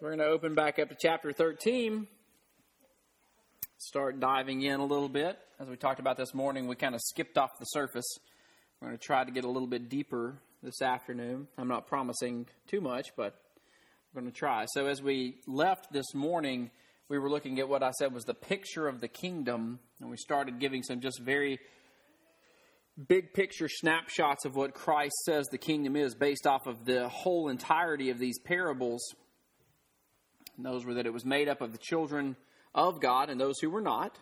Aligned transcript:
We're 0.00 0.16
going 0.16 0.20
to 0.20 0.32
open 0.32 0.54
back 0.54 0.78
up 0.78 0.88
to 0.88 0.96
chapter 0.98 1.30
13. 1.30 2.06
Start 3.76 4.18
diving 4.18 4.62
in 4.62 4.80
a 4.80 4.84
little 4.86 5.10
bit. 5.10 5.38
As 5.58 5.68
we 5.68 5.76
talked 5.76 6.00
about 6.00 6.16
this 6.16 6.32
morning, 6.32 6.66
we 6.68 6.74
kind 6.74 6.94
of 6.94 7.02
skipped 7.02 7.36
off 7.36 7.50
the 7.58 7.66
surface. 7.66 8.06
We're 8.80 8.88
going 8.88 8.98
to 8.98 9.04
try 9.04 9.24
to 9.24 9.30
get 9.30 9.44
a 9.44 9.50
little 9.50 9.68
bit 9.68 9.90
deeper 9.90 10.38
this 10.62 10.80
afternoon. 10.80 11.48
I'm 11.58 11.68
not 11.68 11.86
promising 11.86 12.46
too 12.66 12.80
much, 12.80 13.08
but 13.14 13.34
we're 14.14 14.22
going 14.22 14.32
to 14.32 14.38
try. 14.38 14.64
So 14.72 14.86
as 14.86 15.02
we 15.02 15.42
left 15.46 15.92
this 15.92 16.14
morning, 16.14 16.70
we 17.10 17.18
were 17.18 17.28
looking 17.28 17.58
at 17.58 17.68
what 17.68 17.82
I 17.82 17.90
said 17.90 18.14
was 18.14 18.24
the 18.24 18.32
picture 18.32 18.88
of 18.88 19.02
the 19.02 19.08
kingdom, 19.08 19.80
and 20.00 20.08
we 20.08 20.16
started 20.16 20.60
giving 20.60 20.82
some 20.82 21.00
just 21.00 21.20
very 21.20 21.58
big 23.06 23.34
picture 23.34 23.68
snapshots 23.68 24.46
of 24.46 24.56
what 24.56 24.72
Christ 24.72 25.14
says 25.26 25.46
the 25.48 25.58
kingdom 25.58 25.94
is 25.94 26.14
based 26.14 26.46
off 26.46 26.66
of 26.66 26.86
the 26.86 27.10
whole 27.10 27.50
entirety 27.50 28.08
of 28.08 28.18
these 28.18 28.38
parables 28.38 29.02
and 30.60 30.66
those 30.66 30.84
were 30.84 30.92
that 30.92 31.06
it 31.06 31.12
was 31.14 31.24
made 31.24 31.48
up 31.48 31.62
of 31.62 31.72
the 31.72 31.78
children 31.78 32.36
of 32.74 33.00
God 33.00 33.30
and 33.30 33.40
those 33.40 33.58
who 33.60 33.70
were 33.70 33.80
not, 33.80 34.18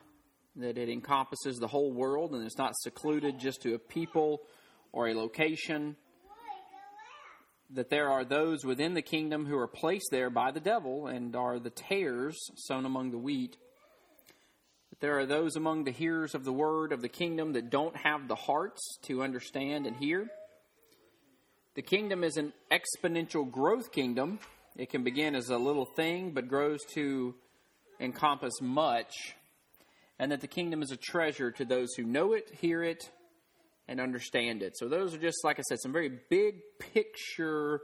that 0.55 0.79
it 0.79 0.89
encompasses 0.89 1.59
the 1.59 1.67
whole 1.67 1.93
world 1.93 2.31
and 2.31 2.47
it's 2.47 2.57
not 2.57 2.77
secluded 2.77 3.41
just 3.41 3.61
to 3.63 3.75
a 3.75 3.79
people 3.81 4.43
or 4.93 5.09
a 5.09 5.15
location, 5.15 5.97
that 7.71 7.91
there 7.91 8.09
are 8.09 8.25
those 8.25 8.65
within 8.65 8.95
the 8.95 9.03
kingdom 9.03 9.47
who 9.47 9.59
are 9.59 9.67
placed 9.67 10.11
there 10.13 10.31
by 10.31 10.53
the 10.53 10.61
devil 10.61 11.09
and 11.09 11.35
are 11.35 11.59
the 11.59 11.71
tares 11.71 12.39
sown 12.55 12.85
among 12.87 13.11
the 13.11 13.19
wheat. 13.19 13.57
That 14.91 15.01
there 15.01 15.19
are 15.19 15.27
those 15.27 15.57
among 15.57 15.83
the 15.83 15.91
hearers 15.91 16.37
of 16.37 16.45
the 16.45 16.53
word 16.53 16.93
of 16.93 17.03
the 17.03 17.09
kingdom 17.09 17.55
that 17.55 17.69
don't 17.69 17.97
have 17.97 18.29
the 18.29 18.37
hearts 18.37 18.81
to 19.07 19.25
understand 19.25 19.89
and 19.89 19.97
hear. 19.97 20.29
The 21.75 21.83
kingdom 21.83 22.23
is 22.23 22.37
an 22.37 22.53
exponential 22.71 23.51
growth 23.51 23.91
kingdom 23.91 24.39
it 24.79 24.91
can 24.91 25.03
begin 25.03 25.35
as 25.35 25.51
a 25.51 25.59
little 25.59 25.85
thing, 25.85 26.31
but 26.31 26.49
grows 26.49 26.79
to 26.95 27.35
encompass 28.01 28.61
much. 28.63 29.35
And 30.21 30.33
that 30.33 30.41
the 30.41 30.49
kingdom 30.49 30.83
is 30.83 30.91
a 30.91 30.97
treasure 30.97 31.51
to 31.53 31.65
those 31.65 31.95
who 31.97 32.05
know 32.05 32.33
it, 32.33 32.51
hear 32.61 32.83
it, 32.83 33.11
and 33.87 34.01
understand 34.01 34.63
it. 34.63 34.77
So, 34.77 34.89
those 34.89 35.15
are 35.15 35.19
just, 35.19 35.45
like 35.45 35.59
I 35.59 35.63
said, 35.63 35.79
some 35.81 35.93
very 35.93 36.11
big 36.29 36.57
picture 36.79 37.81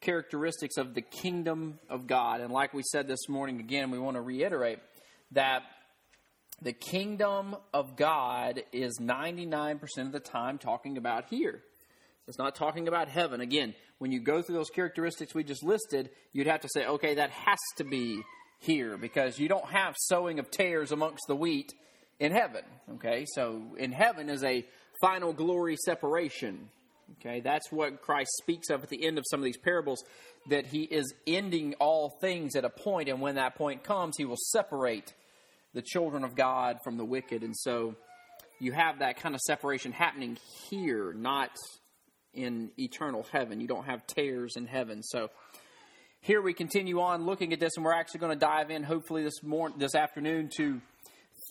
characteristics 0.00 0.76
of 0.76 0.94
the 0.94 1.02
kingdom 1.02 1.78
of 1.88 2.06
God. 2.06 2.40
And 2.40 2.52
like 2.52 2.72
we 2.72 2.82
said 2.82 3.06
this 3.06 3.28
morning, 3.28 3.60
again, 3.60 3.90
we 3.90 3.98
want 3.98 4.16
to 4.16 4.20
reiterate 4.20 4.78
that 5.32 5.62
the 6.62 6.72
kingdom 6.72 7.56
of 7.72 7.96
God 7.96 8.62
is 8.72 8.98
99% 9.00 9.80
of 9.98 10.12
the 10.12 10.20
time 10.20 10.58
talking 10.58 10.96
about 10.96 11.26
here. 11.30 11.62
It's 12.28 12.38
not 12.38 12.54
talking 12.54 12.86
about 12.86 13.08
heaven. 13.08 13.40
Again, 13.40 13.74
when 13.98 14.12
you 14.12 14.20
go 14.20 14.40
through 14.40 14.56
those 14.56 14.70
characteristics 14.70 15.34
we 15.34 15.44
just 15.44 15.64
listed, 15.64 16.10
you'd 16.32 16.46
have 16.46 16.60
to 16.60 16.68
say, 16.72 16.86
okay, 16.86 17.14
that 17.14 17.30
has 17.30 17.58
to 17.76 17.84
be 17.84 18.22
here 18.60 18.96
because 18.96 19.38
you 19.38 19.48
don't 19.48 19.66
have 19.66 19.94
sowing 19.98 20.38
of 20.38 20.50
tares 20.50 20.92
amongst 20.92 21.24
the 21.26 21.34
wheat 21.34 21.72
in 22.18 22.32
heaven. 22.32 22.62
Okay, 22.94 23.24
so 23.34 23.62
in 23.78 23.92
heaven 23.92 24.28
is 24.28 24.44
a 24.44 24.64
final 25.00 25.32
glory 25.32 25.76
separation. 25.84 26.68
Okay, 27.18 27.40
that's 27.40 27.72
what 27.72 28.02
Christ 28.02 28.30
speaks 28.40 28.70
of 28.70 28.84
at 28.84 28.88
the 28.88 29.04
end 29.04 29.18
of 29.18 29.24
some 29.28 29.40
of 29.40 29.44
these 29.44 29.58
parables 29.58 30.04
that 30.48 30.66
he 30.66 30.82
is 30.82 31.12
ending 31.26 31.74
all 31.80 32.10
things 32.20 32.54
at 32.54 32.64
a 32.64 32.70
point, 32.70 33.08
and 33.08 33.20
when 33.20 33.34
that 33.34 33.56
point 33.56 33.82
comes, 33.82 34.16
he 34.16 34.24
will 34.24 34.36
separate 34.36 35.12
the 35.74 35.82
children 35.82 36.24
of 36.24 36.36
God 36.36 36.78
from 36.84 36.96
the 36.96 37.04
wicked. 37.04 37.42
And 37.42 37.56
so 37.56 37.96
you 38.58 38.72
have 38.72 39.00
that 39.00 39.16
kind 39.16 39.34
of 39.34 39.40
separation 39.40 39.92
happening 39.92 40.38
here, 40.68 41.12
not 41.12 41.50
in 42.34 42.70
eternal 42.78 43.26
heaven. 43.32 43.60
You 43.60 43.66
don't 43.66 43.86
have 43.86 44.06
tares 44.06 44.56
in 44.56 44.66
heaven. 44.66 45.02
So 45.02 45.30
here 46.20 46.42
we 46.42 46.52
continue 46.52 47.00
on 47.00 47.26
looking 47.26 47.52
at 47.52 47.60
this, 47.60 47.72
and 47.76 47.84
we're 47.84 47.94
actually 47.94 48.20
going 48.20 48.38
to 48.38 48.38
dive 48.38 48.70
in, 48.70 48.82
hopefully 48.82 49.22
this 49.24 49.42
morning, 49.42 49.78
this 49.78 49.94
afternoon, 49.94 50.50
to 50.56 50.80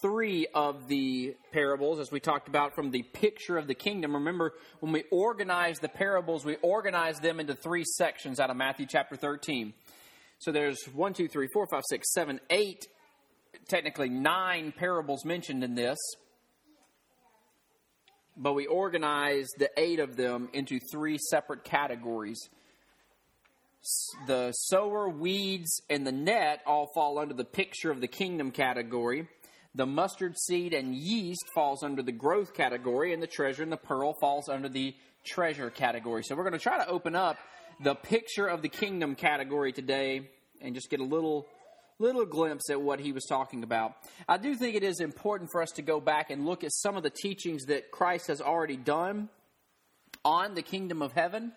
three 0.01 0.47
of 0.53 0.87
the 0.87 1.35
parables, 1.51 1.99
as 1.99 2.11
we 2.11 2.19
talked 2.19 2.47
about 2.47 2.75
from 2.75 2.91
the 2.91 3.03
picture 3.03 3.57
of 3.57 3.67
the 3.67 3.73
kingdom. 3.73 4.13
Remember, 4.13 4.53
when 4.79 4.91
we 4.91 5.03
organize 5.11 5.79
the 5.79 5.89
parables, 5.89 6.45
we 6.45 6.55
organize 6.57 7.19
them 7.19 7.39
into 7.39 7.55
three 7.55 7.83
sections 7.83 8.39
out 8.39 8.49
of 8.49 8.57
Matthew 8.57 8.85
chapter 8.87 9.15
13. 9.15 9.73
So 10.37 10.51
there's 10.51 10.81
one, 10.93 11.13
two, 11.13 11.27
three, 11.27 11.47
four, 11.53 11.67
five, 11.67 11.83
six, 11.89 12.13
seven, 12.13 12.39
eight, 12.49 12.87
technically 13.67 14.09
nine 14.09 14.71
parables 14.71 15.25
mentioned 15.25 15.63
in 15.63 15.75
this 15.75 15.97
but 18.39 18.53
we 18.53 18.65
organized 18.65 19.55
the 19.59 19.69
eight 19.77 19.99
of 19.99 20.15
them 20.15 20.49
into 20.53 20.79
three 20.91 21.17
separate 21.17 21.65
categories. 21.65 22.39
The 24.27 24.53
sower, 24.53 25.09
weeds, 25.09 25.81
and 25.89 26.07
the 26.07 26.11
net 26.11 26.61
all 26.65 26.87
fall 26.95 27.19
under 27.19 27.33
the 27.33 27.45
picture 27.45 27.91
of 27.91 28.01
the 28.01 28.07
kingdom 28.07 28.51
category. 28.51 29.27
The 29.75 29.85
mustard 29.85 30.37
seed 30.37 30.73
and 30.73 30.95
yeast 30.95 31.43
falls 31.53 31.83
under 31.83 32.01
the 32.01 32.11
growth 32.13 32.53
category, 32.53 33.13
and 33.13 33.21
the 33.21 33.27
treasure 33.27 33.61
and 33.61 33.71
the 33.71 33.77
pearl 33.77 34.13
falls 34.19 34.49
under 34.49 34.69
the 34.69 34.95
treasure 35.25 35.69
category. 35.69 36.23
So 36.23 36.35
we're 36.35 36.43
going 36.43 36.53
to 36.53 36.59
try 36.59 36.77
to 36.77 36.89
open 36.89 37.15
up 37.15 37.37
the 37.83 37.95
picture 37.95 38.47
of 38.47 38.61
the 38.61 38.69
kingdom 38.69 39.15
category 39.15 39.71
today 39.73 40.29
and 40.61 40.75
just 40.75 40.89
get 40.89 40.99
a 40.99 41.05
little 41.05 41.45
little 41.99 42.25
glimpse 42.25 42.69
at 42.69 42.81
what 42.81 42.99
he 42.99 43.11
was 43.11 43.25
talking 43.25 43.63
about. 43.63 43.93
I 44.27 44.37
do 44.37 44.55
think 44.55 44.75
it 44.75 44.83
is 44.83 45.01
important 45.01 45.49
for 45.51 45.61
us 45.61 45.71
to 45.71 45.81
go 45.81 45.99
back 45.99 46.31
and 46.31 46.45
look 46.45 46.63
at 46.63 46.71
some 46.73 46.95
of 46.95 47.03
the 47.03 47.09
teachings 47.09 47.65
that 47.65 47.91
Christ 47.91 48.27
has 48.27 48.41
already 48.41 48.77
done 48.77 49.29
on 50.23 50.55
the 50.55 50.61
kingdom 50.61 51.01
of 51.01 51.11
heaven 51.11 51.51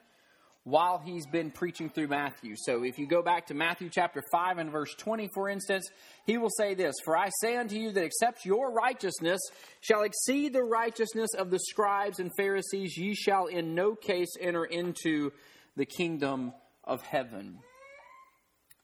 while 0.64 0.98
he's 0.98 1.26
been 1.26 1.50
preaching 1.50 1.90
through 1.90 2.08
Matthew. 2.08 2.54
So 2.56 2.84
if 2.84 2.98
you 2.98 3.06
go 3.06 3.22
back 3.22 3.46
to 3.46 3.54
Matthew 3.54 3.88
chapter 3.88 4.22
5 4.30 4.58
and 4.58 4.70
verse 4.70 4.94
20, 4.96 5.28
for 5.34 5.48
instance, 5.48 5.88
he 6.24 6.38
will 6.38 6.50
say 6.56 6.74
this 6.74 6.94
For 7.04 7.16
I 7.16 7.30
say 7.40 7.56
unto 7.56 7.76
you 7.76 7.92
that 7.92 8.04
except 8.04 8.44
your 8.44 8.72
righteousness 8.72 9.40
shall 9.80 10.02
exceed 10.02 10.52
the 10.52 10.62
righteousness 10.62 11.30
of 11.36 11.50
the 11.50 11.58
scribes 11.58 12.20
and 12.20 12.30
Pharisees, 12.36 12.96
ye 12.96 13.14
shall 13.14 13.46
in 13.46 13.74
no 13.74 13.94
case 13.94 14.34
enter 14.40 14.64
into 14.64 15.32
the 15.76 15.86
kingdom 15.86 16.52
of 16.84 17.02
heaven. 17.02 17.58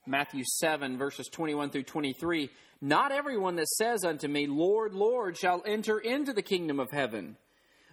Matthew 0.08 0.42
7, 0.44 0.96
verses 0.96 1.28
21 1.28 1.70
through 1.70 1.82
23. 1.84 2.50
Not 2.80 3.12
everyone 3.12 3.56
that 3.56 3.68
says 3.68 4.04
unto 4.04 4.26
me, 4.26 4.46
Lord, 4.46 4.94
Lord, 4.94 5.36
shall 5.36 5.62
enter 5.66 5.98
into 5.98 6.32
the 6.32 6.42
kingdom 6.42 6.80
of 6.80 6.90
heaven, 6.90 7.36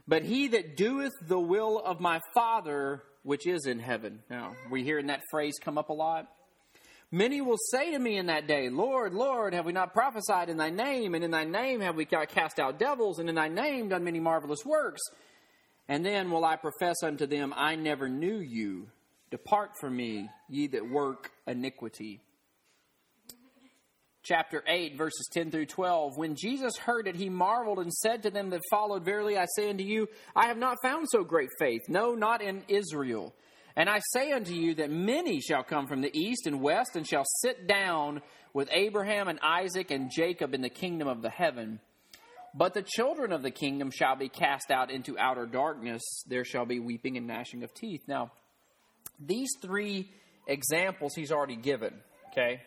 but 0.08 0.24
he 0.24 0.48
that 0.50 0.78
doeth 0.78 1.14
the 1.28 1.40
will 1.40 1.80
of 1.80 2.00
my 2.00 2.20
Father 2.34 3.04
which 3.24 3.48
is 3.48 3.66
in 3.66 3.80
heaven. 3.80 4.20
Now, 4.30 4.54
we 4.70 4.84
hearing 4.84 5.08
that 5.08 5.24
phrase 5.32 5.56
come 5.60 5.78
up 5.78 5.90
a 5.90 5.94
lot. 5.94 6.28
Many 7.12 7.42
will 7.42 7.58
say 7.72 7.92
to 7.92 8.00
me 8.00 8.18
in 8.18 8.28
that 8.28 8.48
day, 8.48 8.70
Lord, 8.70 9.14
Lord, 9.14 9.54
have 9.54 9.66
we 9.66 9.74
not 9.74 9.94
prophesied 9.94 10.50
in 10.50 10.58
thy 10.58 10.70
name? 10.70 11.16
And 11.16 11.24
in 11.24 11.32
thy 11.32 11.44
name 11.44 11.82
have 11.82 11.96
we 11.96 12.06
cast 12.06 12.60
out 12.60 12.80
devils? 12.80 13.20
And 13.20 13.30
in 13.30 13.36
thy 13.36 13.48
name 13.48 13.90
done 13.90 14.04
many 14.04 14.20
marvelous 14.20 14.66
works? 14.66 15.02
And 15.88 16.06
then 16.06 16.32
will 16.32 16.46
I 16.46 16.56
profess 16.56 16.98
unto 17.04 17.26
them, 17.26 17.54
I 17.56 17.76
never 17.76 18.10
knew 18.10 18.38
you. 18.38 18.88
Depart 19.32 19.72
from 19.80 19.96
me, 19.96 20.30
ye 20.50 20.68
that 20.68 20.90
work 20.90 21.32
iniquity. 21.48 22.22
Chapter 24.24 24.64
8, 24.68 24.98
verses 24.98 25.30
10 25.34 25.52
through 25.52 25.68
12. 25.68 26.18
When 26.18 26.36
Jesus 26.36 26.78
heard 26.78 27.08
it, 27.08 27.16
he 27.16 27.30
marveled 27.30 27.80
and 27.80 27.94
said 27.94 28.24
to 28.24 28.32
them 28.32 28.50
that 28.50 28.62
followed, 28.72 29.06
Verily 29.06 29.38
I 29.38 29.46
say 29.56 29.70
unto 29.70 29.84
you, 29.84 30.08
I 30.36 30.48
have 30.48 30.58
not 30.58 30.78
found 30.82 31.08
so 31.10 31.24
great 31.24 31.50
faith, 31.60 31.82
no, 31.88 32.16
not 32.16 32.42
in 32.42 32.64
Israel. 32.68 33.36
And 33.76 33.90
I 33.90 34.00
say 34.14 34.32
unto 34.32 34.54
you 34.54 34.76
that 34.76 34.90
many 34.90 35.42
shall 35.42 35.64
come 35.64 35.86
from 35.86 36.02
the 36.02 36.18
east 36.18 36.48
and 36.48 36.62
west 36.62 36.96
and 36.96 37.06
shall 37.06 37.26
sit 37.42 37.68
down 37.68 38.22
with 38.54 38.70
Abraham 38.72 39.28
and 39.28 39.40
Isaac 39.44 39.92
and 39.92 40.10
Jacob 40.10 40.54
in 40.54 40.62
the 40.62 40.70
kingdom 40.70 41.08
of 41.08 41.22
the 41.22 41.30
heaven. 41.30 41.80
But 42.56 42.74
the 42.74 42.84
children 42.84 43.34
of 43.34 43.44
the 43.44 43.52
kingdom 43.52 43.92
shall 43.92 44.16
be 44.16 44.30
cast 44.30 44.72
out 44.72 44.90
into 44.90 45.20
outer 45.20 45.46
darkness. 45.46 46.02
There 46.26 46.46
shall 46.46 46.66
be 46.66 46.80
weeping 46.80 47.18
and 47.18 47.28
gnashing 47.28 47.64
of 47.64 47.74
teeth. 47.74 48.04
Now, 48.08 48.32
these 49.20 49.50
three 49.62 50.10
examples 50.48 51.14
he's 51.16 51.32
already 51.32 51.56
given, 51.56 51.94
okay, 52.32 52.62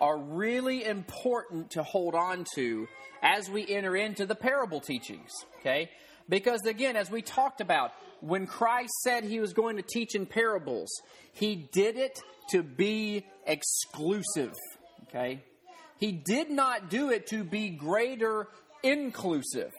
are 0.00 0.18
really 0.18 0.84
important 0.84 1.70
to 1.72 1.82
hold 1.82 2.14
on 2.14 2.44
to 2.54 2.86
as 3.22 3.48
we 3.48 3.66
enter 3.68 3.96
into 3.96 4.26
the 4.26 4.34
parable 4.34 4.80
teachings, 4.80 5.30
okay? 5.60 5.90
Because 6.28 6.64
again, 6.66 6.96
as 6.96 7.10
we 7.10 7.22
talked 7.22 7.60
about, 7.60 7.92
when 8.20 8.46
Christ 8.46 8.92
said 9.02 9.24
he 9.24 9.40
was 9.40 9.52
going 9.52 9.76
to 9.76 9.82
teach 9.82 10.14
in 10.14 10.26
parables, 10.26 10.90
he 11.32 11.68
did 11.72 11.96
it 11.96 12.18
to 12.50 12.62
be 12.62 13.24
exclusive, 13.46 14.54
okay? 15.08 15.42
He 15.98 16.12
did 16.12 16.50
not 16.50 16.90
do 16.90 17.10
it 17.10 17.26
to 17.28 17.44
be 17.44 17.70
greater 17.70 18.48
inclusive. 18.82 19.72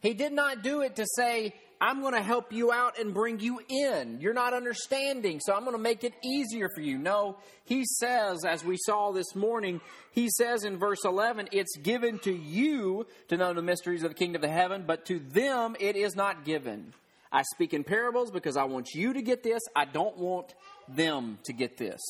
He 0.00 0.14
did 0.14 0.32
not 0.32 0.62
do 0.62 0.80
it 0.80 0.96
to 0.96 1.06
say, 1.16 1.54
I'm 1.82 2.00
going 2.00 2.14
to 2.14 2.22
help 2.22 2.52
you 2.52 2.70
out 2.70 2.96
and 3.00 3.12
bring 3.12 3.40
you 3.40 3.60
in. 3.68 4.20
You're 4.20 4.34
not 4.34 4.54
understanding, 4.54 5.40
so 5.40 5.52
I'm 5.52 5.64
going 5.64 5.76
to 5.76 5.82
make 5.82 6.04
it 6.04 6.14
easier 6.24 6.68
for 6.72 6.80
you. 6.80 6.96
No, 6.96 7.38
he 7.64 7.84
says, 7.84 8.44
as 8.44 8.64
we 8.64 8.76
saw 8.86 9.10
this 9.10 9.34
morning, 9.34 9.80
he 10.12 10.28
says 10.30 10.62
in 10.62 10.78
verse 10.78 11.04
11, 11.04 11.48
it's 11.50 11.76
given 11.78 12.20
to 12.20 12.32
you 12.32 13.08
to 13.26 13.36
know 13.36 13.52
the 13.52 13.62
mysteries 13.62 14.04
of 14.04 14.10
the 14.10 14.14
kingdom 14.14 14.44
of 14.44 14.50
heaven, 14.50 14.84
but 14.86 15.06
to 15.06 15.18
them 15.18 15.74
it 15.80 15.96
is 15.96 16.14
not 16.14 16.44
given. 16.44 16.94
I 17.32 17.42
speak 17.42 17.74
in 17.74 17.82
parables 17.82 18.30
because 18.30 18.56
I 18.56 18.62
want 18.62 18.90
you 18.94 19.14
to 19.14 19.20
get 19.20 19.42
this. 19.42 19.62
I 19.74 19.84
don't 19.84 20.16
want 20.16 20.54
them 20.86 21.40
to 21.46 21.52
get 21.52 21.78
this. 21.78 22.00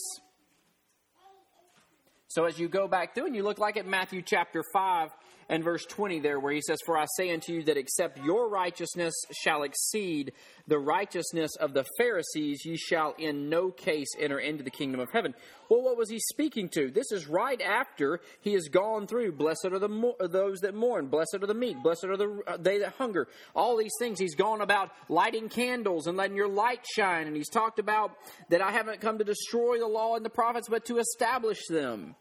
So 2.28 2.44
as 2.44 2.58
you 2.58 2.68
go 2.68 2.88
back 2.88 3.14
through 3.14 3.26
and 3.26 3.34
you 3.34 3.42
look 3.42 3.58
like 3.58 3.78
at 3.78 3.86
Matthew 3.86 4.20
chapter 4.20 4.62
5 4.74 5.08
and 5.52 5.62
verse 5.62 5.84
20 5.84 6.20
there, 6.20 6.40
where 6.40 6.54
he 6.54 6.62
says, 6.62 6.78
For 6.86 6.96
I 6.96 7.04
say 7.14 7.30
unto 7.30 7.52
you 7.52 7.62
that 7.64 7.76
except 7.76 8.16
your 8.24 8.48
righteousness 8.48 9.12
shall 9.32 9.64
exceed 9.64 10.32
the 10.66 10.78
righteousness 10.78 11.56
of 11.56 11.74
the 11.74 11.84
Pharisees, 11.98 12.64
ye 12.64 12.78
shall 12.78 13.14
in 13.18 13.50
no 13.50 13.70
case 13.70 14.08
enter 14.18 14.38
into 14.38 14.64
the 14.64 14.70
kingdom 14.70 14.98
of 14.98 15.10
heaven. 15.12 15.34
Well, 15.68 15.82
what 15.82 15.98
was 15.98 16.08
he 16.08 16.18
speaking 16.20 16.70
to? 16.70 16.90
This 16.90 17.12
is 17.12 17.26
right 17.26 17.60
after 17.60 18.22
he 18.40 18.54
has 18.54 18.68
gone 18.68 19.06
through, 19.06 19.32
Blessed 19.32 19.66
are 19.66 19.78
the 19.78 19.90
mo- 19.90 20.16
those 20.18 20.60
that 20.60 20.74
mourn, 20.74 21.08
blessed 21.08 21.36
are 21.42 21.46
the 21.46 21.52
meek, 21.52 21.82
blessed 21.82 22.04
are 22.04 22.16
the, 22.16 22.40
uh, 22.46 22.56
they 22.56 22.78
that 22.78 22.94
hunger. 22.96 23.28
All 23.54 23.76
these 23.76 23.92
things. 23.98 24.18
He's 24.18 24.34
gone 24.34 24.62
about 24.62 24.88
lighting 25.10 25.50
candles 25.50 26.06
and 26.06 26.16
letting 26.16 26.36
your 26.36 26.48
light 26.48 26.86
shine. 26.94 27.26
And 27.26 27.36
he's 27.36 27.50
talked 27.50 27.78
about 27.78 28.12
that 28.48 28.62
I 28.62 28.72
haven't 28.72 29.02
come 29.02 29.18
to 29.18 29.24
destroy 29.24 29.78
the 29.78 29.86
law 29.86 30.16
and 30.16 30.24
the 30.24 30.30
prophets, 30.30 30.68
but 30.70 30.86
to 30.86 30.96
establish 30.96 31.66
them. 31.68 32.14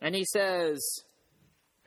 And 0.00 0.14
he 0.14 0.24
says, 0.24 0.80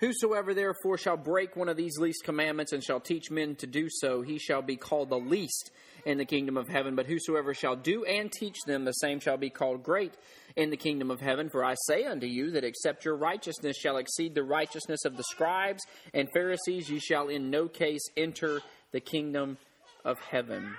Whosoever 0.02 0.56
therefore 0.56 0.98
shall 0.98 1.16
break 1.16 1.56
one 1.56 1.70
of 1.70 1.78
these 1.78 2.00
least 2.00 2.24
commandments 2.24 2.74
and 2.74 2.84
shall 2.84 3.00
teach 3.00 3.30
men 3.30 3.56
to 3.58 3.68
do 3.68 3.88
so, 3.88 4.24
he 4.24 4.40
shall 4.40 4.64
be 4.64 4.76
called 4.76 5.10
the 5.10 5.20
least 5.20 5.70
in 6.06 6.18
the 6.18 6.26
kingdom 6.26 6.58
of 6.58 6.68
heaven. 6.68 6.96
But 6.96 7.06
whosoever 7.06 7.54
shall 7.54 7.76
do 7.76 8.04
and 8.04 8.32
teach 8.32 8.58
them, 8.66 8.84
the 8.84 8.94
same 8.94 9.20
shall 9.20 9.38
be 9.38 9.52
called 9.52 9.84
great 9.84 10.16
in 10.56 10.72
the 10.72 10.78
kingdom 10.78 11.12
of 11.12 11.22
heaven. 11.22 11.50
For 11.52 11.64
I 11.64 11.76
say 11.86 12.06
unto 12.06 12.26
you 12.26 12.50
that 12.52 12.64
except 12.64 13.06
your 13.06 13.16
righteousness 13.16 13.78
shall 13.78 13.98
exceed 13.98 14.34
the 14.34 14.44
righteousness 14.44 15.06
of 15.06 15.18
the 15.18 15.24
scribes 15.24 15.84
and 16.16 16.28
Pharisees, 16.34 16.90
ye 16.90 16.98
shall 16.98 17.28
in 17.28 17.52
no 17.52 17.68
case 17.68 18.02
enter 18.18 18.62
the 18.92 19.02
kingdom 19.02 19.60
of 20.04 20.18
heaven. 20.20 20.74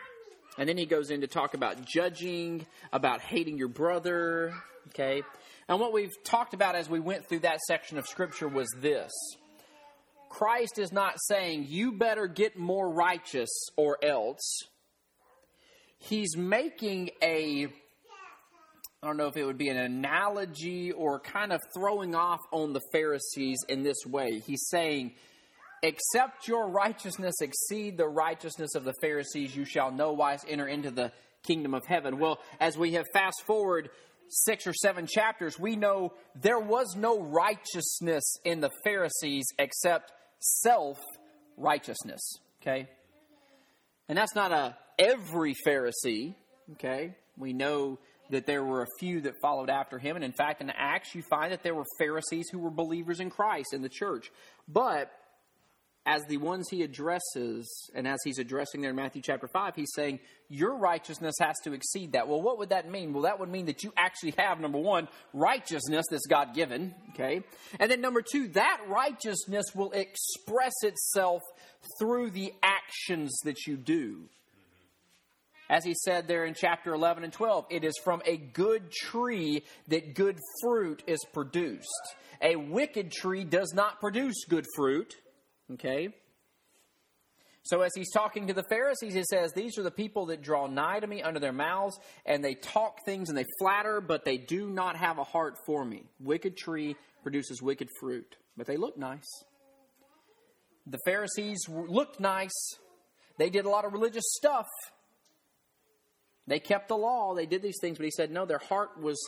And 0.58 0.68
then 0.68 0.76
he 0.76 0.84
goes 0.84 1.10
in 1.10 1.20
to 1.20 1.28
talk 1.28 1.54
about 1.54 1.84
judging, 1.86 2.66
about 2.92 3.20
hating 3.20 3.56
your 3.56 3.68
brother, 3.68 4.52
okay? 4.88 5.22
And 5.68 5.80
what 5.80 5.92
we've 5.92 6.12
talked 6.24 6.54
about 6.54 6.74
as 6.74 6.88
we 6.88 7.00
went 7.00 7.28
through 7.28 7.40
that 7.40 7.60
section 7.60 7.98
of 7.98 8.06
Scripture 8.06 8.48
was 8.48 8.68
this 8.80 9.12
Christ 10.28 10.78
is 10.78 10.92
not 10.92 11.14
saying, 11.28 11.66
you 11.68 11.92
better 11.92 12.26
get 12.26 12.58
more 12.58 12.90
righteous 12.90 13.50
or 13.76 13.98
else. 14.02 14.60
He's 15.98 16.36
making 16.36 17.10
a, 17.22 17.66
I 19.02 19.06
don't 19.06 19.16
know 19.18 19.28
if 19.28 19.36
it 19.36 19.44
would 19.44 19.58
be 19.58 19.68
an 19.68 19.76
analogy 19.76 20.90
or 20.90 21.20
kind 21.20 21.52
of 21.52 21.60
throwing 21.76 22.14
off 22.14 22.40
on 22.50 22.72
the 22.72 22.80
Pharisees 22.92 23.58
in 23.68 23.82
this 23.82 24.04
way. 24.06 24.40
He's 24.40 24.66
saying, 24.68 25.12
Except 25.84 26.46
your 26.46 26.68
righteousness 26.68 27.34
exceed 27.40 27.96
the 27.96 28.08
righteousness 28.08 28.74
of 28.76 28.84
the 28.84 28.94
Pharisees, 29.00 29.54
you 29.54 29.64
shall 29.64 29.90
no 29.90 30.12
wise 30.12 30.44
enter 30.48 30.66
into 30.66 30.92
the 30.92 31.12
kingdom 31.42 31.74
of 31.74 31.84
heaven. 31.84 32.18
Well, 32.18 32.38
as 32.60 32.78
we 32.78 32.92
have 32.92 33.06
fast 33.12 33.42
forward 33.44 33.90
six 34.32 34.66
or 34.66 34.72
seven 34.72 35.06
chapters, 35.06 35.58
we 35.58 35.76
know 35.76 36.12
there 36.40 36.58
was 36.58 36.96
no 36.96 37.20
righteousness 37.20 38.24
in 38.44 38.60
the 38.60 38.70
Pharisees 38.84 39.46
except 39.58 40.12
self 40.38 40.98
righteousness. 41.56 42.38
Okay? 42.60 42.88
And 44.08 44.16
that's 44.16 44.34
not 44.34 44.52
a 44.52 44.76
every 44.98 45.54
Pharisee. 45.66 46.34
Okay? 46.72 47.14
We 47.36 47.52
know 47.52 47.98
that 48.30 48.46
there 48.46 48.64
were 48.64 48.82
a 48.82 48.86
few 48.98 49.20
that 49.22 49.34
followed 49.42 49.68
after 49.68 49.98
him. 49.98 50.16
And 50.16 50.24
in 50.24 50.32
fact, 50.32 50.62
in 50.62 50.70
Acts, 50.70 51.14
you 51.14 51.22
find 51.22 51.52
that 51.52 51.62
there 51.62 51.74
were 51.74 51.84
Pharisees 51.98 52.48
who 52.50 52.58
were 52.58 52.70
believers 52.70 53.20
in 53.20 53.30
Christ 53.30 53.74
in 53.74 53.82
the 53.82 53.88
church. 53.88 54.30
But 54.66 55.12
as 56.04 56.24
the 56.26 56.36
ones 56.38 56.68
he 56.68 56.82
addresses, 56.82 57.90
and 57.94 58.08
as 58.08 58.18
he's 58.24 58.38
addressing 58.38 58.80
there 58.80 58.90
in 58.90 58.96
Matthew 58.96 59.22
chapter 59.22 59.46
5, 59.46 59.76
he's 59.76 59.92
saying, 59.94 60.18
Your 60.48 60.76
righteousness 60.76 61.36
has 61.40 61.56
to 61.62 61.72
exceed 61.72 62.12
that. 62.12 62.26
Well, 62.26 62.42
what 62.42 62.58
would 62.58 62.70
that 62.70 62.90
mean? 62.90 63.12
Well, 63.12 63.22
that 63.22 63.38
would 63.38 63.48
mean 63.48 63.66
that 63.66 63.84
you 63.84 63.92
actually 63.96 64.34
have, 64.36 64.58
number 64.58 64.78
one, 64.78 65.06
righteousness 65.32 66.04
that's 66.10 66.26
God 66.26 66.54
given, 66.54 66.94
okay? 67.10 67.44
And 67.78 67.88
then 67.88 68.00
number 68.00 68.20
two, 68.20 68.48
that 68.48 68.80
righteousness 68.88 69.66
will 69.76 69.92
express 69.92 70.74
itself 70.82 71.42
through 72.00 72.30
the 72.30 72.52
actions 72.62 73.38
that 73.44 73.66
you 73.66 73.76
do. 73.76 74.22
As 75.70 75.84
he 75.84 75.94
said 75.94 76.26
there 76.26 76.44
in 76.44 76.54
chapter 76.54 76.92
11 76.92 77.22
and 77.22 77.32
12, 77.32 77.66
it 77.70 77.84
is 77.84 77.94
from 78.02 78.22
a 78.26 78.36
good 78.36 78.90
tree 78.90 79.62
that 79.88 80.14
good 80.14 80.38
fruit 80.60 81.02
is 81.06 81.24
produced. 81.32 82.16
A 82.42 82.56
wicked 82.56 83.12
tree 83.12 83.44
does 83.44 83.72
not 83.72 84.00
produce 84.00 84.44
good 84.48 84.66
fruit. 84.74 85.14
Okay? 85.70 86.08
So, 87.64 87.82
as 87.82 87.92
he's 87.94 88.10
talking 88.10 88.48
to 88.48 88.54
the 88.54 88.64
Pharisees, 88.64 89.14
he 89.14 89.22
says, 89.22 89.52
These 89.52 89.78
are 89.78 89.84
the 89.84 89.90
people 89.90 90.26
that 90.26 90.42
draw 90.42 90.66
nigh 90.66 90.98
to 90.98 91.06
me 91.06 91.22
under 91.22 91.38
their 91.38 91.52
mouths, 91.52 91.98
and 92.26 92.44
they 92.44 92.54
talk 92.54 93.04
things 93.04 93.28
and 93.28 93.38
they 93.38 93.44
flatter, 93.60 94.00
but 94.00 94.24
they 94.24 94.36
do 94.36 94.68
not 94.68 94.96
have 94.96 95.18
a 95.18 95.24
heart 95.24 95.54
for 95.64 95.84
me. 95.84 96.04
Wicked 96.18 96.56
tree 96.56 96.96
produces 97.22 97.62
wicked 97.62 97.88
fruit, 98.00 98.36
but 98.56 98.66
they 98.66 98.76
look 98.76 98.98
nice. 98.98 99.28
The 100.86 100.98
Pharisees 101.04 101.68
looked 101.68 102.18
nice. 102.18 102.50
They 103.38 103.48
did 103.48 103.64
a 103.64 103.70
lot 103.70 103.84
of 103.84 103.92
religious 103.92 104.24
stuff. 104.26 104.66
They 106.48 106.58
kept 106.58 106.88
the 106.88 106.96
law. 106.96 107.34
They 107.34 107.46
did 107.46 107.62
these 107.62 107.78
things, 107.80 107.96
but 107.96 108.04
he 108.04 108.10
said, 108.10 108.32
No, 108.32 108.44
their 108.44 108.58
heart 108.58 109.00
was 109.00 109.18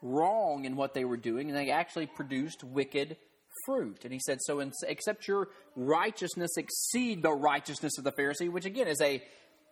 wrong 0.00 0.64
in 0.64 0.76
what 0.76 0.94
they 0.94 1.04
were 1.04 1.18
doing, 1.18 1.48
and 1.48 1.56
they 1.56 1.70
actually 1.70 2.06
produced 2.06 2.64
wicked 2.64 3.18
fruit. 3.64 4.00
And 4.04 4.12
he 4.12 4.20
said, 4.20 4.38
So 4.40 4.60
in, 4.60 4.72
except 4.86 5.28
your 5.28 5.48
righteousness 5.76 6.50
exceed 6.56 7.22
the 7.22 7.32
righteousness 7.32 7.98
of 7.98 8.04
the 8.04 8.12
Pharisee, 8.12 8.50
which 8.50 8.64
again 8.64 8.88
is 8.88 9.00
a 9.00 9.22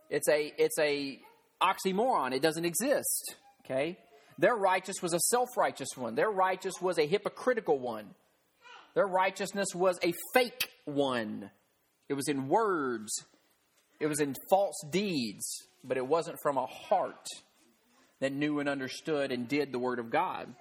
it's 0.09 0.29
a 0.29 0.53
it's 0.59 0.79
a 0.79 1.19
oxymoron. 1.63 2.33
It 2.33 2.43
doesn't 2.43 2.65
exist. 2.65 3.37
Okay? 3.65 3.99
Their 4.39 4.55
righteous 4.55 5.03
was 5.03 5.13
a 5.13 5.21
self-righteous 5.21 5.91
one. 5.97 6.15
Their 6.15 6.31
righteous 6.31 6.75
was 6.81 6.99
a 6.99 7.07
hypocritical 7.07 7.79
one. 7.79 8.07
Their 8.95 9.07
righteousness 9.07 9.69
was 9.75 9.99
a 10.03 10.13
fake 10.35 10.71
one. 10.85 11.51
It 12.09 12.15
was 12.15 12.29
in 12.29 12.49
words. 12.49 13.13
It 14.01 14.07
was 14.07 14.19
in 14.19 14.35
false 14.49 14.83
deeds, 14.91 15.45
but 15.85 15.99
it 15.99 16.07
wasn't 16.07 16.39
from 16.43 16.57
a 16.57 16.67
heart 16.67 17.29
that 18.21 18.33
knew 18.33 18.61
and 18.61 18.69
understood 18.69 19.31
and 19.31 19.47
did 19.47 19.73
the 19.73 19.79
word 19.79 19.99
of 19.99 20.11
God. 20.11 20.55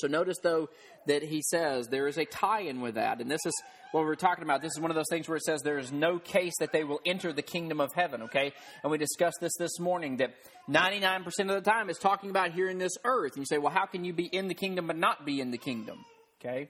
So 0.00 0.08
notice 0.08 0.38
though 0.42 0.68
that 1.06 1.22
he 1.22 1.42
says 1.42 1.88
there 1.88 2.08
is 2.08 2.18
a 2.18 2.24
tie-in 2.24 2.80
with 2.80 2.94
that, 2.94 3.20
and 3.20 3.30
this 3.30 3.44
is 3.46 3.54
what 3.92 4.04
we're 4.04 4.14
talking 4.14 4.44
about. 4.44 4.62
This 4.62 4.72
is 4.76 4.80
one 4.80 4.90
of 4.90 4.94
those 4.94 5.08
things 5.10 5.28
where 5.28 5.36
it 5.36 5.42
says 5.42 5.62
there 5.62 5.78
is 5.78 5.92
no 5.92 6.18
case 6.18 6.54
that 6.60 6.72
they 6.72 6.84
will 6.84 7.00
enter 7.04 7.32
the 7.32 7.42
kingdom 7.42 7.80
of 7.80 7.92
heaven. 7.94 8.22
Okay, 8.22 8.52
and 8.82 8.90
we 8.90 8.98
discussed 8.98 9.38
this 9.40 9.52
this 9.58 9.78
morning 9.78 10.18
that 10.18 10.34
99% 10.68 11.26
of 11.26 11.64
the 11.64 11.70
time 11.70 11.90
is 11.90 11.98
talking 11.98 12.30
about 12.30 12.52
here 12.52 12.68
in 12.68 12.78
this 12.78 12.96
earth. 13.04 13.32
And 13.34 13.42
you 13.42 13.46
say, 13.46 13.58
well, 13.58 13.72
how 13.72 13.86
can 13.86 14.04
you 14.04 14.12
be 14.12 14.26
in 14.26 14.48
the 14.48 14.54
kingdom 14.54 14.86
but 14.86 14.96
not 14.96 15.24
be 15.26 15.40
in 15.40 15.50
the 15.50 15.58
kingdom? 15.58 16.04
Okay, 16.40 16.68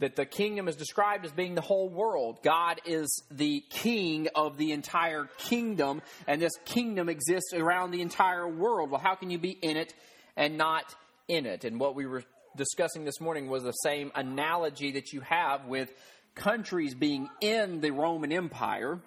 that 0.00 0.16
the 0.16 0.26
kingdom 0.26 0.68
is 0.68 0.76
described 0.76 1.24
as 1.24 1.32
being 1.32 1.54
the 1.54 1.60
whole 1.60 1.88
world. 1.88 2.42
God 2.42 2.80
is 2.84 3.22
the 3.30 3.62
king 3.70 4.28
of 4.34 4.56
the 4.56 4.72
entire 4.72 5.28
kingdom, 5.38 6.02
and 6.26 6.40
this 6.40 6.56
kingdom 6.64 7.08
exists 7.08 7.52
around 7.54 7.90
the 7.90 8.02
entire 8.02 8.48
world. 8.48 8.90
Well, 8.90 9.00
how 9.00 9.14
can 9.14 9.30
you 9.30 9.38
be 9.38 9.50
in 9.50 9.76
it 9.76 9.94
and 10.36 10.58
not? 10.58 10.94
In 11.28 11.46
it. 11.46 11.64
And 11.64 11.78
what 11.78 11.94
we 11.94 12.06
were 12.06 12.24
discussing 12.56 13.04
this 13.04 13.20
morning 13.20 13.48
was 13.48 13.62
the 13.62 13.72
same 13.72 14.10
analogy 14.14 14.92
that 14.92 15.12
you 15.12 15.20
have 15.20 15.66
with 15.66 15.92
countries 16.34 16.94
being 16.94 17.28
in 17.40 17.80
the 17.80 17.90
Roman 17.90 18.32
Empire, 18.32 19.00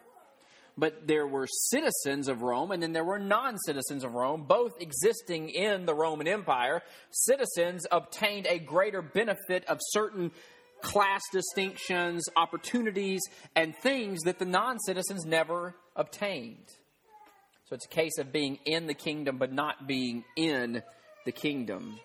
but 0.78 1.08
there 1.08 1.28
were 1.28 1.48
citizens 1.48 2.28
of 2.28 2.42
Rome 2.42 2.72
and 2.72 2.82
then 2.82 2.94
there 2.94 3.04
were 3.04 3.20
non 3.20 3.58
citizens 3.58 4.04
of 4.04 4.14
Rome, 4.14 4.46
both 4.48 4.72
existing 4.80 5.50
in 5.50 5.86
the 5.86 5.94
Roman 5.94 6.28
Empire. 6.28 6.82
Citizens 7.10 7.86
obtained 7.92 8.48
a 8.48 8.60
greater 8.60 9.02
benefit 9.02 9.66
of 9.66 9.80
certain 9.82 10.32
class 10.82 11.22
distinctions, 11.32 12.24
opportunities, 12.36 13.22
and 13.56 13.76
things 13.76 14.22
that 14.24 14.40
the 14.40 14.46
non 14.46 14.80
citizens 14.80 15.26
never 15.26 15.76
obtained. 15.96 16.68
So 17.66 17.76
it's 17.76 17.86
a 17.86 17.90
case 17.90 18.18
of 18.18 18.32
being 18.32 18.60
in 18.66 18.88
the 18.88 18.94
kingdom 18.94 19.38
but 19.38 19.52
not 19.52 19.88
being 19.88 20.24
in 20.36 20.84
the 21.26 21.32
kingdom. 21.32 22.00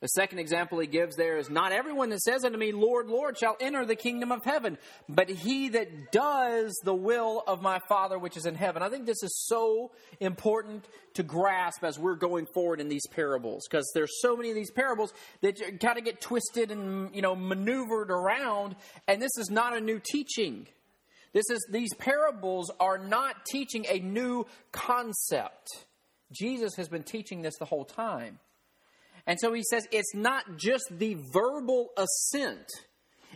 The 0.00 0.08
second 0.08 0.38
example 0.38 0.78
he 0.78 0.86
gives 0.86 1.16
there 1.16 1.38
is 1.38 1.48
not 1.48 1.72
everyone 1.72 2.10
that 2.10 2.20
says 2.20 2.44
unto 2.44 2.58
me, 2.58 2.72
Lord, 2.72 3.08
Lord, 3.08 3.38
shall 3.38 3.56
enter 3.60 3.84
the 3.84 3.96
kingdom 3.96 4.30
of 4.30 4.44
heaven, 4.44 4.76
but 5.08 5.28
he 5.28 5.70
that 5.70 6.12
does 6.12 6.78
the 6.84 6.94
will 6.94 7.42
of 7.46 7.62
my 7.62 7.80
Father 7.88 8.18
which 8.18 8.36
is 8.36 8.46
in 8.46 8.54
heaven. 8.54 8.82
I 8.82 8.88
think 8.88 9.06
this 9.06 9.22
is 9.22 9.46
so 9.46 9.92
important 10.20 10.86
to 11.14 11.22
grasp 11.22 11.82
as 11.82 11.98
we're 11.98 12.16
going 12.16 12.46
forward 12.52 12.80
in 12.80 12.88
these 12.88 13.06
parables, 13.06 13.66
because 13.70 13.90
there's 13.94 14.20
so 14.20 14.36
many 14.36 14.50
of 14.50 14.54
these 14.54 14.70
parables 14.70 15.14
that 15.40 15.56
kind 15.80 15.98
of 15.98 16.04
get 16.04 16.20
twisted 16.20 16.70
and 16.70 17.14
you 17.14 17.22
know 17.22 17.34
maneuvered 17.34 18.10
around, 18.10 18.76
and 19.08 19.20
this 19.20 19.36
is 19.38 19.50
not 19.50 19.76
a 19.76 19.80
new 19.80 20.00
teaching. 20.04 20.66
This 21.32 21.50
is 21.50 21.66
these 21.70 21.94
parables 21.94 22.70
are 22.80 22.98
not 22.98 23.44
teaching 23.46 23.86
a 23.88 23.98
new 23.98 24.46
concept. 24.72 25.68
Jesus 26.32 26.74
has 26.76 26.88
been 26.88 27.02
teaching 27.02 27.42
this 27.42 27.56
the 27.58 27.64
whole 27.64 27.84
time. 27.84 28.38
And 29.26 29.38
so 29.40 29.52
he 29.52 29.62
says 29.62 29.86
it's 29.90 30.14
not 30.14 30.56
just 30.56 30.84
the 30.90 31.16
verbal 31.32 31.88
assent. 31.96 32.70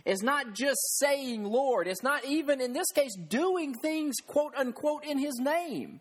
It's 0.05 0.23
not 0.23 0.53
just 0.53 0.79
saying 0.99 1.43
Lord. 1.43 1.87
It's 1.87 2.03
not 2.03 2.25
even, 2.25 2.61
in 2.61 2.73
this 2.73 2.91
case, 2.93 3.15
doing 3.15 3.73
things, 3.75 4.15
quote 4.25 4.53
unquote, 4.55 5.05
in 5.05 5.19
his 5.19 5.37
name. 5.39 5.99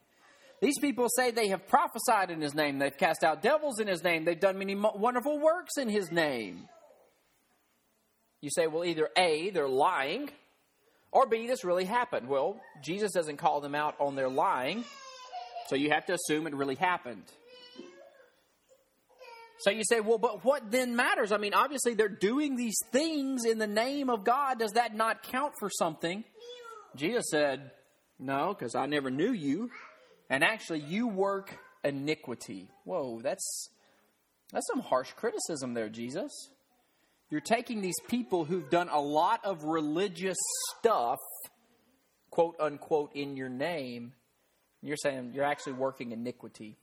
These 0.61 0.79
people 0.79 1.09
say 1.09 1.31
they 1.31 1.49
have 1.49 1.67
prophesied 1.67 2.31
in 2.31 2.41
his 2.41 2.55
name, 2.55 2.79
they've 2.79 2.97
cast 2.97 3.25
out 3.25 3.43
devils 3.43 3.81
in 3.81 3.89
his 3.89 4.05
name, 4.05 4.27
they've 4.27 4.39
done 4.39 4.59
many 4.59 4.75
wonderful 4.75 5.39
works 5.41 5.79
in 5.79 5.89
his 5.89 6.13
name. 6.13 6.69
You 8.43 8.51
say, 8.51 8.67
well, 8.67 8.85
either 8.85 9.09
A, 9.17 9.51
they're 9.51 9.69
lying, 9.69 10.31
or 11.13 11.27
B, 11.27 11.47
this 11.47 11.65
really 11.65 11.87
happened. 11.87 12.29
Well, 12.29 12.61
Jesus 12.83 13.13
doesn't 13.13 13.39
call 13.39 13.61
them 13.61 13.75
out 13.75 13.95
on 13.99 14.17
their 14.17 14.29
lying, 14.29 14.85
so 15.69 15.77
you 15.77 15.91
have 15.91 16.07
to 16.07 16.15
assume 16.15 16.47
it 16.47 16.55
really 16.55 16.75
happened. 16.75 17.25
So 19.61 19.71
you 19.71 19.83
say, 19.85 20.01
well, 20.01 20.19
but 20.19 20.45
what 20.45 20.71
then 20.71 20.97
matters? 20.97 21.33
I 21.33 21.37
mean, 21.37 21.53
obviously 21.53 21.95
they're 21.95 22.09
doing 22.09 22.57
these 22.57 22.79
things 22.93 23.45
in 23.45 23.59
the 23.59 23.67
name 23.67 24.09
of 24.09 24.25
God. 24.25 24.59
Does 24.59 24.73
that 24.73 24.95
not 24.95 25.23
count 25.23 25.53
for 25.59 25.69
something? 25.69 26.25
Jesus 26.97 27.27
said, 27.31 27.71
no, 28.19 28.55
because 28.57 28.75
I 28.75 28.87
never 28.87 29.11
knew 29.11 29.33
you. 29.33 29.71
And 30.31 30.43
actually, 30.43 30.81
you 30.81 31.09
work 31.09 31.59
iniquity. 31.85 32.71
Whoa, 32.85 33.21
that's, 33.21 33.71
that's 34.53 34.67
some 34.67 34.81
harsh 34.81 35.13
criticism 35.13 35.75
there, 35.75 35.89
Jesus. 35.89 36.33
You're 37.31 37.41
taking 37.41 37.81
these 37.81 37.99
people 38.09 38.45
who've 38.45 38.69
done 38.71 38.89
a 38.89 39.01
lot 39.01 39.45
of 39.45 39.65
religious 39.65 40.39
stuff, 40.79 41.19
quote 42.31 42.57
unquote, 42.59 43.13
in 43.15 43.37
your 43.37 43.49
name, 43.49 44.13
and 44.81 44.89
you're 44.89 44.97
saying 44.97 45.33
you're 45.35 45.45
actually 45.45 45.75
working 45.75 46.13
iniquity. 46.13 46.79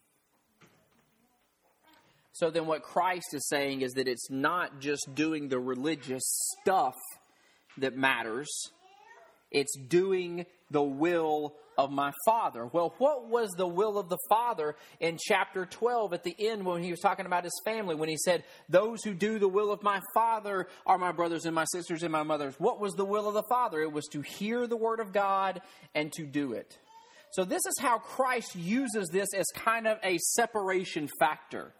So 2.37 2.51
then, 2.51 2.67
what 2.67 2.83
Christ 2.83 3.33
is 3.33 3.47
saying 3.49 3.81
is 3.81 3.93
that 3.93 4.07
it's 4.07 4.29
not 4.29 4.79
just 4.79 5.15
doing 5.15 5.49
the 5.49 5.57
religious 5.57 6.21
stuff 6.61 6.93
that 7.79 7.97
matters, 7.97 8.47
it's 9.49 9.75
doing 9.75 10.45
the 10.69 10.83
will 10.83 11.55
of 11.79 11.89
my 11.89 12.11
Father. 12.27 12.67
Well, 12.67 12.93
what 12.99 13.27
was 13.27 13.49
the 13.57 13.67
will 13.67 13.97
of 13.97 14.09
the 14.09 14.19
Father 14.29 14.75
in 14.99 15.17
chapter 15.19 15.65
12 15.65 16.13
at 16.13 16.23
the 16.23 16.35
end 16.37 16.63
when 16.63 16.83
he 16.83 16.91
was 16.91 16.99
talking 16.99 17.25
about 17.25 17.43
his 17.43 17.59
family? 17.65 17.95
When 17.95 18.07
he 18.07 18.17
said, 18.23 18.43
Those 18.69 19.03
who 19.03 19.15
do 19.15 19.39
the 19.39 19.47
will 19.47 19.71
of 19.71 19.81
my 19.81 19.99
Father 20.13 20.67
are 20.85 20.99
my 20.99 21.11
brothers 21.11 21.45
and 21.45 21.55
my 21.55 21.65
sisters 21.65 22.03
and 22.03 22.11
my 22.11 22.21
mothers. 22.21 22.53
What 22.59 22.79
was 22.79 22.93
the 22.93 23.05
will 23.05 23.27
of 23.27 23.33
the 23.33 23.47
Father? 23.49 23.81
It 23.81 23.91
was 23.91 24.05
to 24.11 24.21
hear 24.21 24.67
the 24.67 24.77
Word 24.77 24.99
of 24.99 25.11
God 25.11 25.59
and 25.95 26.13
to 26.13 26.23
do 26.27 26.53
it. 26.53 26.77
So, 27.31 27.45
this 27.45 27.65
is 27.65 27.79
how 27.79 27.97
Christ 27.97 28.55
uses 28.55 29.09
this 29.09 29.29
as 29.35 29.47
kind 29.55 29.87
of 29.87 29.97
a 30.03 30.19
separation 30.19 31.09
factor. 31.19 31.73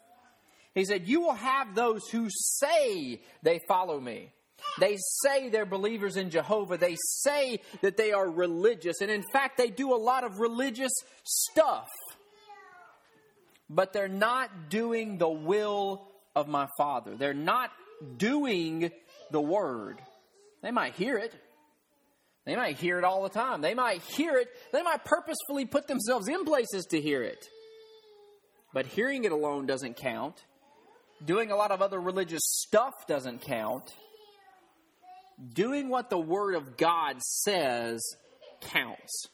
He 0.78 0.86
said, 0.86 1.08
You 1.08 1.22
will 1.22 1.34
have 1.34 1.74
those 1.74 2.08
who 2.12 2.28
say 2.30 3.20
they 3.42 3.60
follow 3.68 4.00
me. 4.00 4.32
They 4.80 4.98
say 5.24 5.50
they're 5.50 5.66
believers 5.66 6.18
in 6.18 6.30
Jehovah. 6.30 6.78
They 6.78 6.96
say 7.24 7.62
that 7.82 7.98
they 7.98 8.12
are 8.12 8.30
religious. 8.30 9.02
And 9.02 9.10
in 9.10 9.24
fact, 9.34 9.58
they 9.58 9.72
do 9.72 9.92
a 9.92 9.98
lot 9.98 10.24
of 10.24 10.40
religious 10.40 10.92
stuff. 11.24 11.88
But 13.68 13.92
they're 13.92 14.08
not 14.08 14.70
doing 14.70 15.18
the 15.18 15.28
will 15.30 16.08
of 16.36 16.48
my 16.48 16.68
Father. 16.78 17.16
They're 17.16 17.34
not 17.34 17.72
doing 18.18 18.92
the 19.32 19.42
word. 19.42 20.00
They 20.62 20.70
might 20.70 20.94
hear 20.94 21.18
it. 21.18 21.34
They 22.46 22.56
might 22.56 22.78
hear 22.78 23.00
it 23.00 23.04
all 23.04 23.24
the 23.24 23.30
time. 23.30 23.62
They 23.62 23.74
might 23.74 24.04
hear 24.04 24.38
it. 24.38 24.50
They 24.72 24.84
might 24.84 25.04
purposefully 25.04 25.66
put 25.66 25.88
themselves 25.88 26.28
in 26.28 26.46
places 26.46 26.86
to 26.92 27.02
hear 27.02 27.24
it. 27.24 27.44
But 28.76 28.86
hearing 28.86 29.24
it 29.24 29.32
alone 29.32 29.66
doesn't 29.66 29.98
count. 29.98 30.44
Doing 31.26 31.52
a 31.52 31.56
lot 31.56 31.72
of 31.72 31.82
other 31.82 32.00
religious 32.00 32.42
stuff 32.44 32.94
doesn't 33.08 33.42
count 33.42 33.94
doing 35.54 35.90
what 35.90 36.10
the 36.10 36.18
Word 36.18 36.56
of 36.56 36.78
God 36.78 37.22
says 37.22 38.02
counts. 38.62 39.28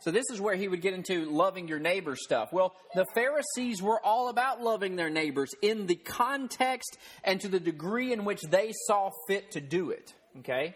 So, 0.00 0.10
this 0.10 0.24
is 0.32 0.40
where 0.40 0.56
he 0.56 0.66
would 0.66 0.80
get 0.80 0.94
into 0.94 1.26
loving 1.26 1.68
your 1.68 1.78
neighbor 1.78 2.16
stuff. 2.16 2.48
Well, 2.52 2.74
the 2.94 3.04
Pharisees 3.14 3.82
were 3.82 4.00
all 4.02 4.30
about 4.30 4.62
loving 4.62 4.96
their 4.96 5.10
neighbors 5.10 5.50
in 5.60 5.86
the 5.86 5.94
context 5.94 6.96
and 7.22 7.38
to 7.42 7.48
the 7.48 7.60
degree 7.60 8.12
in 8.12 8.24
which 8.24 8.40
they 8.40 8.72
saw 8.86 9.10
fit 9.28 9.50
to 9.52 9.60
do 9.60 9.90
it. 9.90 10.14
Okay? 10.38 10.74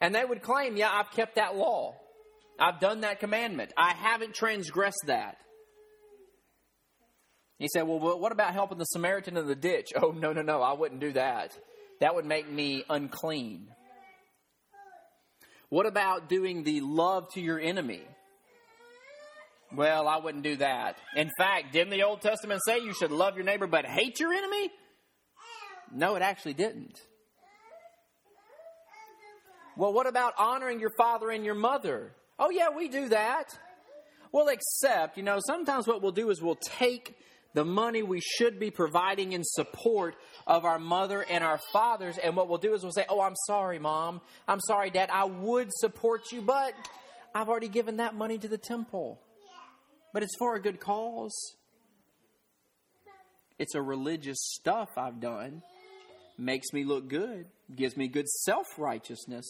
And 0.00 0.14
they 0.14 0.24
would 0.24 0.42
claim, 0.42 0.76
yeah, 0.76 0.90
I've 0.90 1.10
kept 1.10 1.34
that 1.34 1.54
law. 1.54 1.96
I've 2.58 2.80
done 2.80 3.02
that 3.02 3.20
commandment. 3.20 3.72
I 3.76 3.92
haven't 3.92 4.34
transgressed 4.34 5.04
that. 5.06 5.36
He 7.64 7.68
said, 7.72 7.84
well, 7.84 8.18
what 8.18 8.30
about 8.30 8.52
helping 8.52 8.76
the 8.76 8.84
Samaritan 8.84 9.38
in 9.38 9.46
the 9.46 9.54
ditch? 9.54 9.94
Oh, 10.02 10.10
no, 10.10 10.34
no, 10.34 10.42
no, 10.42 10.60
I 10.60 10.74
wouldn't 10.74 11.00
do 11.00 11.12
that. 11.12 11.56
That 12.00 12.14
would 12.14 12.26
make 12.26 12.46
me 12.46 12.84
unclean. 12.90 13.68
What 15.70 15.86
about 15.86 16.28
doing 16.28 16.62
the 16.62 16.82
love 16.82 17.26
to 17.32 17.40
your 17.40 17.58
enemy? 17.58 18.02
Well, 19.74 20.06
I 20.06 20.18
wouldn't 20.18 20.44
do 20.44 20.56
that. 20.56 20.98
In 21.16 21.30
fact, 21.38 21.72
didn't 21.72 21.88
the 21.88 22.02
Old 22.02 22.20
Testament 22.20 22.60
say 22.66 22.80
you 22.80 22.92
should 22.92 23.10
love 23.10 23.34
your 23.34 23.46
neighbor 23.46 23.66
but 23.66 23.86
hate 23.86 24.20
your 24.20 24.34
enemy? 24.34 24.70
No, 25.90 26.16
it 26.16 26.22
actually 26.22 26.52
didn't. 26.52 27.00
Well, 29.74 29.94
what 29.94 30.06
about 30.06 30.34
honoring 30.36 30.80
your 30.80 30.92
father 30.98 31.30
and 31.30 31.46
your 31.46 31.54
mother? 31.54 32.12
Oh, 32.38 32.50
yeah, 32.50 32.68
we 32.76 32.88
do 32.88 33.08
that. 33.08 33.58
Well, 34.32 34.48
except, 34.48 35.16
you 35.16 35.22
know, 35.22 35.38
sometimes 35.46 35.86
what 35.86 36.02
we'll 36.02 36.12
do 36.12 36.28
is 36.28 36.42
we'll 36.42 36.56
take 36.56 37.16
the 37.54 37.64
money 37.64 38.02
we 38.02 38.20
should 38.20 38.58
be 38.58 38.70
providing 38.70 39.32
in 39.32 39.42
support 39.44 40.16
of 40.46 40.64
our 40.64 40.78
mother 40.78 41.24
and 41.28 41.42
our 41.42 41.58
fathers. 41.72 42.18
And 42.18 42.36
what 42.36 42.48
we'll 42.48 42.58
do 42.58 42.74
is 42.74 42.82
we'll 42.82 42.92
say, 42.92 43.06
Oh, 43.08 43.20
I'm 43.20 43.36
sorry, 43.46 43.78
mom. 43.78 44.20
I'm 44.46 44.60
sorry, 44.60 44.90
dad. 44.90 45.08
I 45.12 45.24
would 45.24 45.72
support 45.72 46.32
you, 46.32 46.42
but 46.42 46.74
I've 47.34 47.48
already 47.48 47.68
given 47.68 47.96
that 47.96 48.14
money 48.14 48.38
to 48.38 48.48
the 48.48 48.58
temple. 48.58 49.20
But 50.12 50.22
it's 50.22 50.36
for 50.38 50.54
a 50.54 50.60
good 50.60 50.78
cause. 50.80 51.56
It's 53.58 53.74
a 53.74 53.82
religious 53.82 54.38
stuff 54.40 54.88
I've 54.96 55.20
done. 55.20 55.62
Makes 56.36 56.72
me 56.72 56.84
look 56.84 57.08
good, 57.08 57.46
gives 57.74 57.96
me 57.96 58.08
good 58.08 58.28
self 58.28 58.66
righteousness. 58.78 59.46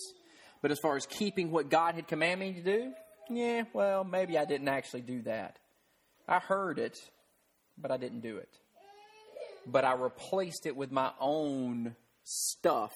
But 0.60 0.70
as 0.70 0.78
far 0.78 0.96
as 0.96 1.06
keeping 1.06 1.50
what 1.50 1.70
God 1.70 1.94
had 1.94 2.06
commanded 2.06 2.56
me 2.56 2.62
to 2.62 2.78
do, 2.78 2.92
yeah, 3.30 3.64
well, 3.72 4.04
maybe 4.04 4.38
I 4.38 4.44
didn't 4.44 4.68
actually 4.68 5.02
do 5.02 5.22
that. 5.22 5.58
I 6.28 6.38
heard 6.38 6.78
it, 6.78 6.98
but 7.78 7.90
I 7.90 7.96
didn't 7.96 8.20
do 8.20 8.36
it. 8.36 8.48
But 9.66 9.84
I 9.84 9.94
replaced 9.94 10.66
it 10.66 10.76
with 10.76 10.92
my 10.92 11.10
own 11.20 11.96
stuff, 12.22 12.92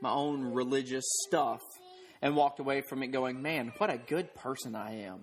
my 0.00 0.10
own 0.10 0.52
religious 0.52 1.04
stuff, 1.26 1.60
and 2.22 2.36
walked 2.36 2.60
away 2.60 2.82
from 2.82 3.02
it 3.02 3.08
going, 3.08 3.42
man, 3.42 3.72
what 3.78 3.90
a 3.90 3.98
good 3.98 4.34
person 4.34 4.74
I 4.74 5.02
am. 5.02 5.20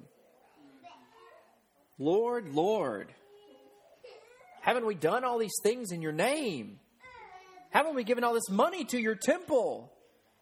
Lord, 1.99 2.49
Lord, 2.53 3.11
haven't 4.61 4.85
we 4.85 4.95
done 4.95 5.23
all 5.23 5.39
these 5.39 5.57
things 5.63 5.91
in 5.91 6.01
your 6.01 6.11
name? 6.11 6.79
Haven't 7.71 7.95
we 7.95 8.03
given 8.03 8.23
all 8.23 8.33
this 8.33 8.49
money 8.49 8.85
to 8.85 8.99
your 8.99 9.15
temple? 9.15 9.91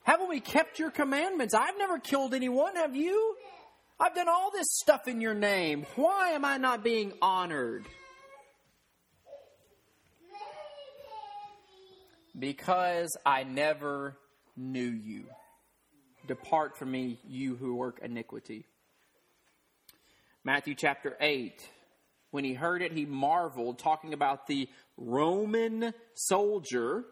Haven't 0.04 0.30
we 0.30 0.40
kept 0.40 0.80
your 0.80 0.92
commandments? 0.92 1.54
I've 1.54 1.78
never 1.78 1.98
killed 1.98 2.34
anyone, 2.34 2.76
have 2.76 2.96
you? 2.96 3.36
I've 4.00 4.14
done 4.14 4.28
all 4.28 4.52
this 4.52 4.68
stuff 4.70 5.08
in 5.08 5.22
your 5.22 5.34
name. 5.34 5.86
Why 5.96 6.32
am 6.32 6.44
I 6.44 6.58
not 6.58 6.84
being 6.84 7.14
honored? 7.22 7.86
Because 12.38 13.16
I 13.26 13.44
never 13.44 14.18
knew 14.58 14.90
you. 14.90 15.26
Depart 16.28 16.78
from 16.78 16.92
me, 16.92 17.20
you 17.28 17.56
who 17.56 17.76
work 17.76 18.00
iniquity. 18.04 18.66
Matthew 20.44 20.76
chapter 20.76 21.16
8. 21.20 21.70
When 22.32 22.44
he 22.44 22.54
heard 22.54 22.82
it, 22.82 22.92
he 22.92 23.06
marveled, 23.06 23.80
talking 23.80 24.14
about 24.14 24.48
the 24.48 24.68
Roman 24.98 25.94
soldier 26.14 27.06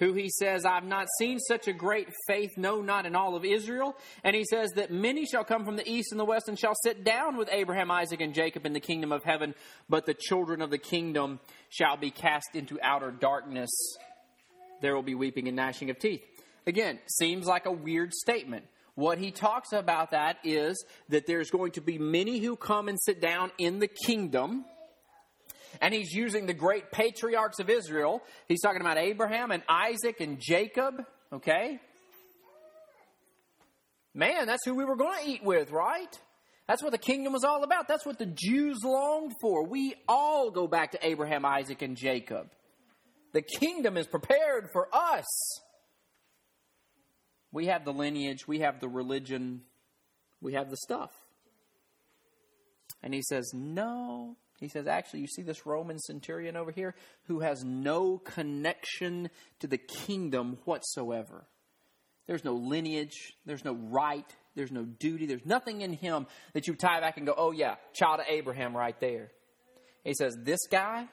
who 0.00 0.14
he 0.14 0.30
says, 0.30 0.64
I've 0.64 0.84
not 0.84 1.06
seen 1.18 1.38
such 1.38 1.68
a 1.68 1.74
great 1.74 2.08
faith, 2.26 2.50
no, 2.56 2.80
not 2.80 3.04
in 3.04 3.14
all 3.14 3.36
of 3.36 3.44
Israel. 3.44 3.94
And 4.24 4.34
he 4.34 4.44
says 4.44 4.70
that 4.76 4.90
many 4.90 5.26
shall 5.26 5.44
come 5.44 5.64
from 5.64 5.76
the 5.76 5.88
east 5.88 6.10
and 6.10 6.18
the 6.18 6.24
west 6.24 6.48
and 6.48 6.58
shall 6.58 6.74
sit 6.82 7.04
down 7.04 7.36
with 7.36 7.50
Abraham, 7.52 7.90
Isaac, 7.90 8.22
and 8.22 8.34
Jacob 8.34 8.64
in 8.64 8.72
the 8.72 8.80
kingdom 8.80 9.12
of 9.12 9.24
heaven, 9.24 9.54
but 9.90 10.06
the 10.06 10.14
children 10.14 10.62
of 10.62 10.70
the 10.70 10.78
kingdom 10.78 11.38
shall 11.68 11.98
be 11.98 12.10
cast 12.10 12.48
into 12.54 12.80
outer 12.82 13.10
darkness 13.10 13.70
there 14.80 14.94
will 14.94 15.02
be 15.02 15.14
weeping 15.14 15.48
and 15.48 15.56
gnashing 15.56 15.90
of 15.90 15.98
teeth. 15.98 16.22
Again, 16.66 16.98
seems 17.18 17.46
like 17.46 17.66
a 17.66 17.72
weird 17.72 18.12
statement. 18.12 18.64
What 18.94 19.18
he 19.18 19.30
talks 19.30 19.72
about 19.72 20.10
that 20.10 20.38
is 20.44 20.84
that 21.08 21.26
there's 21.26 21.50
going 21.50 21.72
to 21.72 21.80
be 21.80 21.98
many 21.98 22.38
who 22.38 22.56
come 22.56 22.88
and 22.88 22.98
sit 23.00 23.20
down 23.20 23.50
in 23.58 23.78
the 23.78 23.88
kingdom. 23.88 24.64
And 25.80 25.94
he's 25.94 26.12
using 26.12 26.46
the 26.46 26.54
great 26.54 26.90
patriarchs 26.90 27.60
of 27.60 27.70
Israel. 27.70 28.22
He's 28.48 28.60
talking 28.60 28.80
about 28.80 28.98
Abraham 28.98 29.52
and 29.52 29.62
Isaac 29.68 30.20
and 30.20 30.38
Jacob, 30.40 31.04
okay? 31.32 31.78
Man, 34.12 34.46
that's 34.46 34.64
who 34.66 34.74
we 34.74 34.84
were 34.84 34.96
going 34.96 35.22
to 35.24 35.30
eat 35.30 35.44
with, 35.44 35.70
right? 35.70 36.18
That's 36.66 36.82
what 36.82 36.92
the 36.92 36.98
kingdom 36.98 37.32
was 37.32 37.44
all 37.44 37.64
about. 37.64 37.88
That's 37.88 38.04
what 38.04 38.18
the 38.18 38.26
Jews 38.26 38.78
longed 38.84 39.32
for. 39.40 39.66
We 39.66 39.94
all 40.08 40.50
go 40.50 40.66
back 40.66 40.92
to 40.92 41.06
Abraham, 41.06 41.44
Isaac, 41.44 41.82
and 41.82 41.96
Jacob. 41.96 42.50
The 43.32 43.42
kingdom 43.42 43.96
is 43.96 44.06
prepared 44.06 44.70
for 44.72 44.88
us. 44.92 45.26
We 47.52 47.66
have 47.66 47.84
the 47.84 47.92
lineage, 47.92 48.46
we 48.46 48.60
have 48.60 48.80
the 48.80 48.88
religion, 48.88 49.62
we 50.40 50.54
have 50.54 50.70
the 50.70 50.76
stuff. 50.76 51.10
And 53.02 53.14
he 53.14 53.22
says, 53.22 53.50
No. 53.54 54.36
He 54.58 54.68
says, 54.68 54.86
Actually, 54.86 55.20
you 55.20 55.26
see 55.26 55.42
this 55.42 55.64
Roman 55.64 55.98
centurion 55.98 56.56
over 56.56 56.70
here 56.70 56.94
who 57.24 57.40
has 57.40 57.64
no 57.64 58.18
connection 58.18 59.30
to 59.60 59.66
the 59.66 59.78
kingdom 59.78 60.58
whatsoever. 60.64 61.46
There's 62.26 62.44
no 62.44 62.54
lineage, 62.54 63.34
there's 63.46 63.64
no 63.64 63.74
right, 63.74 64.30
there's 64.54 64.70
no 64.70 64.84
duty, 64.84 65.26
there's 65.26 65.46
nothing 65.46 65.80
in 65.80 65.92
him 65.92 66.26
that 66.52 66.68
you 66.68 66.74
tie 66.74 67.00
back 67.00 67.16
and 67.16 67.26
go, 67.26 67.34
Oh, 67.36 67.52
yeah, 67.52 67.76
child 67.94 68.20
of 68.20 68.26
Abraham 68.28 68.76
right 68.76 68.98
there. 69.00 69.30
He 70.04 70.14
says, 70.14 70.36
This 70.42 70.60
guy, 70.70 71.08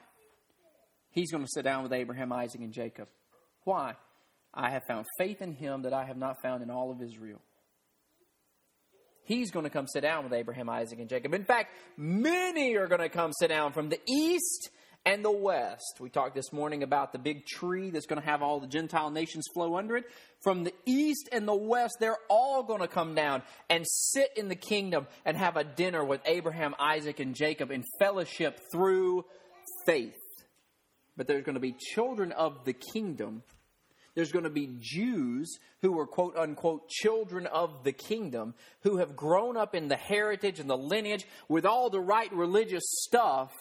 he's 1.18 1.32
going 1.32 1.44
to 1.44 1.50
sit 1.50 1.64
down 1.64 1.82
with 1.82 1.92
Abraham, 1.92 2.32
Isaac, 2.32 2.60
and 2.60 2.72
Jacob. 2.72 3.08
Why? 3.64 3.94
I 4.54 4.70
have 4.70 4.84
found 4.84 5.06
faith 5.18 5.42
in 5.42 5.52
him 5.52 5.82
that 5.82 5.92
I 5.92 6.04
have 6.04 6.16
not 6.16 6.40
found 6.42 6.62
in 6.62 6.70
all 6.70 6.90
of 6.90 7.02
Israel. 7.02 7.40
He's 9.24 9.50
going 9.50 9.64
to 9.64 9.70
come 9.70 9.86
sit 9.86 10.00
down 10.00 10.24
with 10.24 10.32
Abraham, 10.32 10.70
Isaac, 10.70 10.98
and 10.98 11.08
Jacob. 11.08 11.34
In 11.34 11.44
fact, 11.44 11.74
many 11.98 12.76
are 12.76 12.86
going 12.86 13.02
to 13.02 13.10
come 13.10 13.32
sit 13.38 13.48
down 13.48 13.72
from 13.72 13.90
the 13.90 14.00
east 14.08 14.70
and 15.04 15.22
the 15.22 15.30
west. 15.30 15.98
We 16.00 16.08
talked 16.08 16.34
this 16.34 16.52
morning 16.52 16.82
about 16.82 17.12
the 17.12 17.18
big 17.18 17.44
tree 17.46 17.90
that's 17.90 18.06
going 18.06 18.20
to 18.20 18.26
have 18.26 18.42
all 18.42 18.58
the 18.58 18.66
Gentile 18.66 19.10
nations 19.10 19.44
flow 19.52 19.76
under 19.76 19.96
it. 19.96 20.04
From 20.42 20.64
the 20.64 20.72
east 20.86 21.28
and 21.30 21.46
the 21.46 21.54
west, 21.54 21.96
they're 22.00 22.16
all 22.30 22.62
going 22.62 22.80
to 22.80 22.88
come 22.88 23.14
down 23.14 23.42
and 23.68 23.84
sit 23.86 24.30
in 24.36 24.48
the 24.48 24.56
kingdom 24.56 25.06
and 25.26 25.36
have 25.36 25.56
a 25.56 25.64
dinner 25.64 26.02
with 26.02 26.20
Abraham, 26.24 26.74
Isaac, 26.78 27.20
and 27.20 27.34
Jacob 27.34 27.70
in 27.70 27.84
fellowship 27.98 28.60
through 28.72 29.24
faith. 29.84 30.16
But 31.18 31.26
there's 31.26 31.44
going 31.44 31.54
to 31.54 31.60
be 31.60 31.72
children 31.72 32.32
of 32.32 32.64
the 32.64 32.72
kingdom 32.72 33.42
there's 34.18 34.32
going 34.32 34.46
to 34.46 34.50
be 34.50 34.76
Jews 34.80 35.60
who 35.80 35.96
are 36.00 36.04
quote 36.04 36.36
unquote 36.36 36.88
children 36.88 37.46
of 37.46 37.84
the 37.84 37.92
kingdom 37.92 38.54
who 38.82 38.96
have 38.96 39.14
grown 39.14 39.56
up 39.56 39.76
in 39.76 39.86
the 39.86 39.94
heritage 39.94 40.58
and 40.58 40.68
the 40.68 40.76
lineage 40.76 41.24
with 41.48 41.64
all 41.64 41.88
the 41.88 42.00
right 42.00 42.32
religious 42.32 42.82
stuff, 42.84 43.52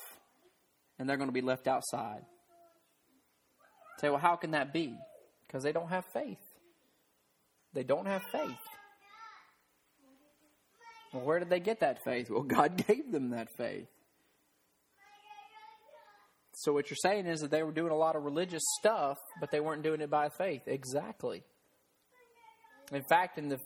and 0.97 1.07
they're 1.07 1.17
going 1.17 1.29
to 1.29 1.31
be 1.31 1.41
left 1.41 1.67
outside. 1.67 2.23
Say, 4.01 4.09
well, 4.09 4.17
how 4.17 4.35
can 4.35 4.49
that 4.51 4.73
be? 4.73 4.97
Because 5.45 5.61
they 5.61 5.71
don't 5.71 5.89
have 5.89 6.05
faith. 6.11 6.41
They 7.75 7.83
don't 7.83 8.07
have 8.07 8.23
faith. 8.31 8.57
Well, 11.13 11.23
where 11.23 11.37
did 11.37 11.51
they 11.51 11.59
get 11.59 11.81
that 11.81 12.03
faith? 12.03 12.31
Well, 12.31 12.41
God 12.41 12.83
gave 12.87 13.11
them 13.11 13.29
that 13.29 13.55
faith. 13.55 13.89
So 16.59 16.73
what 16.73 16.89
you're 16.89 16.97
saying 16.97 17.27
is 17.27 17.41
that 17.41 17.51
they 17.51 17.61
were 17.61 17.71
doing 17.71 17.91
a 17.91 17.95
lot 17.95 18.15
of 18.15 18.23
religious 18.23 18.63
stuff, 18.79 19.17
but 19.39 19.51
they 19.51 19.59
weren't 19.59 19.83
doing 19.83 20.01
it 20.01 20.09
by 20.09 20.29
faith. 20.29 20.63
Exactly. 20.65 21.43
In 22.91 23.03
fact, 23.03 23.37
in 23.37 23.49
the 23.49 23.59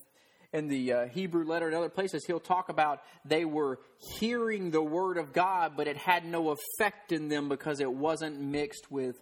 in 0.51 0.67
the 0.67 0.91
uh, 0.91 1.07
Hebrew 1.07 1.45
letter 1.45 1.67
and 1.67 1.75
other 1.75 1.87
places, 1.87 2.25
he'll 2.25 2.41
talk 2.41 2.67
about 2.67 2.99
they 3.23 3.45
were 3.45 3.79
hearing 4.19 4.71
the 4.71 4.83
word 4.83 5.17
of 5.17 5.31
God, 5.31 5.77
but 5.77 5.87
it 5.87 5.95
had 5.95 6.25
no 6.25 6.49
effect 6.49 7.13
in 7.13 7.29
them 7.29 7.47
because 7.47 7.79
it 7.79 7.89
wasn't 7.89 8.41
mixed 8.41 8.91
with 8.91 9.15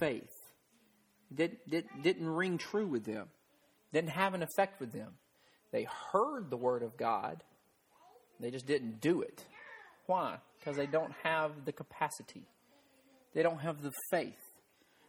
faith. 0.00 0.32
Did, 1.34 1.58
did, 1.68 1.84
didn't 2.02 2.30
ring 2.30 2.56
true 2.56 2.86
with 2.86 3.04
them. 3.04 3.28
Didn't 3.92 4.10
have 4.10 4.32
an 4.32 4.42
effect 4.42 4.80
with 4.80 4.92
them. 4.92 5.12
They 5.72 5.86
heard 6.12 6.48
the 6.48 6.56
word 6.56 6.82
of 6.82 6.96
God, 6.96 7.42
they 8.40 8.50
just 8.50 8.66
didn't 8.66 9.02
do 9.02 9.20
it. 9.20 9.44
Why? 10.06 10.38
Because 10.58 10.78
they 10.78 10.86
don't 10.86 11.12
have 11.22 11.66
the 11.66 11.72
capacity. 11.72 12.46
They 13.34 13.42
don't 13.42 13.60
have 13.60 13.82
the 13.82 13.92
faith. 14.10 14.38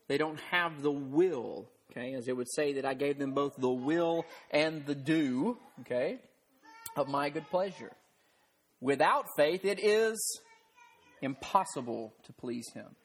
They 0.08 0.17
don't 0.17 0.39
have 0.51 0.82
the 0.82 0.91
will. 0.91 1.70
Okay, 1.91 2.13
as 2.13 2.27
it 2.27 2.36
would 2.36 2.51
say 2.51 2.74
that 2.74 2.86
I 2.86 2.94
gave 2.94 3.20
them 3.20 3.34
both 3.34 3.55
the 3.58 3.70
will 3.70 4.25
and 4.51 4.86
the 4.86 4.96
do, 4.96 5.58
okay, 5.82 6.20
of 6.98 7.08
my 7.08 7.29
good 7.29 7.48
pleasure. 7.50 7.91
Without 8.82 9.25
faith, 9.38 9.63
it 9.63 9.79
is 9.82 10.41
impossible 11.22 12.13
to 12.25 12.34
please 12.34 12.65
Him. 12.74 12.96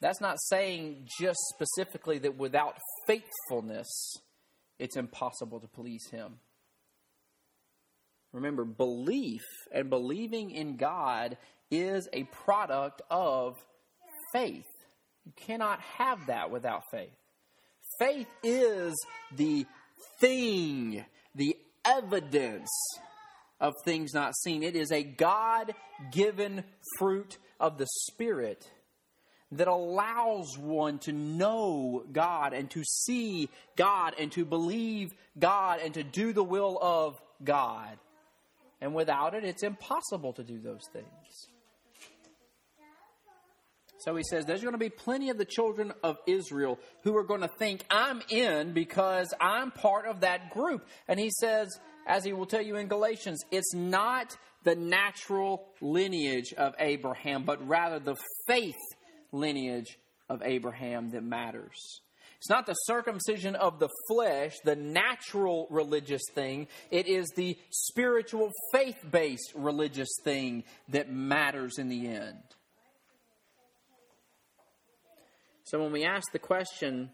That's 0.00 0.20
not 0.20 0.40
saying 0.40 1.06
just 1.20 1.38
specifically 1.54 2.18
that 2.18 2.36
without 2.36 2.76
faithfulness, 3.06 4.16
it's 4.78 4.96
impossible 4.96 5.60
to 5.60 5.68
please 5.68 6.04
Him. 6.10 6.40
Remember, 8.32 8.64
belief 8.64 9.42
and 9.72 9.88
believing 9.90 10.50
in 10.50 10.76
God 10.76 11.36
is 11.72 12.08
a 12.12 12.24
product 12.24 13.02
of 13.10 13.56
faith. 14.32 14.66
You 15.24 15.32
cannot 15.36 15.80
have 15.98 16.26
that 16.26 16.50
without 16.50 16.82
faith. 16.90 17.10
Faith 17.98 18.28
is 18.42 18.94
the 19.36 19.66
thing, 20.20 21.04
the 21.34 21.56
evidence 21.84 22.70
of 23.60 23.74
things 23.84 24.12
not 24.12 24.34
seen. 24.36 24.62
It 24.62 24.76
is 24.76 24.92
a 24.92 25.02
God 25.02 25.74
given 26.10 26.64
fruit 26.98 27.38
of 27.58 27.78
the 27.78 27.86
Spirit 28.08 28.68
that 29.52 29.68
allows 29.68 30.56
one 30.58 30.98
to 31.00 31.12
know 31.12 32.04
God 32.10 32.54
and 32.54 32.70
to 32.70 32.82
see 32.84 33.48
God 33.76 34.14
and 34.18 34.32
to 34.32 34.44
believe 34.44 35.12
God 35.38 35.80
and 35.84 35.94
to 35.94 36.02
do 36.02 36.32
the 36.32 36.42
will 36.42 36.78
of 36.80 37.20
God. 37.44 37.98
And 38.80 38.94
without 38.94 39.34
it, 39.34 39.44
it's 39.44 39.62
impossible 39.62 40.32
to 40.32 40.42
do 40.42 40.58
those 40.58 40.82
things. 40.92 41.51
So 44.04 44.16
he 44.16 44.24
says 44.24 44.44
there's 44.44 44.62
going 44.62 44.72
to 44.72 44.78
be 44.78 44.88
plenty 44.88 45.30
of 45.30 45.38
the 45.38 45.44
children 45.44 45.92
of 46.02 46.16
Israel 46.26 46.78
who 47.02 47.16
are 47.16 47.22
going 47.22 47.42
to 47.42 47.50
think, 47.58 47.84
I'm 47.88 48.20
in 48.28 48.72
because 48.72 49.32
I'm 49.40 49.70
part 49.70 50.06
of 50.06 50.20
that 50.20 50.50
group. 50.50 50.86
And 51.06 51.20
he 51.20 51.30
says, 51.30 51.68
as 52.06 52.24
he 52.24 52.32
will 52.32 52.46
tell 52.46 52.62
you 52.62 52.76
in 52.76 52.88
Galatians, 52.88 53.44
it's 53.52 53.74
not 53.74 54.36
the 54.64 54.74
natural 54.74 55.64
lineage 55.80 56.52
of 56.52 56.74
Abraham, 56.80 57.44
but 57.44 57.66
rather 57.66 58.00
the 58.00 58.16
faith 58.46 58.74
lineage 59.30 59.98
of 60.28 60.42
Abraham 60.44 61.10
that 61.10 61.22
matters. 61.22 62.00
It's 62.38 62.50
not 62.50 62.66
the 62.66 62.74
circumcision 62.74 63.54
of 63.54 63.78
the 63.78 63.88
flesh, 64.08 64.58
the 64.64 64.74
natural 64.74 65.68
religious 65.70 66.22
thing. 66.34 66.66
It 66.90 67.06
is 67.06 67.28
the 67.36 67.56
spiritual, 67.70 68.50
faith 68.72 68.98
based 69.08 69.52
religious 69.54 70.10
thing 70.24 70.64
that 70.88 71.08
matters 71.08 71.78
in 71.78 71.88
the 71.88 72.08
end. 72.08 72.42
So 75.72 75.82
when 75.82 75.90
we 75.90 76.04
ask 76.04 76.30
the 76.32 76.38
question, 76.38 77.08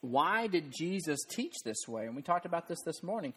why 0.00 0.46
did 0.46 0.72
Jesus 0.74 1.20
teach 1.28 1.52
this 1.62 1.86
way? 1.86 2.06
And 2.06 2.16
we 2.16 2.22
talked 2.22 2.46
about 2.46 2.66
this 2.66 2.78
this 2.86 3.02
morning. 3.02 3.34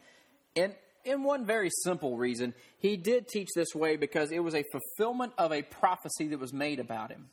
And 0.56 0.73
in 1.03 1.23
one 1.23 1.45
very 1.45 1.69
simple 1.84 2.15
reason, 2.15 2.53
he 2.80 2.95
did 2.95 3.27
teach 3.27 3.49
this 3.58 3.75
way 3.75 3.97
because 3.97 4.32
it 4.32 4.39
was 4.39 4.56
a 4.56 4.63
fulfillment 4.71 5.34
of 5.38 5.51
a 5.51 5.63
prophecy 5.63 6.30
that 6.30 6.39
was 6.39 6.53
made 6.53 6.80
about 6.80 7.12
him. 7.12 7.27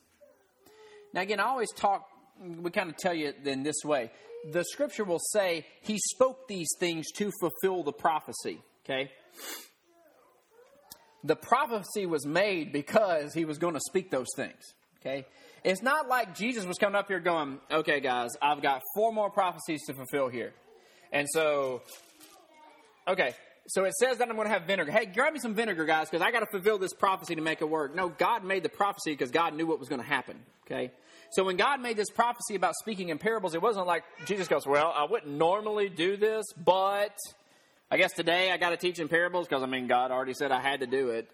Now, 1.12 1.20
again, 1.20 1.38
I 1.38 1.44
always 1.44 1.70
talk, 1.70 2.09
we 2.44 2.73
kind 2.73 2.90
of 2.90 2.97
tell 2.97 3.14
you 3.14 3.33
in 3.44 3.62
this 3.62 3.85
way. 3.85 4.11
The 4.51 4.64
scripture 4.64 5.05
will 5.05 5.23
say 5.31 5.64
he 5.83 5.99
spoke 6.14 6.49
these 6.49 6.70
things 6.81 7.12
to 7.12 7.31
fulfill 7.38 7.85
the 7.85 7.92
prophecy, 7.92 8.61
okay? 8.85 9.12
The 11.23 11.37
prophecy 11.37 12.07
was 12.07 12.27
made 12.27 12.73
because 12.73 13.35
he 13.35 13.44
was 13.44 13.59
going 13.59 13.75
to 13.75 13.81
speak 13.88 14.11
those 14.11 14.35
things, 14.35 14.75
okay? 15.01 15.27
It's 15.64 15.83
not 15.83 16.09
like 16.09 16.37
Jesus 16.37 16.66
was 16.66 16.77
coming 16.77 16.94
up 16.94 17.09
here 17.09 17.20
going, 17.20 17.59
okay, 17.72 18.00
guys, 18.00 18.31
I've 18.42 18.61
got 18.61 18.83
four 18.94 19.12
more 19.12 19.31
prophecies 19.31 19.83
to 19.87 19.94
fulfill 19.94 20.29
here. 20.29 20.53
And 21.11 21.27
so, 21.31 21.81
okay, 23.09 23.35
so 23.68 23.85
it 23.85 23.94
says 23.94 24.18
that 24.18 24.29
I'm 24.29 24.37
going 24.37 24.46
to 24.46 24.53
have 24.53 24.66
vinegar. 24.66 24.92
Hey, 24.92 25.07
grab 25.07 25.33
me 25.33 25.40
some 25.40 25.55
vinegar, 25.55 25.87
guys, 25.87 26.11
because 26.11 26.22
I 26.22 26.33
got 26.33 26.40
to 26.40 26.46
fulfill 26.46 26.77
this 26.77 26.92
prophecy 26.92 27.35
to 27.37 27.40
make 27.40 27.62
it 27.62 27.70
work. 27.70 27.94
No, 27.94 28.11
God 28.11 28.44
made 28.44 28.62
the 28.62 28.68
prophecy 28.68 29.12
because 29.12 29.31
God 29.31 29.55
knew 29.55 29.66
what 29.66 29.79
was 29.79 29.88
going 29.88 30.03
to 30.03 30.07
happen. 30.07 30.37
Okay? 30.66 30.90
So 31.31 31.44
when 31.44 31.57
God 31.57 31.81
made 31.81 31.96
this 31.96 32.11
prophecy 32.11 32.57
about 32.57 32.74
speaking 32.74 33.09
in 33.09 33.16
parables, 33.16 33.55
it 33.55 33.62
wasn't 33.62 33.87
like 33.87 34.05
Jesus 34.27 34.48
goes, 34.48 34.66
Well, 34.66 34.92
I 34.94 35.07
wouldn't 35.11 35.33
normally 35.33 35.88
do 35.88 36.18
this, 36.18 36.44
but 36.53 37.16
I 37.90 37.96
guess 37.96 38.12
today 38.12 38.53
I 38.53 38.59
got 38.59 38.70
to 38.70 38.77
teach 38.77 38.98
in 38.98 39.09
parables 39.09 39.48
because, 39.48 39.62
I 39.62 39.66
mean, 39.66 39.87
God 39.87 40.11
already 40.11 40.35
said 40.35 40.53
I 40.53 40.61
had 40.61 40.81
to 40.81 40.87
do 40.87 41.09
it 41.11 41.29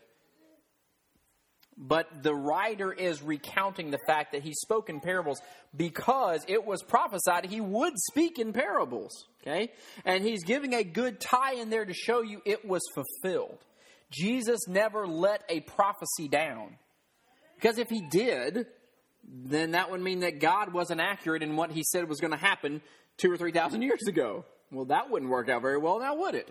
but 1.83 2.23
the 2.23 2.35
writer 2.35 2.93
is 2.93 3.23
recounting 3.23 3.91
the 3.91 3.99
fact 4.07 4.33
that 4.33 4.43
he 4.43 4.53
spoke 4.53 4.91
in 4.91 5.01
parables 5.01 5.41
because 5.75 6.45
it 6.47 6.67
was 6.67 6.83
prophesied 6.83 7.47
he 7.47 7.63
would 7.63 7.95
speak 7.97 8.39
in 8.39 8.53
parables. 8.53 9.27
Okay? 9.41 9.73
And 10.05 10.23
he's 10.23 10.45
giving 10.45 10.75
a 10.75 10.85
good 10.85 11.21
tie 11.21 11.55
in 11.55 11.71
there 11.71 11.87
to 11.87 11.95
show 11.95 12.21
you 12.21 12.43
it 12.45 12.67
was 12.67 12.83
fulfilled. 12.95 13.59
Jesus 14.11 14.69
never 14.69 15.07
let 15.07 15.43
a 15.49 15.61
prophecy 15.61 16.29
down. 16.29 16.77
Because 17.55 17.79
if 17.79 17.89
he 17.89 18.03
did, 18.11 18.67
then 19.25 19.71
that 19.71 19.91
would 19.91 20.03
mean 20.03 20.21
that 20.21 20.39
God 20.39 20.75
wasn't 20.75 21.01
accurate 21.01 21.43
in 21.43 21.57
what 21.57 21.71
he 21.71 21.83
said 21.83 22.09
was 22.09 22.21
going 22.21 22.33
to 22.33 22.37
happen 22.37 22.83
two 23.17 23.33
or 23.33 23.39
three 23.39 23.53
thousand 23.53 23.83
years 23.83 24.03
ago. 24.07 24.45
Well, 24.73 24.87
that 24.87 25.11
wouldn't 25.11 25.31
work 25.31 25.49
out 25.49 25.63
very 25.63 25.79
well 25.79 25.99
now, 25.99 26.15
would 26.15 26.35
it? 26.35 26.49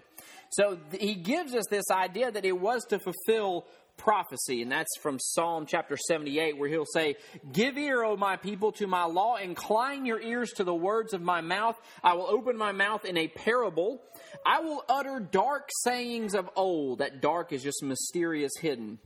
So 0.51 0.77
th- 0.91 1.01
he 1.01 1.15
gives 1.15 1.55
us 1.55 1.65
this 1.69 1.89
idea 1.89 2.31
that 2.31 2.45
it 2.45 2.59
was 2.59 2.83
to 2.89 2.99
fulfill 2.99 3.65
prophecy, 3.99 4.63
and 4.63 4.71
that's 4.71 4.97
from 5.01 5.19
Psalm 5.19 5.67
chapter 5.67 5.95
78, 5.95 6.57
where 6.57 6.69
he'll 6.69 6.85
say, 6.85 7.15
Give 7.51 7.77
ear, 7.77 8.03
O 8.03 8.17
my 8.17 8.37
people, 8.37 8.71
to 8.73 8.87
my 8.87 9.03
law, 9.03 9.35
incline 9.35 10.05
your 10.05 10.19
ears 10.19 10.51
to 10.53 10.63
the 10.63 10.73
words 10.73 11.13
of 11.13 11.21
my 11.21 11.41
mouth. 11.41 11.79
I 12.03 12.13
will 12.15 12.27
open 12.27 12.57
my 12.57 12.71
mouth 12.71 13.05
in 13.05 13.17
a 13.17 13.27
parable. 13.27 14.01
I 14.45 14.61
will 14.61 14.83
utter 14.89 15.19
dark 15.19 15.69
sayings 15.83 16.33
of 16.33 16.49
old. 16.55 16.99
That 16.99 17.21
dark 17.21 17.53
is 17.53 17.61
just 17.61 17.83
mysterious, 17.83 18.53
hidden, 18.59 18.97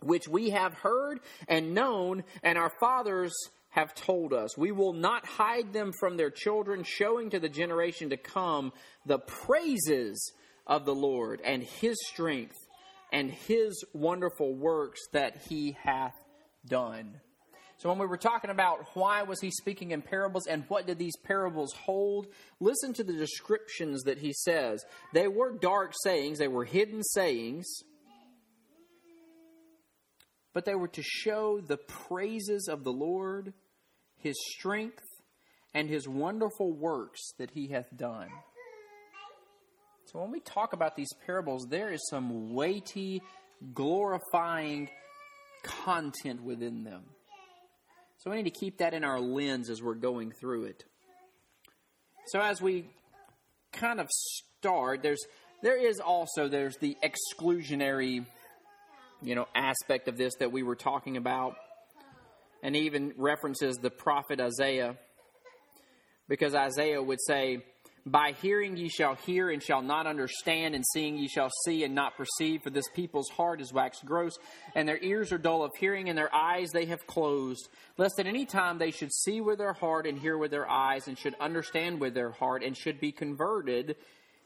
which 0.00 0.26
we 0.26 0.50
have 0.50 0.72
heard 0.72 1.20
and 1.48 1.74
known, 1.74 2.24
and 2.42 2.56
our 2.56 2.72
fathers 2.80 3.34
have 3.70 3.94
told 3.94 4.32
us. 4.32 4.56
We 4.56 4.70
will 4.70 4.92
not 4.92 5.26
hide 5.26 5.72
them 5.72 5.92
from 5.98 6.16
their 6.16 6.30
children, 6.30 6.84
showing 6.84 7.30
to 7.30 7.40
the 7.40 7.48
generation 7.48 8.10
to 8.10 8.16
come 8.16 8.72
the 9.04 9.18
praises 9.18 10.32
of 10.66 10.84
the 10.84 10.94
Lord 10.94 11.40
and 11.44 11.62
his 11.62 11.96
strength 12.06 12.56
and 13.12 13.30
his 13.30 13.84
wonderful 13.92 14.54
works 14.54 15.00
that 15.12 15.36
he 15.48 15.76
hath 15.82 16.14
done. 16.66 17.20
So 17.78 17.88
when 17.88 17.98
we 17.98 18.06
were 18.06 18.16
talking 18.16 18.50
about 18.50 18.86
why 18.94 19.22
was 19.24 19.40
he 19.40 19.50
speaking 19.50 19.90
in 19.90 20.02
parables 20.02 20.46
and 20.46 20.64
what 20.68 20.86
did 20.86 20.98
these 20.98 21.16
parables 21.24 21.72
hold, 21.72 22.28
listen 22.60 22.92
to 22.94 23.04
the 23.04 23.12
descriptions 23.12 24.04
that 24.04 24.18
he 24.18 24.32
says. 24.32 24.84
They 25.12 25.26
were 25.26 25.58
dark 25.58 25.92
sayings, 26.04 26.38
they 26.38 26.48
were 26.48 26.64
hidden 26.64 27.02
sayings, 27.02 27.66
but 30.54 30.64
they 30.64 30.76
were 30.76 30.88
to 30.88 31.02
show 31.02 31.60
the 31.60 31.78
praises 31.78 32.68
of 32.68 32.84
the 32.84 32.92
Lord, 32.92 33.52
his 34.16 34.36
strength, 34.56 35.02
and 35.74 35.88
his 35.88 36.06
wonderful 36.06 36.72
works 36.72 37.32
that 37.38 37.50
he 37.50 37.68
hath 37.68 37.96
done. 37.96 38.28
So 40.12 40.20
when 40.20 40.30
we 40.30 40.40
talk 40.40 40.74
about 40.74 40.94
these 40.94 41.12
parables, 41.24 41.66
there 41.70 41.90
is 41.90 42.06
some 42.10 42.52
weighty, 42.52 43.22
glorifying 43.72 44.90
content 45.62 46.42
within 46.42 46.84
them. 46.84 47.04
So 48.18 48.30
we 48.30 48.36
need 48.36 48.52
to 48.52 48.58
keep 48.58 48.78
that 48.78 48.92
in 48.92 49.04
our 49.04 49.20
lens 49.20 49.70
as 49.70 49.82
we're 49.82 49.94
going 49.94 50.32
through 50.32 50.64
it. 50.64 50.84
So 52.26 52.40
as 52.40 52.60
we 52.60 52.84
kind 53.72 54.00
of 54.00 54.08
start, 54.10 55.02
there's 55.02 55.24
there 55.62 55.76
is 55.76 55.98
also 55.98 56.46
there's 56.46 56.76
the 56.76 56.96
exclusionary, 57.02 58.26
you 59.22 59.34
know, 59.34 59.46
aspect 59.54 60.08
of 60.08 60.18
this 60.18 60.34
that 60.40 60.52
we 60.52 60.62
were 60.62 60.76
talking 60.76 61.16
about, 61.16 61.56
and 62.62 62.76
even 62.76 63.14
references 63.16 63.76
the 63.78 63.90
prophet 63.90 64.40
Isaiah, 64.40 64.96
because 66.28 66.54
Isaiah 66.54 67.02
would 67.02 67.20
say, 67.20 67.64
by 68.04 68.32
hearing 68.42 68.76
ye 68.76 68.88
shall 68.88 69.14
hear 69.14 69.50
and 69.50 69.62
shall 69.62 69.82
not 69.82 70.06
understand, 70.06 70.74
and 70.74 70.84
seeing 70.92 71.16
ye 71.16 71.28
shall 71.28 71.50
see 71.64 71.84
and 71.84 71.94
not 71.94 72.16
perceive. 72.16 72.62
For 72.62 72.70
this 72.70 72.88
people's 72.94 73.28
heart 73.30 73.60
is 73.60 73.72
waxed 73.72 74.04
gross, 74.04 74.32
and 74.74 74.88
their 74.88 74.98
ears 75.02 75.32
are 75.32 75.38
dull 75.38 75.62
of 75.62 75.70
hearing, 75.78 76.08
and 76.08 76.18
their 76.18 76.34
eyes 76.34 76.70
they 76.72 76.86
have 76.86 77.06
closed. 77.06 77.68
Lest 77.98 78.18
at 78.18 78.26
any 78.26 78.44
time 78.44 78.78
they 78.78 78.90
should 78.90 79.12
see 79.12 79.40
with 79.40 79.58
their 79.58 79.72
heart 79.72 80.06
and 80.06 80.18
hear 80.18 80.36
with 80.36 80.50
their 80.50 80.68
eyes, 80.68 81.06
and 81.06 81.16
should 81.16 81.36
understand 81.40 82.00
with 82.00 82.14
their 82.14 82.32
heart, 82.32 82.64
and 82.64 82.76
should 82.76 82.98
be 82.98 83.12
converted, 83.12 83.96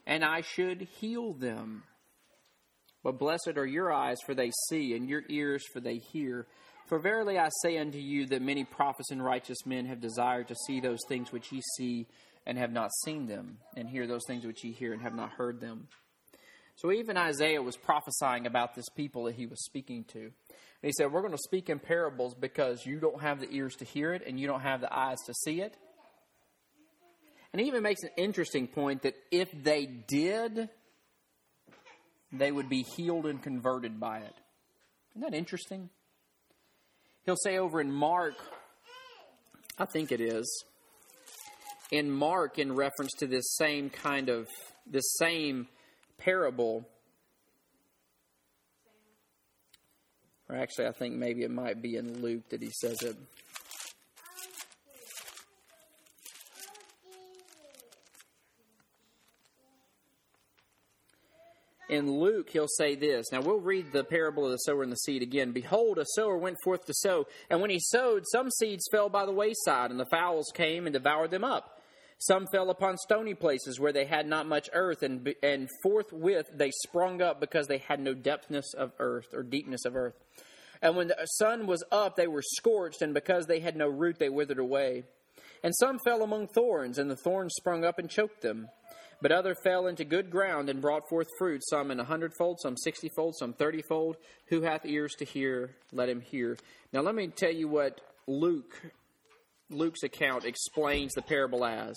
and 0.06 0.22
I 0.24 0.42
should 0.42 0.88
heal 1.00 1.32
them. 1.32 1.84
But 3.02 3.18
blessed 3.18 3.52
are 3.56 3.66
your 3.66 3.92
eyes, 3.92 4.18
for 4.26 4.34
they 4.34 4.50
see, 4.68 4.94
and 4.94 5.08
your 5.08 5.22
ears, 5.28 5.64
for 5.72 5.80
they 5.80 5.96
hear. 6.12 6.46
For 6.86 6.98
verily 6.98 7.38
I 7.38 7.48
say 7.62 7.78
unto 7.78 7.98
you 7.98 8.26
that 8.26 8.42
many 8.42 8.64
prophets 8.64 9.10
and 9.10 9.24
righteous 9.24 9.64
men 9.64 9.86
have 9.86 10.00
desired 10.00 10.48
to 10.48 10.54
see 10.66 10.80
those 10.80 11.00
things 11.08 11.32
which 11.32 11.50
ye 11.50 11.60
see 11.76 12.06
and 12.46 12.58
have 12.58 12.72
not 12.72 12.90
seen 13.04 13.26
them, 13.26 13.58
and 13.76 13.88
hear 13.88 14.06
those 14.06 14.24
things 14.26 14.44
which 14.44 14.62
ye 14.62 14.72
hear 14.72 14.92
and 14.92 15.02
have 15.02 15.14
not 15.14 15.30
heard 15.30 15.60
them. 15.60 15.88
So 16.76 16.92
even 16.92 17.16
Isaiah 17.16 17.62
was 17.62 17.76
prophesying 17.76 18.46
about 18.46 18.74
this 18.74 18.88
people 18.90 19.24
that 19.24 19.34
he 19.34 19.46
was 19.46 19.64
speaking 19.64 20.04
to. 20.12 20.20
And 20.20 20.32
he 20.82 20.92
said, 20.92 21.10
We're 21.10 21.22
going 21.22 21.32
to 21.32 21.38
speak 21.38 21.70
in 21.70 21.78
parables 21.78 22.34
because 22.34 22.84
you 22.84 23.00
don't 23.00 23.22
have 23.22 23.40
the 23.40 23.50
ears 23.50 23.74
to 23.76 23.84
hear 23.84 24.12
it 24.12 24.22
and 24.26 24.38
you 24.38 24.46
don't 24.46 24.60
have 24.60 24.82
the 24.82 24.94
eyes 24.94 25.18
to 25.26 25.34
see 25.34 25.62
it. 25.62 25.74
And 27.52 27.60
he 27.60 27.68
even 27.68 27.82
makes 27.82 28.02
an 28.02 28.10
interesting 28.18 28.66
point 28.66 29.02
that 29.02 29.14
if 29.30 29.48
they 29.50 29.86
did, 29.86 30.68
they 32.30 32.52
would 32.52 32.68
be 32.68 32.82
healed 32.82 33.24
and 33.24 33.42
converted 33.42 33.98
by 33.98 34.18
it. 34.18 34.34
Isn't 35.12 35.30
that 35.30 35.34
interesting? 35.34 35.88
He'll 37.24 37.36
say 37.36 37.56
over 37.56 37.80
in 37.80 37.90
Mark, 37.90 38.34
I 39.78 39.86
think 39.86 40.12
it 40.12 40.20
is, 40.20 40.64
in 41.90 42.10
Mark 42.10 42.58
in 42.58 42.74
reference 42.74 43.12
to 43.18 43.26
this 43.26 43.56
same 43.56 43.90
kind 43.90 44.28
of 44.28 44.48
this 44.86 45.16
same 45.18 45.68
parable. 46.18 46.88
Or 50.48 50.56
actually, 50.56 50.86
I 50.86 50.92
think 50.92 51.14
maybe 51.14 51.42
it 51.42 51.50
might 51.50 51.82
be 51.82 51.96
in 51.96 52.22
Luke 52.22 52.48
that 52.50 52.62
he 52.62 52.70
says 52.70 53.02
it. 53.02 53.16
in 61.88 62.10
Luke, 62.18 62.50
he'll 62.50 62.68
say 62.68 62.94
this. 62.94 63.30
Now, 63.32 63.40
we'll 63.40 63.60
read 63.60 63.92
the 63.92 64.04
parable 64.04 64.44
of 64.44 64.50
the 64.50 64.58
sower 64.58 64.82
and 64.82 64.92
the 64.92 64.96
seed 64.96 65.22
again. 65.22 65.52
Behold, 65.52 65.98
a 65.98 66.04
sower 66.14 66.36
went 66.36 66.56
forth 66.64 66.84
to 66.86 66.94
sow, 66.94 67.26
and 67.50 67.60
when 67.60 67.70
he 67.70 67.78
sowed, 67.80 68.24
some 68.26 68.50
seeds 68.50 68.86
fell 68.90 69.08
by 69.08 69.24
the 69.26 69.32
wayside, 69.32 69.90
and 69.90 70.00
the 70.00 70.06
fowls 70.06 70.50
came 70.54 70.86
and 70.86 70.92
devoured 70.92 71.30
them 71.30 71.44
up. 71.44 71.75
Some 72.18 72.46
fell 72.46 72.70
upon 72.70 72.96
stony 72.96 73.34
places 73.34 73.78
where 73.78 73.92
they 73.92 74.06
had 74.06 74.26
not 74.26 74.46
much 74.46 74.70
earth, 74.72 75.02
and, 75.02 75.34
and 75.42 75.68
forthwith 75.82 76.46
they 76.54 76.70
sprung 76.70 77.20
up 77.20 77.40
because 77.40 77.66
they 77.66 77.78
had 77.78 78.00
no 78.00 78.14
depthness 78.14 78.74
of 78.76 78.92
earth 78.98 79.28
or 79.34 79.42
deepness 79.42 79.84
of 79.84 79.96
earth. 79.96 80.14
And 80.80 80.96
when 80.96 81.08
the 81.08 81.26
sun 81.26 81.66
was 81.66 81.84
up, 81.92 82.16
they 82.16 82.26
were 82.26 82.42
scorched, 82.42 83.02
and 83.02 83.12
because 83.12 83.46
they 83.46 83.60
had 83.60 83.76
no 83.76 83.88
root, 83.88 84.18
they 84.18 84.28
withered 84.28 84.58
away. 84.58 85.04
And 85.62 85.74
some 85.76 85.98
fell 86.04 86.22
among 86.22 86.48
thorns, 86.48 86.98
and 86.98 87.10
the 87.10 87.16
thorns 87.16 87.54
sprung 87.56 87.84
up 87.84 87.98
and 87.98 88.08
choked 88.10 88.42
them. 88.42 88.68
But 89.22 89.32
other 89.32 89.54
fell 89.64 89.86
into 89.86 90.04
good 90.04 90.30
ground 90.30 90.68
and 90.68 90.82
brought 90.82 91.08
forth 91.08 91.28
fruit, 91.38 91.62
some 91.68 91.90
in 91.90 91.98
a 92.00 92.04
hundredfold, 92.04 92.60
some 92.60 92.76
sixtyfold, 92.76 93.34
some 93.36 93.54
thirtyfold. 93.54 94.16
Who 94.48 94.62
hath 94.62 94.84
ears 94.84 95.14
to 95.18 95.24
hear, 95.24 95.76
let 95.92 96.08
him 96.08 96.20
hear. 96.20 96.58
Now, 96.92 97.00
let 97.00 97.14
me 97.14 97.28
tell 97.28 97.52
you 97.52 97.68
what 97.68 98.00
Luke 98.26 98.80
Luke's 99.70 100.04
account 100.04 100.44
explains 100.44 101.12
the 101.14 101.22
parable 101.22 101.64
as. 101.64 101.96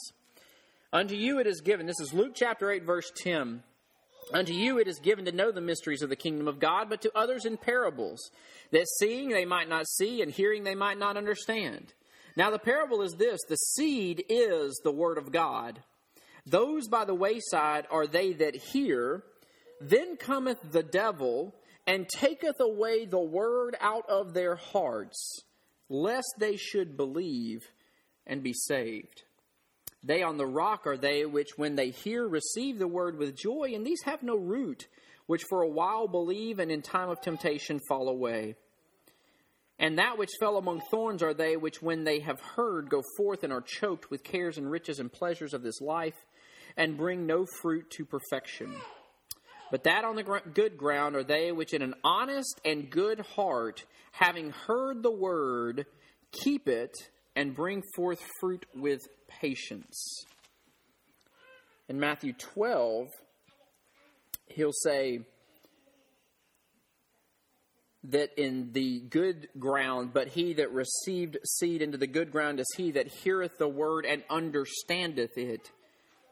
Unto 0.92 1.16
you 1.16 1.40
it 1.40 1.46
is 1.46 1.62
given, 1.62 1.86
this 1.86 2.00
is 2.00 2.14
Luke 2.14 2.34
chapter 2.36 2.72
8, 2.72 2.84
verse 2.84 3.12
10. 3.16 3.62
Unto 4.34 4.54
you 4.54 4.80
it 4.80 4.88
is 4.88 5.00
given 5.00 5.26
to 5.26 5.32
know 5.32 5.52
the 5.52 5.62
mysteries 5.62 6.02
of 6.02 6.10
the 6.10 6.16
kingdom 6.16 6.48
of 6.48 6.60
God, 6.60 6.90
but 6.90 7.02
to 7.02 7.12
others 7.16 7.46
in 7.46 7.58
parables, 7.58 8.32
that 8.72 8.88
seeing 9.00 9.30
they 9.30 9.46
might 9.46 9.70
not 9.70 9.88
see, 9.88 10.22
and 10.22 10.32
hearing 10.32 10.64
they 10.64 10.76
might 10.76 10.98
not 10.98 11.18
understand. 11.18 11.94
Now 12.36 12.50
the 12.50 12.60
parable 12.60 13.02
is 13.02 13.14
this 13.14 13.40
the 13.48 13.56
seed 13.56 14.24
is 14.30 14.80
the 14.84 14.92
word 14.92 15.18
of 15.20 15.32
God. 15.32 15.80
Those 16.46 16.88
by 16.88 17.06
the 17.06 17.16
wayside 17.16 17.86
are 17.92 18.08
they 18.08 18.34
that 18.34 18.56
hear. 18.56 19.24
Then 19.82 20.18
cometh 20.18 20.58
the 20.72 20.84
devil, 20.84 21.56
and 21.86 22.10
taketh 22.10 22.60
away 22.60 23.06
the 23.06 23.20
word 23.20 23.76
out 23.80 24.10
of 24.10 24.34
their 24.34 24.56
hearts 24.56 25.44
lest 25.89 26.36
they 26.38 26.56
should 26.56 26.95
believe 26.95 27.67
and 28.28 28.43
be 28.43 28.54
saved. 28.54 29.23
They 30.04 30.23
on 30.23 30.38
the 30.38 30.45
rock 30.45 30.88
are 30.88 30.97
they 30.97 31.25
which, 31.25 31.58
when 31.58 31.75
they 31.75 31.89
hear, 31.89 32.28
receive 32.28 32.80
the 32.80 32.88
word 32.88 33.17
with 33.17 33.36
joy, 33.36 33.71
and 33.73 33.86
these 33.86 34.04
have 34.04 34.23
no 34.23 34.38
root, 34.38 34.88
which 35.25 35.43
for 35.49 35.62
a 35.62 35.69
while 35.69 36.08
believe, 36.08 36.60
and 36.60 36.71
in 36.71 36.82
time 36.82 37.10
of 37.10 37.19
temptation 37.21 37.80
fall 37.89 38.08
away. 38.08 38.56
And 39.78 39.97
that 39.97 40.17
which 40.17 40.30
fell 40.39 40.58
among 40.58 40.82
thorns 40.91 41.23
are 41.23 41.34
they 41.34 41.58
which, 41.58 41.82
when 41.82 42.04
they 42.04 42.19
have 42.19 42.39
heard, 42.39 42.89
go 42.89 43.02
forth 43.17 43.43
and 43.43 43.52
are 43.52 43.62
choked 43.62 44.10
with 44.10 44.23
cares 44.23 44.58
and 44.58 44.69
riches 44.69 44.99
and 44.99 45.12
pleasures 45.12 45.54
of 45.54 45.63
this 45.63 45.82
life, 45.82 46.25
and 46.78 46.97
bring 46.97 47.25
no 47.25 47.45
fruit 47.62 47.89
to 47.91 48.06
perfection. 48.06 48.73
But 49.72 49.84
that 49.84 50.04
on 50.04 50.16
the 50.16 50.42
good 50.54 50.78
ground 50.78 51.16
are 51.16 51.24
they 51.24 51.52
which 51.52 51.74
in 51.74 51.82
an 51.82 51.94
honest 52.04 52.60
and 52.66 52.90
good 52.90 53.20
heart, 53.36 53.86
having 54.12 54.52
heard 54.52 55.04
the 55.04 55.12
word, 55.12 55.86
keep 56.32 56.68
it 56.68 56.96
and 57.36 57.56
bring 57.56 57.84
forth 57.96 58.20
fruit 58.40 58.66
with 58.76 59.02
patience. 59.28 60.26
In 61.88 62.00
Matthew 62.00 62.34
12, 62.34 63.08
he'll 64.48 64.74
say 64.74 65.22
that 68.06 68.30
in 68.38 68.72
the 68.72 69.02
good 69.02 69.50
ground, 69.60 70.12
but 70.14 70.30
he 70.30 70.54
that 70.54 70.72
received 70.72 71.38
seed 71.46 71.82
into 71.82 71.98
the 71.98 72.08
good 72.08 72.32
ground 72.32 72.60
is 72.60 72.74
he 72.78 72.92
that 72.92 73.08
heareth 73.08 73.58
the 73.58 73.68
word 73.68 74.06
and 74.06 74.24
understandeth 74.30 75.38
it 75.38 75.70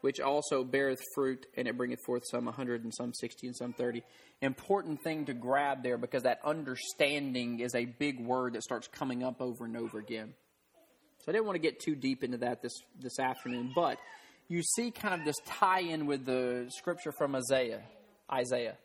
which 0.00 0.20
also 0.20 0.64
beareth 0.64 1.00
fruit, 1.14 1.46
and 1.56 1.66
it 1.68 1.76
bringeth 1.76 2.00
forth 2.04 2.22
some 2.30 2.48
a 2.48 2.52
hundred 2.52 2.84
and 2.84 2.94
some 2.94 3.12
sixty 3.14 3.46
and 3.46 3.56
some 3.56 3.72
thirty. 3.72 4.02
Important 4.40 5.02
thing 5.02 5.26
to 5.26 5.34
grab 5.34 5.82
there 5.82 5.98
because 5.98 6.22
that 6.22 6.38
understanding 6.44 7.60
is 7.60 7.74
a 7.74 7.84
big 7.84 8.20
word 8.20 8.54
that 8.54 8.62
starts 8.62 8.88
coming 8.88 9.22
up 9.22 9.40
over 9.40 9.64
and 9.64 9.76
over 9.76 9.98
again. 9.98 10.34
So 11.20 11.24
I 11.28 11.32
didn't 11.32 11.46
want 11.46 11.56
to 11.56 11.62
get 11.62 11.80
too 11.80 11.94
deep 11.94 12.22
into 12.22 12.38
that 12.38 12.62
this 12.62 12.74
this 13.00 13.18
afternoon, 13.18 13.72
but 13.74 13.98
you 14.48 14.62
see 14.62 14.90
kind 14.90 15.14
of 15.14 15.26
this 15.26 15.36
tie 15.46 15.80
in 15.80 16.06
with 16.06 16.24
the 16.24 16.70
scripture 16.70 17.12
from 17.12 17.34
Isaiah. 17.34 17.82
Isaiah. 18.32 18.76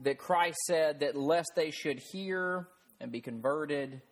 That 0.00 0.18
Christ 0.18 0.58
said 0.66 1.00
that 1.00 1.16
lest 1.16 1.52
they 1.54 1.70
should 1.70 2.00
hear 2.12 2.66
and 3.00 3.12
be 3.12 3.20
converted 3.20 4.02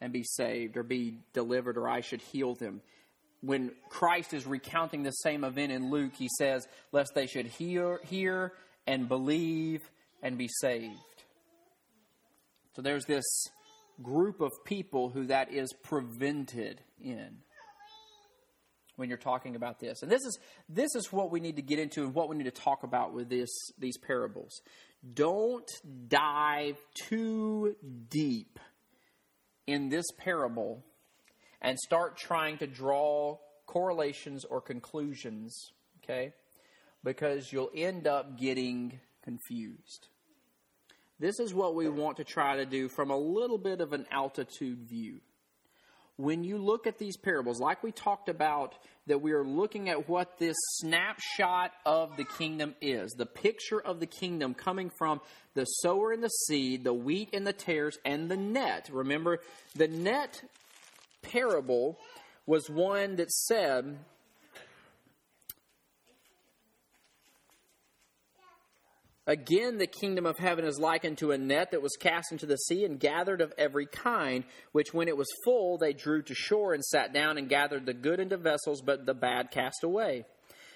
and 0.00 0.12
be 0.12 0.22
saved 0.22 0.76
or 0.76 0.82
be 0.82 1.18
delivered 1.32 1.76
or 1.76 1.88
I 1.88 2.00
should 2.00 2.20
heal 2.20 2.54
them. 2.54 2.80
When 3.44 3.72
Christ 3.90 4.32
is 4.32 4.46
recounting 4.46 5.02
the 5.02 5.10
same 5.10 5.44
event 5.44 5.70
in 5.72 5.90
Luke, 5.90 6.12
he 6.16 6.28
says, 6.38 6.66
lest 6.92 7.10
they 7.14 7.26
should 7.26 7.46
hear, 7.46 8.00
hear 8.04 8.52
and 8.86 9.08
believe 9.08 9.82
and 10.22 10.38
be 10.38 10.48
saved. 10.48 10.94
So 12.74 12.82
there's 12.82 13.04
this 13.04 13.24
group 14.02 14.40
of 14.40 14.50
people 14.64 15.10
who 15.10 15.26
that 15.26 15.52
is 15.52 15.72
prevented 15.82 16.80
in 17.00 17.38
when 18.96 19.08
you're 19.08 19.18
talking 19.18 19.56
about 19.56 19.80
this. 19.80 20.02
And 20.02 20.10
this 20.10 20.24
is 20.24 20.38
this 20.68 20.94
is 20.94 21.12
what 21.12 21.30
we 21.30 21.40
need 21.40 21.56
to 21.56 21.62
get 21.62 21.78
into 21.78 22.04
and 22.04 22.14
what 22.14 22.28
we 22.28 22.36
need 22.36 22.44
to 22.44 22.50
talk 22.50 22.82
about 22.82 23.12
with 23.12 23.28
this 23.28 23.50
these 23.78 23.98
parables. 23.98 24.60
Don't 25.12 25.70
dive 26.08 26.78
too 26.94 27.76
deep 28.08 28.58
in 29.66 29.88
this 29.88 30.06
parable 30.18 30.84
and 31.64 31.78
start 31.78 32.16
trying 32.16 32.58
to 32.58 32.66
draw 32.66 33.38
correlations 33.66 34.44
or 34.44 34.60
conclusions, 34.60 35.72
okay? 36.04 36.34
Because 37.02 37.52
you'll 37.52 37.70
end 37.74 38.06
up 38.06 38.38
getting 38.38 39.00
confused. 39.22 40.08
This 41.18 41.40
is 41.40 41.54
what 41.54 41.74
we 41.74 41.88
want 41.88 42.18
to 42.18 42.24
try 42.24 42.56
to 42.56 42.66
do 42.66 42.88
from 42.88 43.10
a 43.10 43.16
little 43.16 43.56
bit 43.56 43.80
of 43.80 43.94
an 43.94 44.04
altitude 44.12 44.80
view. 44.82 45.20
When 46.16 46.44
you 46.44 46.58
look 46.58 46.86
at 46.86 46.98
these 46.98 47.16
parables, 47.16 47.60
like 47.60 47.82
we 47.82 47.92
talked 47.92 48.28
about, 48.28 48.74
that 49.06 49.22
we 49.22 49.32
are 49.32 49.44
looking 49.44 49.88
at 49.88 50.08
what 50.08 50.38
this 50.38 50.56
snapshot 50.76 51.72
of 51.86 52.16
the 52.16 52.24
kingdom 52.24 52.74
is 52.80 53.10
the 53.12 53.26
picture 53.26 53.80
of 53.80 54.00
the 54.00 54.06
kingdom 54.06 54.54
coming 54.54 54.90
from 54.98 55.20
the 55.54 55.64
sower 55.64 56.12
and 56.12 56.22
the 56.22 56.28
seed, 56.28 56.84
the 56.84 56.94
wheat 56.94 57.30
and 57.32 57.46
the 57.46 57.52
tares, 57.52 57.98
and 58.04 58.30
the 58.30 58.36
net. 58.36 58.90
Remember, 58.92 59.40
the 59.74 59.88
net 59.88 60.42
parable 61.32 61.98
was 62.46 62.68
one 62.68 63.16
that 63.16 63.30
said, 63.30 63.98
Again, 69.26 69.78
the 69.78 69.86
kingdom 69.86 70.26
of 70.26 70.36
heaven 70.36 70.66
is 70.66 70.78
likened 70.78 71.16
to 71.18 71.30
a 71.30 71.38
net 71.38 71.70
that 71.70 71.80
was 71.80 71.96
cast 71.98 72.30
into 72.30 72.44
the 72.44 72.58
sea 72.58 72.84
and 72.84 73.00
gathered 73.00 73.40
of 73.40 73.54
every 73.56 73.86
kind, 73.86 74.44
which 74.72 74.92
when 74.92 75.08
it 75.08 75.16
was 75.16 75.28
full, 75.44 75.78
they 75.78 75.94
drew 75.94 76.20
to 76.22 76.34
shore 76.34 76.74
and 76.74 76.84
sat 76.84 77.14
down 77.14 77.38
and 77.38 77.48
gathered 77.48 77.86
the 77.86 77.94
good 77.94 78.20
into 78.20 78.36
vessels, 78.36 78.82
but 78.82 79.06
the 79.06 79.14
bad 79.14 79.50
cast 79.50 79.82
away. 79.82 80.26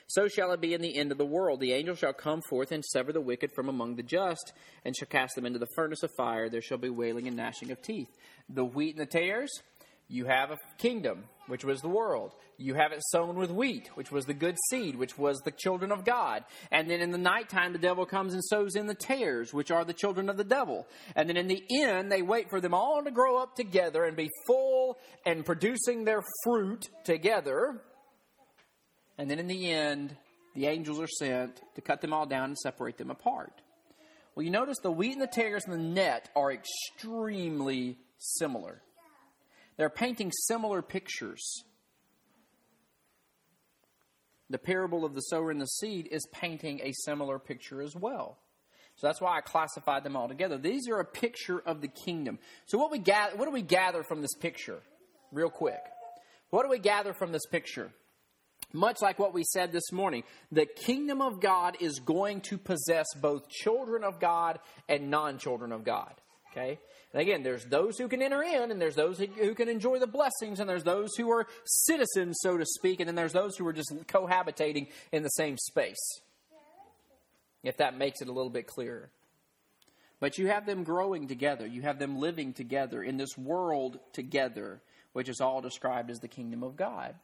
So 0.07 0.29
shall 0.29 0.53
it 0.53 0.63
be 0.63 0.73
in 0.73 0.81
the 0.81 0.97
end 0.97 1.13
of 1.13 1.19
the 1.19 1.27
world. 1.27 1.61
The 1.61 1.75
angel 1.75 1.95
shall 1.95 2.15
come 2.15 2.41
forth 2.49 2.73
and 2.73 2.83
sever 2.83 3.13
the 3.13 3.21
wicked 3.21 3.53
from 3.53 3.69
among 3.69 3.97
the 3.97 4.03
just, 4.03 4.55
and 4.83 4.97
shall 4.97 5.09
cast 5.09 5.35
them 5.35 5.45
into 5.45 5.59
the 5.59 5.69
furnace 5.77 6.03
of 6.03 6.11
fire. 6.17 6.49
There 6.49 6.63
shall 6.63 6.79
be 6.79 6.89
wailing 6.89 7.29
and 7.29 7.37
gnashing 7.37 7.71
of 7.71 7.83
teeth. 7.83 8.09
The 8.49 8.65
wheat 8.65 8.97
and 8.97 9.07
the 9.07 9.11
tares, 9.11 9.51
you 10.09 10.25
have 10.25 10.51
a 10.51 10.59
kingdom, 10.79 11.25
which 11.49 11.65
was 11.65 11.81
the 11.81 11.89
world. 11.89 12.33
You 12.57 12.75
have 12.75 12.93
it 12.93 13.03
sown 13.11 13.37
with 13.37 13.51
wheat, 13.51 13.91
which 13.95 14.11
was 14.11 14.25
the 14.25 14.35
good 14.35 14.57
seed, 14.71 14.97
which 14.97 15.19
was 15.19 15.39
the 15.41 15.51
children 15.51 15.93
of 15.93 16.05
God. 16.05 16.45
And 16.71 16.91
then 16.91 17.01
in 17.01 17.11
the 17.11 17.19
nighttime, 17.19 17.73
the 17.73 17.79
devil 17.79 18.07
comes 18.07 18.33
and 18.33 18.43
sows 18.43 18.75
in 18.75 18.87
the 18.87 18.95
tares, 18.95 19.53
which 19.53 19.71
are 19.71 19.85
the 19.85 19.93
children 19.93 20.31
of 20.31 20.39
the 20.39 20.45
devil. 20.45 20.87
And 21.15 21.29
then 21.29 21.37
in 21.37 21.47
the 21.47 21.63
end, 21.71 22.11
they 22.11 22.23
wait 22.23 22.49
for 22.49 22.61
them 22.61 22.75
all 22.75 23.05
to 23.05 23.11
grow 23.11 23.41
up 23.41 23.55
together 23.55 24.05
and 24.05 24.17
be 24.17 24.31
full 24.47 24.97
and 25.27 25.45
producing 25.45 26.05
their 26.05 26.23
fruit 26.43 26.89
together. 27.05 27.83
And 29.19 29.31
then 29.31 29.39
in 29.39 29.47
the 29.47 29.71
end, 29.71 30.17
the 30.55 30.67
angels 30.67 31.01
are 31.01 31.07
sent 31.07 31.61
to 31.75 31.81
cut 31.83 32.01
them 32.01 32.15
all 32.15 32.27
down 32.27 32.45
and 32.45 32.59
separate 32.59 32.97
them 32.97 33.11
apart. 33.11 33.61
Well, 34.35 34.45
you 34.45 34.51
notice 34.51 34.79
the 34.83 34.91
wheat 34.91 35.13
and 35.13 35.23
the 35.23 35.27
tares 35.27 35.65
and 35.67 35.75
the 35.75 35.79
net 35.79 36.31
are 36.35 36.51
extremely 36.51 37.99
similar. 38.19 38.81
They're 39.79 39.89
painting 39.89 40.33
similar 40.33 40.83
pictures. 40.83 41.63
The 44.51 44.59
parable 44.59 45.05
of 45.05 45.15
the 45.15 45.21
sower 45.21 45.51
and 45.51 45.61
the 45.61 45.67
seed 45.67 46.09
is 46.11 46.27
painting 46.33 46.81
a 46.83 46.93
similar 46.93 47.39
picture 47.39 47.81
as 47.81 47.95
well. 47.95 48.39
So 48.97 49.07
that's 49.07 49.21
why 49.21 49.37
I 49.37 49.41
classified 49.41 50.03
them 50.03 50.17
all 50.17 50.27
together. 50.27 50.59
These 50.59 50.89
are 50.89 50.99
a 50.99 51.05
picture 51.05 51.61
of 51.61 51.81
the 51.81 51.89
kingdom. 51.89 52.41
So 52.67 52.79
what 52.79 52.91
we 52.91 52.99
gather, 52.99 53.37
what 53.37 53.45
do 53.45 53.53
we 53.53 53.63
gather 53.63 54.03
from 54.03 54.21
this 54.21 54.35
picture? 54.35 54.81
Real 55.31 55.51
quick. 55.51 55.81
What 56.51 56.65
do 56.65 56.69
we 56.69 56.81
gather 56.81 57.13
from 57.13 57.31
this 57.31 57.47
picture? 57.47 57.93
Much 58.73 59.01
like 59.01 59.19
what 59.19 59.33
we 59.33 59.45
said 59.45 59.71
this 59.71 59.93
morning, 59.93 60.25
the 60.51 60.67
kingdom 60.67 61.23
of 61.23 61.41
God 61.41 61.77
is 61.81 62.01
going 62.01 62.41
to 62.43 62.59
possess 62.59 63.07
both 63.21 63.49
children 63.49 64.03
of 64.03 64.19
God 64.19 64.59
and 64.89 65.11
non 65.11 65.39
children 65.39 65.71
of 65.71 65.85
God. 65.85 66.13
Okay? 66.51 66.79
And 67.13 67.23
again, 67.23 67.43
there's 67.43 67.65
those 67.65 67.99
who 67.99 68.09
can 68.09 68.23
enter 68.23 68.43
in, 68.43 68.71
and 68.71 68.81
there's 68.81 68.95
those 68.95 69.19
who 69.19 69.55
can 69.55 69.69
enjoy 69.69 69.99
the 69.99 70.07
blessings, 70.07 70.61
and 70.61 70.69
there's 70.69 70.85
those 70.85 71.15
who 71.17 71.31
are 71.31 71.47
citizens, 71.65 72.39
so 72.43 72.59
to 72.59 72.67
speak, 72.67 73.01
and 73.01 73.09
then 73.09 73.15
there's 73.15 73.33
those 73.33 73.57
who 73.57 73.67
are 73.67 73.73
just 73.73 73.93
cohabitating 74.07 74.89
in 75.13 75.23
the 75.23 75.29
same 75.31 75.57
space. 75.57 76.21
If 77.63 77.79
that 77.79 77.97
makes 77.97 78.21
it 78.21 78.29
a 78.29 78.33
little 78.33 78.51
bit 78.51 78.67
clearer. 78.67 79.11
But 80.21 80.39
you 80.39 80.49
have 80.49 80.67
them 80.67 80.85
growing 80.85 81.29
together, 81.29 81.67
you 81.67 81.83
have 81.83 81.99
them 81.99 82.19
living 82.19 82.53
together 82.53 83.03
in 83.03 83.17
this 83.17 83.39
world 83.39 83.99
together, 84.13 84.81
which 85.13 85.29
is 85.29 85.41
all 85.41 85.61
described 85.61 86.11
as 86.11 86.19
the 86.19 86.29
kingdom 86.29 86.63
of 86.63 86.77
God. 86.77 87.15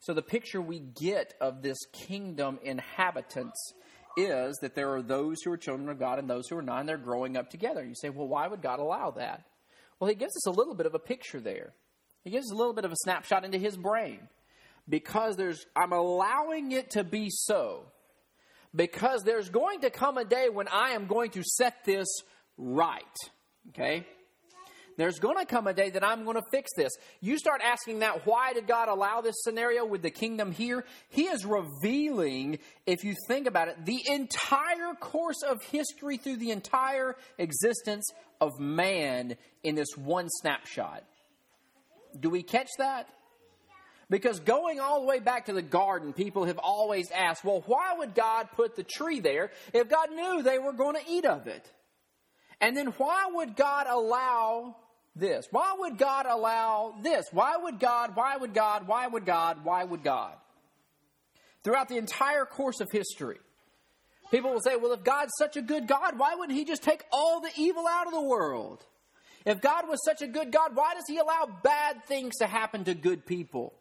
So 0.00 0.14
the 0.14 0.22
picture 0.22 0.60
we 0.60 0.78
get 0.78 1.34
of 1.40 1.62
this 1.62 1.78
kingdom 1.92 2.58
inhabitants 2.62 3.74
is 4.18 4.58
that 4.62 4.74
there 4.74 4.94
are 4.94 5.02
those 5.02 5.36
who 5.42 5.52
are 5.52 5.56
children 5.56 5.88
of 5.88 5.98
God 5.98 6.18
and 6.18 6.28
those 6.28 6.48
who 6.48 6.56
are 6.56 6.62
not, 6.62 6.80
and 6.80 6.88
they're 6.88 6.96
growing 6.98 7.36
up 7.36 7.50
together. 7.50 7.84
You 7.84 7.94
say, 7.94 8.10
well, 8.10 8.28
why 8.28 8.46
would 8.46 8.62
God 8.62 8.80
allow 8.80 9.10
that? 9.12 9.44
Well, 9.98 10.08
he 10.08 10.14
gives 10.14 10.36
us 10.36 10.46
a 10.46 10.50
little 10.50 10.74
bit 10.74 10.86
of 10.86 10.94
a 10.94 10.98
picture 10.98 11.40
there. 11.40 11.72
He 12.24 12.30
gives 12.30 12.46
us 12.46 12.52
a 12.52 12.56
little 12.56 12.72
bit 12.72 12.84
of 12.84 12.92
a 12.92 12.96
snapshot 12.96 13.44
into 13.44 13.58
his 13.58 13.76
brain. 13.76 14.20
Because 14.88 15.36
there's, 15.36 15.66
I'm 15.76 15.92
allowing 15.92 16.72
it 16.72 16.90
to 16.90 17.04
be 17.04 17.28
so. 17.30 17.84
Because 18.74 19.22
there's 19.22 19.48
going 19.48 19.80
to 19.80 19.90
come 19.90 20.18
a 20.18 20.24
day 20.24 20.48
when 20.48 20.68
I 20.68 20.90
am 20.90 21.06
going 21.06 21.30
to 21.32 21.42
set 21.42 21.84
this 21.84 22.06
right. 22.56 23.02
Okay? 23.70 24.06
There's 24.98 25.20
going 25.20 25.38
to 25.38 25.46
come 25.46 25.68
a 25.68 25.72
day 25.72 25.90
that 25.90 26.04
I'm 26.04 26.24
going 26.24 26.36
to 26.36 26.44
fix 26.50 26.72
this. 26.76 26.92
You 27.20 27.38
start 27.38 27.60
asking 27.64 28.00
that, 28.00 28.26
why 28.26 28.52
did 28.52 28.66
God 28.66 28.88
allow 28.88 29.20
this 29.20 29.36
scenario 29.44 29.86
with 29.86 30.02
the 30.02 30.10
kingdom 30.10 30.50
here? 30.50 30.84
He 31.08 31.22
is 31.22 31.46
revealing, 31.46 32.58
if 32.84 33.04
you 33.04 33.14
think 33.28 33.46
about 33.46 33.68
it, 33.68 33.86
the 33.86 34.02
entire 34.08 34.94
course 34.98 35.44
of 35.48 35.62
history 35.62 36.16
through 36.16 36.38
the 36.38 36.50
entire 36.50 37.14
existence 37.38 38.10
of 38.40 38.58
man 38.58 39.36
in 39.62 39.76
this 39.76 39.96
one 39.96 40.28
snapshot. 40.28 41.04
Do 42.18 42.28
we 42.28 42.42
catch 42.42 42.68
that? 42.78 43.08
Because 44.10 44.40
going 44.40 44.80
all 44.80 45.02
the 45.02 45.06
way 45.06 45.20
back 45.20 45.46
to 45.46 45.52
the 45.52 45.62
garden, 45.62 46.12
people 46.12 46.46
have 46.46 46.58
always 46.58 47.12
asked, 47.12 47.44
well, 47.44 47.62
why 47.66 47.94
would 47.98 48.16
God 48.16 48.48
put 48.56 48.74
the 48.74 48.82
tree 48.82 49.20
there 49.20 49.52
if 49.72 49.88
God 49.88 50.10
knew 50.10 50.42
they 50.42 50.58
were 50.58 50.72
going 50.72 50.96
to 50.96 51.08
eat 51.08 51.24
of 51.24 51.46
it? 51.46 51.64
And 52.60 52.76
then 52.76 52.88
why 52.96 53.26
would 53.32 53.54
God 53.54 53.86
allow 53.88 54.74
this? 55.18 55.46
Why 55.50 55.74
would 55.78 55.98
God 55.98 56.26
allow 56.26 56.94
this? 57.02 57.26
Why 57.32 57.56
would 57.56 57.78
God, 57.78 58.14
why 58.14 58.36
would 58.36 58.54
God, 58.54 58.86
why 58.86 59.06
would 59.06 59.26
God, 59.26 59.64
why 59.64 59.84
would 59.84 60.02
God? 60.02 60.34
Throughout 61.64 61.88
the 61.88 61.96
entire 61.96 62.44
course 62.44 62.80
of 62.80 62.90
history, 62.90 63.38
people 64.30 64.52
will 64.52 64.60
say, 64.60 64.76
well, 64.76 64.92
if 64.92 65.04
God's 65.04 65.32
such 65.38 65.56
a 65.56 65.62
good 65.62 65.86
God, 65.86 66.18
why 66.18 66.34
wouldn't 66.34 66.58
He 66.58 66.64
just 66.64 66.82
take 66.82 67.04
all 67.12 67.40
the 67.40 67.50
evil 67.56 67.86
out 67.88 68.06
of 68.06 68.12
the 68.12 68.22
world? 68.22 68.84
If 69.44 69.60
God 69.60 69.88
was 69.88 70.04
such 70.04 70.22
a 70.22 70.26
good 70.26 70.52
God, 70.52 70.74
why 70.74 70.94
does 70.94 71.04
He 71.08 71.18
allow 71.18 71.48
bad 71.62 72.04
things 72.04 72.36
to 72.38 72.46
happen 72.46 72.84
to 72.84 72.94
good 72.94 73.26
people? 73.26 73.74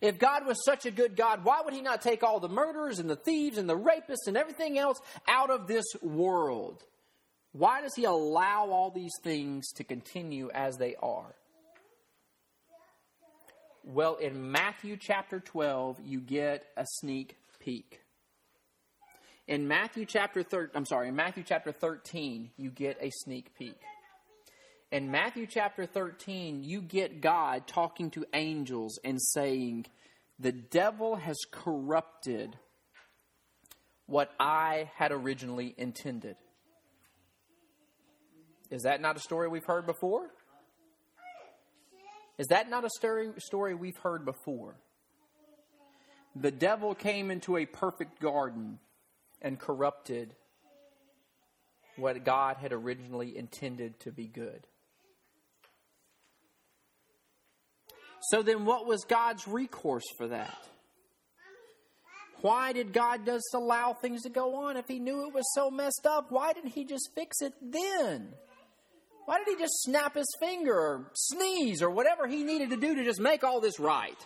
If 0.00 0.18
God 0.18 0.46
was 0.46 0.62
such 0.64 0.86
a 0.86 0.90
good 0.90 1.16
God, 1.16 1.44
why 1.44 1.62
would 1.64 1.74
He 1.74 1.80
not 1.80 2.02
take 2.02 2.22
all 2.22 2.40
the 2.40 2.48
murderers 2.48 2.98
and 2.98 3.08
the 3.08 3.16
thieves 3.16 3.58
and 3.58 3.68
the 3.68 3.78
rapists 3.78 4.26
and 4.26 4.36
everything 4.36 4.78
else 4.78 5.00
out 5.26 5.50
of 5.50 5.66
this 5.66 5.84
world? 6.02 6.82
Why 7.54 7.82
does 7.82 7.94
he 7.94 8.02
allow 8.02 8.68
all 8.68 8.90
these 8.90 9.14
things 9.22 9.70
to 9.76 9.84
continue 9.84 10.50
as 10.52 10.76
they 10.76 10.96
are? 11.00 11.36
Well, 13.84 14.16
in 14.16 14.50
Matthew 14.50 14.96
chapter 15.00 15.38
12, 15.38 16.00
you 16.04 16.20
get 16.20 16.64
a 16.76 16.84
sneak 16.84 17.36
peek. 17.60 18.00
In 19.46 19.68
Matthew 19.68 20.04
chapter 20.04 20.42
13, 20.42 20.70
I'm 20.74 20.84
sorry, 20.84 21.08
in 21.08 21.14
Matthew 21.14 21.44
chapter 21.46 21.70
13, 21.70 22.50
you 22.56 22.70
get 22.70 22.98
a 23.00 23.12
sneak 23.22 23.54
peek. 23.56 23.78
In 24.90 25.12
Matthew 25.12 25.46
chapter 25.46 25.86
13, 25.86 26.64
you 26.64 26.80
get 26.80 27.20
God 27.20 27.68
talking 27.68 28.10
to 28.12 28.24
angels 28.34 28.98
and 29.04 29.22
saying, 29.22 29.86
The 30.40 30.50
devil 30.50 31.14
has 31.14 31.38
corrupted 31.52 32.56
what 34.06 34.32
I 34.40 34.90
had 34.96 35.12
originally 35.12 35.72
intended. 35.78 36.34
Is 38.74 38.82
that 38.82 39.00
not 39.00 39.16
a 39.16 39.20
story 39.20 39.48
we've 39.48 39.64
heard 39.64 39.86
before? 39.86 40.28
Is 42.36 42.48
that 42.48 42.68
not 42.68 42.84
a 42.84 42.90
story, 42.90 43.30
story 43.38 43.74
we've 43.74 43.96
heard 43.98 44.24
before? 44.24 44.74
the 46.36 46.50
devil 46.50 46.94
came 46.94 47.30
into 47.30 47.56
a 47.56 47.66
perfect 47.66 48.20
garden 48.20 48.78
and 49.40 49.58
corrupted 49.58 50.34
what 51.96 52.24
God 52.24 52.56
had 52.56 52.72
originally 52.72 53.36
intended 53.36 54.00
to 54.00 54.10
be 54.10 54.26
good. 54.26 54.66
So 58.30 58.42
then, 58.42 58.64
what 58.64 58.86
was 58.86 59.04
God's 59.04 59.46
recourse 59.46 60.04
for 60.16 60.28
that? 60.28 60.58
Why 62.40 62.72
did 62.72 62.92
God 62.92 63.24
just 63.24 63.54
allow 63.54 63.92
things 63.92 64.22
to 64.22 64.30
go 64.30 64.64
on 64.64 64.76
if 64.76 64.88
He 64.88 64.98
knew 64.98 65.28
it 65.28 65.34
was 65.34 65.44
so 65.54 65.70
messed 65.70 66.06
up? 66.06 66.32
Why 66.32 66.52
didn't 66.52 66.70
He 66.70 66.84
just 66.84 67.10
fix 67.14 67.42
it 67.42 67.52
then? 67.62 68.34
Why 69.26 69.38
did 69.38 69.48
He 69.48 69.62
just 69.62 69.82
snap 69.82 70.14
His 70.14 70.26
finger 70.40 70.74
or 70.74 71.10
sneeze 71.14 71.82
or 71.82 71.90
whatever 71.90 72.26
He 72.26 72.44
needed 72.44 72.70
to 72.70 72.76
do 72.76 72.94
to 72.94 73.04
just 73.04 73.20
make 73.20 73.44
all 73.44 73.60
this 73.60 73.78
right? 73.78 74.18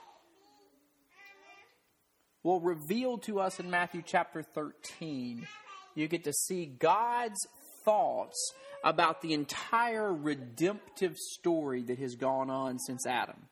Well, 2.42 2.60
revealed 2.60 3.24
to 3.24 3.40
us 3.40 3.60
in 3.60 3.70
Matthew 3.70 4.02
chapter 4.04 4.42
13, 4.42 5.46
you 5.94 6.08
get 6.08 6.24
to 6.24 6.32
see 6.32 6.66
God's 6.66 7.46
thoughts 7.84 8.52
about 8.84 9.22
the 9.22 9.34
entire 9.34 10.12
redemptive 10.12 11.16
story 11.16 11.82
that 11.82 11.98
has 11.98 12.14
gone 12.14 12.48
on 12.48 12.78
since 12.78 13.06
Adam 13.06 13.48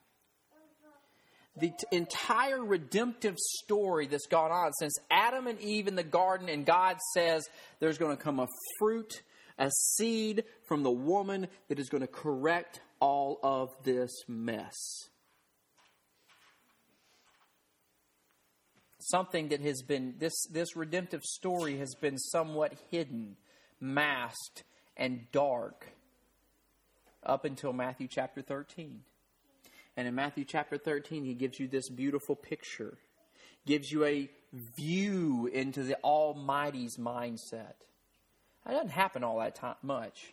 the 1.59 1.71
t- 1.71 1.87
entire 1.91 2.63
redemptive 2.63 3.37
story 3.39 4.07
that's 4.07 4.27
gone 4.27 4.53
on 4.53 4.73
since 4.75 4.95
Adam 5.11 5.47
and 5.47 5.61
Eve 5.61 5.89
in 5.89 5.95
the 5.95 6.05
garden, 6.05 6.49
and 6.49 6.67
God 6.67 6.99
says 7.15 7.49
there's 7.81 7.99
going 7.99 8.17
to 8.17 8.23
come 8.23 8.41
a 8.41 8.49
fruit, 8.79 9.23
a 9.59 9.71
seed 9.71 10.45
from 10.66 10.83
the 10.83 10.90
woman 10.90 11.49
that 11.69 11.79
is 11.79 11.88
going 11.88 12.03
to 12.03 12.07
correct 12.07 12.81
all 13.01 13.38
of 13.42 13.71
this 13.85 14.12
mess. 14.29 15.09
Something 18.99 19.49
that 19.49 19.61
has 19.61 19.83
been, 19.83 20.14
this, 20.19 20.47
this 20.51 20.77
redemptive 20.77 21.23
story 21.23 21.79
has 21.79 21.95
been 21.95 22.19
somewhat 22.19 22.75
hidden, 22.90 23.37
masked, 23.81 24.64
and 24.97 25.31
dark 25.31 25.87
up 27.25 27.45
until 27.45 27.73
Matthew 27.73 28.09
chapter 28.09 28.42
13. 28.42 29.03
And 29.97 30.09
in 30.09 30.14
Matthew 30.14 30.45
chapter 30.45 30.77
13, 30.77 31.25
he 31.25 31.35
gives 31.35 31.59
you 31.59 31.69
this 31.69 31.88
beautiful 31.88 32.35
picture, 32.35 32.99
gives 33.66 33.90
you 33.90 34.05
a 34.05 34.29
view 34.77 35.49
into 35.53 35.83
the 35.83 35.97
Almighty's 36.03 36.97
mindset. 36.97 37.75
That 38.66 38.72
doesn't 38.72 38.90
happen 38.90 39.22
all 39.22 39.38
that 39.38 39.55
time, 39.55 39.76
much. 39.83 40.33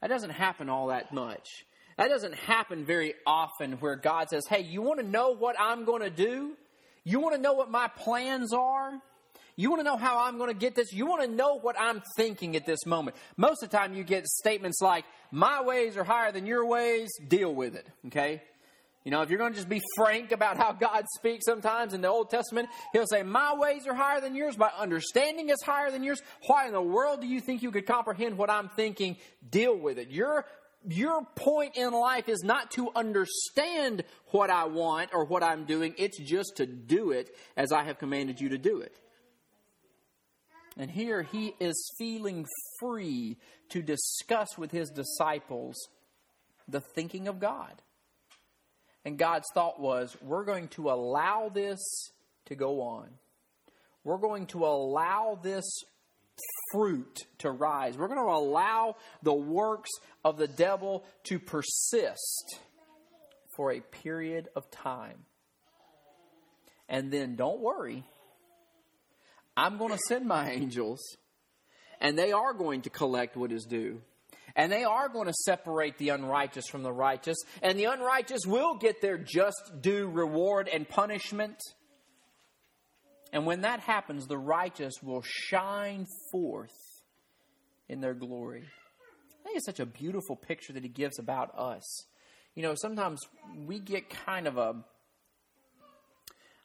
That 0.00 0.08
doesn't 0.08 0.30
happen 0.30 0.68
all 0.68 0.88
that 0.88 1.12
much. 1.12 1.64
That 1.96 2.08
doesn't 2.08 2.34
happen 2.34 2.84
very 2.84 3.14
often 3.26 3.72
where 3.74 3.96
God 3.96 4.28
says, 4.28 4.46
Hey, 4.46 4.62
you 4.62 4.82
want 4.82 5.00
to 5.00 5.06
know 5.06 5.30
what 5.30 5.56
I'm 5.58 5.84
going 5.84 6.02
to 6.02 6.10
do? 6.10 6.52
You 7.04 7.20
want 7.20 7.36
to 7.36 7.40
know 7.40 7.54
what 7.54 7.70
my 7.70 7.88
plans 7.88 8.52
are? 8.52 8.92
You 9.58 9.70
want 9.70 9.80
to 9.80 9.84
know 9.84 9.96
how 9.96 10.18
I'm 10.18 10.36
going 10.36 10.52
to 10.52 10.58
get 10.58 10.74
this? 10.74 10.92
You 10.92 11.06
want 11.06 11.22
to 11.22 11.28
know 11.28 11.58
what 11.58 11.76
I'm 11.80 12.02
thinking 12.16 12.56
at 12.56 12.66
this 12.66 12.84
moment. 12.84 13.16
Most 13.38 13.62
of 13.62 13.70
the 13.70 13.76
time, 13.76 13.94
you 13.94 14.04
get 14.04 14.26
statements 14.26 14.82
like, 14.82 15.04
My 15.30 15.62
ways 15.62 15.96
are 15.96 16.04
higher 16.04 16.32
than 16.32 16.46
your 16.46 16.66
ways, 16.66 17.08
deal 17.26 17.54
with 17.54 17.74
it. 17.74 17.86
Okay? 18.08 18.42
You 19.06 19.12
know, 19.12 19.22
if 19.22 19.30
you're 19.30 19.38
going 19.38 19.52
to 19.52 19.56
just 19.56 19.68
be 19.68 19.80
frank 19.94 20.32
about 20.32 20.56
how 20.56 20.72
God 20.72 21.04
speaks 21.14 21.44
sometimes 21.44 21.94
in 21.94 22.00
the 22.00 22.08
Old 22.08 22.28
Testament, 22.28 22.68
He'll 22.92 23.06
say, 23.06 23.22
My 23.22 23.54
ways 23.54 23.86
are 23.86 23.94
higher 23.94 24.20
than 24.20 24.34
yours, 24.34 24.58
my 24.58 24.72
understanding 24.76 25.48
is 25.48 25.62
higher 25.62 25.92
than 25.92 26.02
yours. 26.02 26.20
Why 26.48 26.66
in 26.66 26.72
the 26.72 26.82
world 26.82 27.20
do 27.20 27.28
you 27.28 27.40
think 27.40 27.62
you 27.62 27.70
could 27.70 27.86
comprehend 27.86 28.36
what 28.36 28.50
I'm 28.50 28.68
thinking? 28.68 29.16
Deal 29.48 29.78
with 29.78 30.00
it. 30.00 30.10
Your, 30.10 30.44
your 30.88 31.24
point 31.36 31.76
in 31.76 31.92
life 31.92 32.28
is 32.28 32.42
not 32.42 32.72
to 32.72 32.90
understand 32.96 34.02
what 34.32 34.50
I 34.50 34.64
want 34.64 35.10
or 35.14 35.24
what 35.24 35.44
I'm 35.44 35.66
doing, 35.66 35.94
it's 35.98 36.18
just 36.18 36.56
to 36.56 36.66
do 36.66 37.12
it 37.12 37.32
as 37.56 37.70
I 37.70 37.84
have 37.84 38.00
commanded 38.00 38.40
you 38.40 38.48
to 38.48 38.58
do 38.58 38.80
it. 38.80 38.98
And 40.76 40.90
here 40.90 41.22
he 41.22 41.54
is 41.60 41.92
feeling 41.96 42.44
free 42.80 43.36
to 43.68 43.82
discuss 43.82 44.58
with 44.58 44.72
his 44.72 44.90
disciples 44.90 45.76
the 46.66 46.80
thinking 46.80 47.28
of 47.28 47.38
God. 47.38 47.82
And 49.06 49.16
God's 49.16 49.46
thought 49.54 49.78
was, 49.78 50.16
we're 50.20 50.44
going 50.44 50.66
to 50.70 50.90
allow 50.90 51.48
this 51.48 51.78
to 52.46 52.56
go 52.56 52.82
on. 52.82 53.08
We're 54.02 54.18
going 54.18 54.46
to 54.46 54.66
allow 54.66 55.38
this 55.40 55.64
fruit 56.72 57.24
to 57.38 57.52
rise. 57.52 57.96
We're 57.96 58.08
going 58.08 58.18
to 58.18 58.32
allow 58.32 58.96
the 59.22 59.32
works 59.32 59.90
of 60.24 60.38
the 60.38 60.48
devil 60.48 61.04
to 61.26 61.38
persist 61.38 62.58
for 63.54 63.70
a 63.70 63.80
period 63.80 64.48
of 64.56 64.68
time. 64.72 65.18
And 66.88 67.12
then 67.12 67.36
don't 67.36 67.60
worry, 67.60 68.02
I'm 69.56 69.78
going 69.78 69.92
to 69.92 70.00
send 70.08 70.26
my 70.26 70.50
angels, 70.50 71.00
and 72.00 72.18
they 72.18 72.32
are 72.32 72.54
going 72.54 72.82
to 72.82 72.90
collect 72.90 73.36
what 73.36 73.52
is 73.52 73.66
due. 73.66 74.02
And 74.56 74.72
they 74.72 74.84
are 74.84 75.10
going 75.10 75.26
to 75.26 75.34
separate 75.44 75.98
the 75.98 76.08
unrighteous 76.08 76.66
from 76.66 76.82
the 76.82 76.92
righteous. 76.92 77.36
And 77.62 77.78
the 77.78 77.84
unrighteous 77.84 78.46
will 78.46 78.76
get 78.76 79.02
their 79.02 79.18
just 79.18 79.82
due 79.82 80.08
reward 80.08 80.68
and 80.68 80.88
punishment. 80.88 81.58
And 83.32 83.44
when 83.44 83.60
that 83.60 83.80
happens, 83.80 84.26
the 84.26 84.38
righteous 84.38 84.94
will 85.02 85.22
shine 85.22 86.06
forth 86.32 86.72
in 87.88 88.00
their 88.00 88.14
glory. 88.14 88.64
I 88.64 89.44
think 89.44 89.58
it's 89.58 89.66
such 89.66 89.78
a 89.78 89.86
beautiful 89.86 90.36
picture 90.36 90.72
that 90.72 90.82
he 90.82 90.88
gives 90.88 91.18
about 91.18 91.56
us. 91.56 92.06
You 92.54 92.62
know, 92.62 92.74
sometimes 92.74 93.20
we 93.66 93.78
get 93.78 94.08
kind 94.08 94.46
of 94.46 94.56
a 94.56 94.76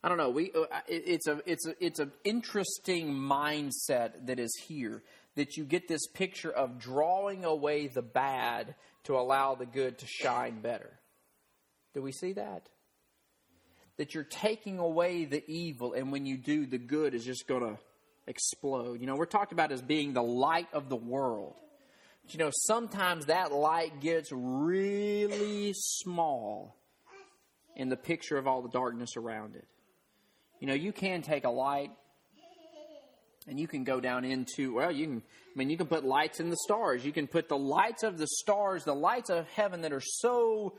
I 0.04 0.10
don't 0.10 0.18
know. 0.18 0.32
We 0.32 0.52
uh, 0.52 0.66
it's 0.88 1.28
a 1.28 1.42
it's 1.46 1.68
a 1.68 1.76
it's 1.80 2.00
an 2.00 2.12
interesting 2.24 3.14
mindset 3.14 4.26
that 4.26 4.40
is 4.40 4.52
here 4.68 5.04
that 5.36 5.58
you 5.58 5.64
get 5.64 5.88
this 5.88 6.08
picture 6.08 6.52
of 6.52 6.80
drawing 6.80 7.46
away 7.46 7.88
the 7.88 8.02
bad 8.02 8.76
to 9.04 9.16
allow 9.16 9.56
the 9.56 9.66
good 9.66 9.98
to 10.00 10.06
shine 10.08 10.62
better. 10.62 10.92
Do 11.94 12.02
we 12.02 12.12
see 12.12 12.34
that? 12.34 12.68
That 13.98 14.14
you're 14.14 14.24
taking 14.24 14.80
away 14.80 15.26
the 15.26 15.44
evil, 15.48 15.94
and 15.94 16.12
when 16.12 16.26
you 16.26 16.38
do, 16.38 16.66
the 16.66 16.78
good 16.78 17.14
is 17.14 17.26
just 17.26 17.48
going 17.48 17.62
to 17.62 17.78
explode. 18.28 19.00
You 19.00 19.08
know, 19.08 19.16
we're 19.16 19.26
talked 19.26 19.52
about 19.52 19.72
as 19.72 19.82
being 19.82 20.14
the 20.14 20.24
light 20.24 20.68
of 20.74 20.90
the 20.90 20.96
world. 20.96 21.56
But, 22.24 22.34
you 22.34 22.40
know, 22.40 22.52
sometimes 22.52 23.28
that 23.28 23.52
light 23.52 24.00
gets 24.00 24.32
really 24.32 25.74
small 25.76 26.76
in 27.76 27.90
the 27.90 27.98
picture 27.98 28.38
of 28.38 28.48
all 28.48 28.62
the 28.62 28.70
darkness 28.70 29.18
around 29.18 29.56
it. 29.56 29.68
You 30.60 30.68
know, 30.68 30.74
you 30.74 30.92
can 30.92 31.22
take 31.22 31.44
a 31.44 31.50
light 31.50 31.92
and 33.52 33.60
you 33.60 33.68
can 33.68 33.84
go 33.84 34.00
down 34.00 34.24
into 34.24 34.74
well 34.74 34.92
you 34.92 35.06
can 35.06 35.18
i 35.54 35.60
mean 35.60 35.70
you 35.70 35.78
can 35.78 35.86
put 35.86 36.04
lights 36.06 36.40
in 36.40 36.50
the 36.50 36.58
stars. 36.64 37.06
You 37.06 37.12
can 37.12 37.28
put 37.28 37.50
the 37.50 37.58
lights 37.58 38.02
of 38.02 38.18
the 38.18 38.28
stars 38.28 38.84
the 38.86 38.96
lights 38.96 39.30
of 39.30 39.48
heaven 39.50 39.82
that 39.82 39.94
are 39.94 40.02
so 40.02 40.74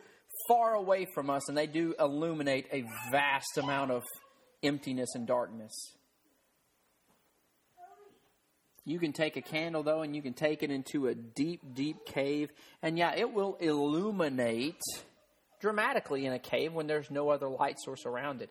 far 0.49 0.75
away 0.75 1.07
from 1.15 1.31
us 1.31 1.49
and 1.49 1.57
they 1.57 1.67
do 1.67 1.95
illuminate 2.01 2.67
a 2.73 2.85
vast 3.13 3.59
amount 3.59 3.93
of 3.93 4.03
emptiness 4.63 5.15
and 5.15 5.27
darkness. 5.27 5.73
You 8.85 8.99
can 8.99 9.13
take 9.13 9.37
a 9.37 9.43
candle 9.43 9.83
though 9.83 10.01
and 10.01 10.17
you 10.17 10.23
can 10.23 10.33
take 10.33 10.63
it 10.63 10.71
into 10.71 11.07
a 11.07 11.15
deep 11.15 11.61
deep 11.75 12.07
cave. 12.07 12.51
And 12.83 12.99
yeah 12.99 13.15
it 13.15 13.33
will 13.33 13.57
illuminate 13.61 14.81
dramatically 15.61 16.25
in 16.25 16.33
a 16.33 16.39
cave 16.39 16.73
when 16.73 16.87
there's 16.87 17.11
no 17.11 17.29
other 17.29 17.51
light 17.51 17.79
source 17.79 18.07
around 18.07 18.41
it. 18.41 18.51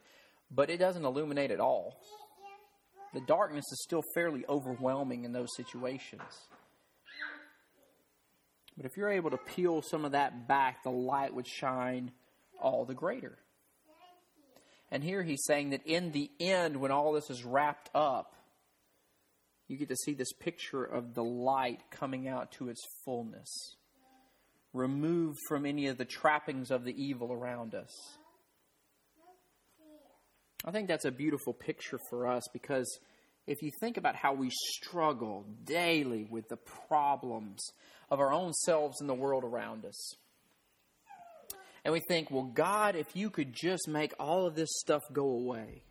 But 0.51 0.69
it 0.69 0.77
doesn't 0.77 1.03
illuminate 1.03 1.49
at 1.49 1.59
all 1.59 1.97
the 3.13 3.21
darkness 3.21 3.65
is 3.71 3.83
still 3.83 4.03
fairly 4.13 4.45
overwhelming 4.47 5.25
in 5.25 5.33
those 5.33 5.55
situations. 5.55 6.21
But 8.77 8.85
if 8.85 8.97
you're 8.97 9.11
able 9.11 9.31
to 9.31 9.37
peel 9.37 9.81
some 9.81 10.05
of 10.05 10.13
that 10.13 10.47
back, 10.47 10.83
the 10.83 10.91
light 10.91 11.33
would 11.33 11.47
shine 11.47 12.11
all 12.59 12.85
the 12.85 12.93
greater. 12.93 13.37
And 14.89 15.03
here 15.03 15.23
he's 15.23 15.43
saying 15.45 15.71
that 15.71 15.85
in 15.85 16.11
the 16.11 16.29
end, 16.39 16.77
when 16.77 16.91
all 16.91 17.13
this 17.13 17.29
is 17.29 17.43
wrapped 17.43 17.89
up, 17.93 18.35
you 19.67 19.77
get 19.77 19.89
to 19.89 19.95
see 19.95 20.13
this 20.13 20.33
picture 20.33 20.83
of 20.83 21.13
the 21.13 21.23
light 21.23 21.79
coming 21.91 22.27
out 22.27 22.51
to 22.53 22.69
its 22.69 22.81
fullness, 23.05 23.75
removed 24.73 25.39
from 25.47 25.65
any 25.65 25.87
of 25.87 25.97
the 25.97 26.05
trappings 26.05 26.71
of 26.71 26.83
the 26.83 26.93
evil 27.01 27.31
around 27.31 27.73
us. 27.73 28.17
I 30.63 30.71
think 30.71 30.87
that's 30.87 31.05
a 31.05 31.11
beautiful 31.11 31.53
picture 31.53 31.99
for 32.09 32.27
us 32.27 32.43
because 32.53 32.99
if 33.47 33.61
you 33.63 33.71
think 33.79 33.97
about 33.97 34.15
how 34.15 34.33
we 34.33 34.49
struggle 34.51 35.45
daily 35.63 36.27
with 36.29 36.47
the 36.49 36.57
problems 36.87 37.71
of 38.11 38.19
our 38.19 38.31
own 38.31 38.53
selves 38.53 39.01
and 39.01 39.09
the 39.09 39.15
world 39.15 39.43
around 39.43 39.85
us, 39.85 40.15
and 41.83 41.91
we 41.91 41.99
think, 42.07 42.29
well, 42.29 42.43
God, 42.43 42.95
if 42.95 43.07
you 43.15 43.31
could 43.31 43.53
just 43.53 43.87
make 43.87 44.13
all 44.19 44.45
of 44.45 44.53
this 44.53 44.69
stuff 44.71 45.01
go 45.11 45.25
away, 45.25 45.83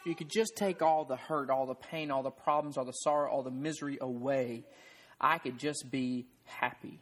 if 0.00 0.06
you 0.06 0.16
could 0.16 0.30
just 0.30 0.56
take 0.56 0.82
all 0.82 1.04
the 1.04 1.16
hurt, 1.16 1.48
all 1.48 1.66
the 1.66 1.74
pain, 1.74 2.10
all 2.10 2.24
the 2.24 2.30
problems, 2.30 2.76
all 2.76 2.84
the 2.84 2.92
sorrow, 2.92 3.30
all 3.30 3.44
the 3.44 3.50
misery 3.52 3.98
away, 4.00 4.64
I 5.20 5.38
could 5.38 5.58
just 5.58 5.90
be 5.90 6.26
happy. 6.44 7.00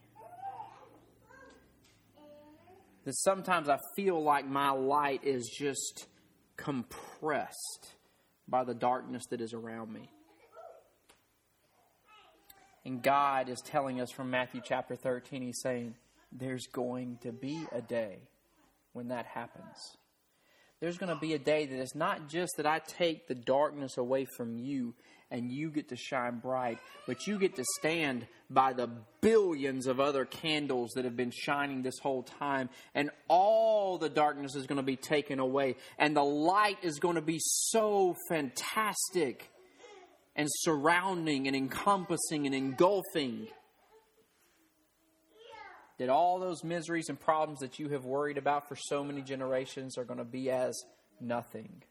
That 3.04 3.16
sometimes 3.16 3.68
I 3.68 3.78
feel 3.96 4.22
like 4.22 4.46
my 4.46 4.70
light 4.70 5.24
is 5.24 5.48
just 5.48 6.06
compressed 6.56 7.94
by 8.48 8.64
the 8.64 8.74
darkness 8.74 9.24
that 9.30 9.40
is 9.40 9.52
around 9.52 9.92
me. 9.92 10.10
And 12.84 13.02
God 13.02 13.48
is 13.48 13.60
telling 13.60 14.00
us 14.00 14.10
from 14.10 14.30
Matthew 14.30 14.60
chapter 14.64 14.96
13, 14.96 15.42
He's 15.42 15.60
saying, 15.62 15.94
There's 16.32 16.66
going 16.66 17.18
to 17.22 17.32
be 17.32 17.64
a 17.72 17.80
day 17.80 18.18
when 18.92 19.08
that 19.08 19.26
happens. 19.26 19.96
There's 20.80 20.98
going 20.98 21.14
to 21.14 21.20
be 21.20 21.34
a 21.34 21.38
day 21.38 21.66
that 21.66 21.80
it's 21.80 21.94
not 21.94 22.28
just 22.28 22.56
that 22.56 22.66
I 22.66 22.80
take 22.80 23.28
the 23.28 23.36
darkness 23.36 23.98
away 23.98 24.24
from 24.24 24.58
you 24.58 24.94
and 25.32 25.50
you 25.50 25.70
get 25.70 25.88
to 25.88 25.96
shine 25.96 26.38
bright, 26.38 26.78
but 27.06 27.26
you 27.26 27.38
get 27.38 27.56
to 27.56 27.64
stand 27.80 28.26
by 28.50 28.74
the 28.74 28.88
billions 29.22 29.86
of 29.86 29.98
other 29.98 30.26
candles 30.26 30.92
that 30.94 31.04
have 31.04 31.16
been 31.16 31.32
shining 31.32 31.82
this 31.82 31.98
whole 31.98 32.22
time, 32.22 32.68
and 32.94 33.10
all 33.28 33.96
the 33.98 34.10
darkness 34.10 34.54
is 34.54 34.66
going 34.66 34.76
to 34.76 34.82
be 34.82 34.96
taken 34.96 35.40
away, 35.40 35.74
and 35.98 36.14
the 36.14 36.22
light 36.22 36.76
is 36.82 36.98
going 36.98 37.16
to 37.16 37.22
be 37.22 37.38
so 37.40 38.14
fantastic 38.28 39.50
and 40.36 40.48
surrounding 40.50 41.46
and 41.46 41.56
encompassing 41.56 42.46
and 42.46 42.54
engulfing 42.54 43.48
that 45.98 46.08
all 46.08 46.38
those 46.40 46.62
miseries 46.62 47.08
and 47.08 47.18
problems 47.18 47.60
that 47.60 47.78
you 47.78 47.88
have 47.88 48.04
worried 48.04 48.36
about 48.36 48.68
for 48.68 48.76
so 48.76 49.02
many 49.02 49.22
generations 49.22 49.96
are 49.96 50.04
going 50.04 50.18
to 50.18 50.24
be 50.24 50.50
as 50.50 50.78
nothing. 51.20 51.82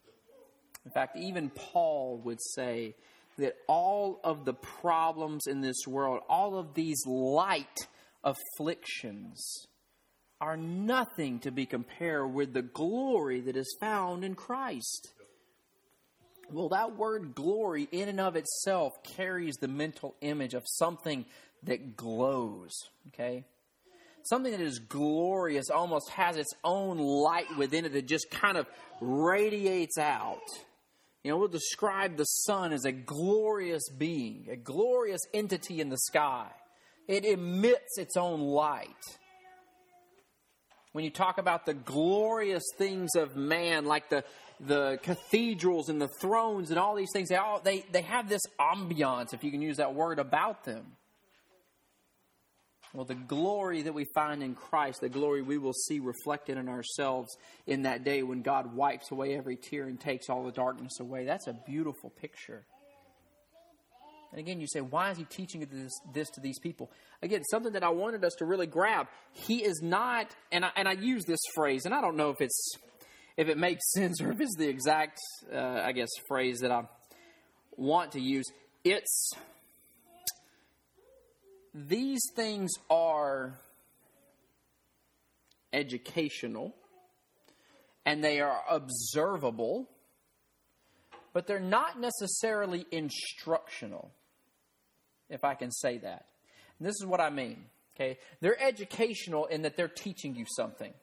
In 0.86 0.92
fact, 0.92 1.18
even 1.18 1.50
Paul 1.50 2.20
would 2.26 2.42
say 2.42 2.96
that 3.42 3.56
all 3.68 4.20
of 4.24 4.46
the 4.46 4.54
problems 4.54 5.48
in 5.48 5.62
this 5.62 5.86
world, 5.88 6.22
all 6.30 6.58
of 6.58 6.74
these 6.74 7.06
light 7.06 7.88
afflictions, 8.24 9.68
are 10.40 10.58
nothing 10.58 11.40
to 11.40 11.52
be 11.52 11.66
compared 11.66 12.34
with 12.34 12.54
the 12.54 12.62
glory 12.62 13.42
that 13.42 13.56
is 13.56 13.78
found 13.80 14.24
in 14.24 14.34
Christ. 14.34 15.10
Well, 16.52 16.70
that 16.70 16.98
word 16.98 17.36
glory, 17.36 17.88
in 17.92 18.10
and 18.10 18.20
of 18.20 18.36
itself, 18.36 18.92
carries 19.16 19.56
the 19.56 19.68
mental 19.68 20.16
image 20.22 20.54
of 20.54 20.64
something 20.66 21.26
that 21.64 21.96
glows, 21.96 22.72
okay? 23.10 23.46
Something 24.24 24.52
that 24.52 24.62
is 24.62 24.80
glorious 24.80 25.70
almost 25.70 26.10
has 26.12 26.38
its 26.38 26.54
own 26.64 26.98
light 26.98 27.56
within 27.58 27.86
it 27.86 27.94
that 27.94 28.08
just 28.08 28.30
kind 28.32 28.58
of 28.58 28.68
radiates 29.00 29.98
out. 29.98 30.42
You 31.24 31.32
know, 31.32 31.38
we'll 31.38 31.48
describe 31.48 32.18
the 32.18 32.26
sun 32.26 32.74
as 32.74 32.86
a 32.86 32.92
glorious 32.92 33.88
being, 33.90 34.48
a 34.50 34.56
glorious 34.56 35.22
entity 35.34 35.80
in 35.80 35.90
the 35.90 35.98
sky. 35.98 36.48
It 37.08 37.26
emits 37.26 37.98
its 37.98 38.18
own 38.18 38.42
light. 38.42 38.88
When 40.94 41.06
you 41.06 41.12
talk 41.12 41.38
about 41.38 41.66
the 41.66 41.74
glorious 41.74 42.64
things 42.78 43.16
of 43.16 43.36
man, 43.36 43.86
like 43.86 44.10
the 44.10 44.24
the 44.68 45.00
cathedrals 45.02 45.90
and 45.90 46.02
the 46.02 46.10
thrones 46.20 46.70
and 46.70 46.80
all 46.80 46.96
these 46.96 47.12
things, 47.12 47.30
they, 47.30 47.36
all, 47.36 47.60
they, 47.60 47.84
they 47.92 48.04
have 48.04 48.30
this 48.30 48.42
ambiance, 48.60 49.34
if 49.34 49.44
you 49.44 49.52
can 49.52 49.62
use 49.62 49.78
that 49.78 49.94
word, 49.94 50.20
about 50.20 50.64
them. 50.66 50.86
Well, 52.94 53.06
the 53.06 53.16
glory 53.16 53.84
that 53.84 53.94
we 53.94 54.06
find 54.14 54.44
in 54.44 54.54
Christ, 54.54 55.00
the 55.00 55.10
glory 55.10 55.42
we 55.42 55.58
will 55.58 55.74
see 55.74 56.00
reflected 56.00 56.58
in 56.58 56.68
ourselves 56.68 57.38
in 57.66 57.84
that 57.84 58.04
day 58.04 58.22
when 58.22 58.42
God 58.42 58.76
wipes 58.76 59.12
away 59.12 59.36
every 59.38 59.56
tear 59.56 59.86
and 59.86 60.00
takes 60.00 60.30
all 60.30 60.44
the 60.44 60.52
darkness 60.52 61.00
away, 61.00 61.26
that's 61.26 61.48
a 61.48 61.54
beautiful 61.54 62.10
picture. 62.10 62.66
And 64.32 64.40
again, 64.40 64.60
you 64.60 64.68
say, 64.68 64.82
why 64.82 65.12
is 65.12 65.18
he 65.18 65.26
teaching 65.26 65.66
this, 65.72 65.92
this 66.14 66.30
to 66.32 66.42
these 66.42 66.60
people? 66.60 66.92
Again, 67.22 67.44
something 67.44 67.74
that 67.74 67.84
I 67.84 67.90
wanted 67.90 68.24
us 68.24 68.34
to 68.40 68.46
really 68.46 68.68
grab. 68.68 69.08
He 69.34 69.64
is 69.64 69.82
not, 69.82 70.28
and 70.52 70.66
I, 70.66 70.72
and 70.76 70.88
I 70.88 70.94
use 70.94 71.26
this 71.26 71.40
phrase, 71.54 71.86
and 71.86 71.94
I 71.94 72.02
don't 72.02 72.16
know 72.16 72.30
if 72.30 72.40
it's 72.40 72.74
if 73.38 73.48
it 73.48 73.58
makes 73.58 73.82
sense 73.94 74.22
or 74.22 74.32
if 74.32 74.40
it's 74.40 74.56
the 74.58 74.68
exact, 74.68 75.20
uh, 75.54 75.82
I 75.84 75.92
guess, 75.92 76.10
phrase 76.28 76.60
that 76.60 76.72
I 76.72 76.84
want 77.76 78.14
to 78.14 78.22
use. 78.22 78.46
It's 78.84 79.34
these 81.74 82.22
things 82.36 82.72
are 82.90 83.60
educational 85.74 86.76
and 88.06 88.24
they 88.24 88.42
are 88.42 88.62
observable, 88.70 89.88
but 91.34 91.48
they're 91.48 91.60
not 91.60 92.00
necessarily 92.00 92.86
instructional, 92.92 94.12
if 95.30 95.44
I 95.44 95.54
can 95.54 95.72
say 95.72 95.98
that. 96.00 96.26
And 96.80 96.88
this 96.88 96.96
is 96.96 97.06
what 97.06 97.22
I 97.22 97.30
mean. 97.30 97.66
Okay, 97.96 98.18
they're 98.40 98.62
educational 98.62 99.46
in 99.46 99.62
that 99.64 99.76
they're 99.78 99.88
teaching 99.88 100.36
you 100.36 100.46
something. 100.56 100.94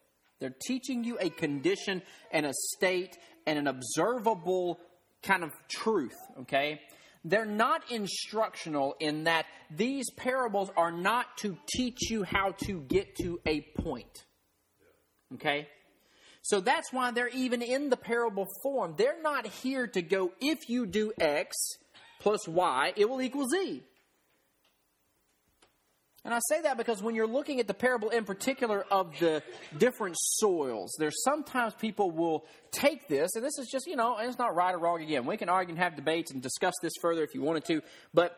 They're 0.40 0.54
teaching 0.66 1.04
you 1.04 1.18
a 1.20 1.30
condition 1.30 2.02
and 2.30 2.46
a 2.46 2.52
state 2.52 3.16
and 3.46 3.58
an 3.58 3.66
observable 3.66 4.80
kind 5.22 5.42
of 5.42 5.52
truth, 5.68 6.16
okay? 6.40 6.80
They're 7.24 7.44
not 7.44 7.90
instructional 7.90 8.94
in 9.00 9.24
that 9.24 9.46
these 9.70 10.10
parables 10.16 10.70
are 10.76 10.92
not 10.92 11.36
to 11.38 11.56
teach 11.74 12.10
you 12.10 12.22
how 12.22 12.52
to 12.64 12.80
get 12.80 13.16
to 13.16 13.40
a 13.46 13.60
point. 13.80 14.24
Okay? 15.34 15.68
So 16.42 16.60
that's 16.60 16.92
why 16.92 17.10
they're 17.10 17.28
even 17.28 17.60
in 17.60 17.90
the 17.90 17.96
parable 17.96 18.46
form. 18.62 18.94
They're 18.96 19.20
not 19.22 19.46
here 19.46 19.86
to 19.88 20.02
go, 20.02 20.32
if 20.40 20.68
you 20.68 20.86
do 20.86 21.12
X 21.20 21.56
plus 22.20 22.48
Y, 22.48 22.92
it 22.96 23.08
will 23.08 23.20
equal 23.20 23.46
Z. 23.48 23.82
And 26.28 26.34
I 26.34 26.40
say 26.46 26.60
that 26.60 26.76
because 26.76 27.02
when 27.02 27.14
you're 27.14 27.26
looking 27.26 27.58
at 27.58 27.66
the 27.66 27.72
parable 27.72 28.10
in 28.10 28.26
particular 28.26 28.84
of 28.90 29.18
the 29.18 29.42
different 29.78 30.14
soils, 30.18 30.94
there's 30.98 31.24
sometimes 31.24 31.72
people 31.72 32.10
will 32.10 32.44
take 32.70 33.08
this, 33.08 33.34
and 33.34 33.42
this 33.42 33.56
is 33.58 33.66
just, 33.72 33.86
you 33.86 33.96
know, 33.96 34.18
it's 34.18 34.36
not 34.36 34.54
right 34.54 34.74
or 34.74 34.78
wrong 34.78 35.00
again. 35.00 35.24
We 35.24 35.38
can 35.38 35.48
argue 35.48 35.72
and 35.72 35.82
have 35.82 35.96
debates 35.96 36.30
and 36.30 36.42
discuss 36.42 36.74
this 36.82 36.92
further 37.00 37.22
if 37.22 37.34
you 37.34 37.40
wanted 37.40 37.64
to. 37.68 37.80
But 38.12 38.36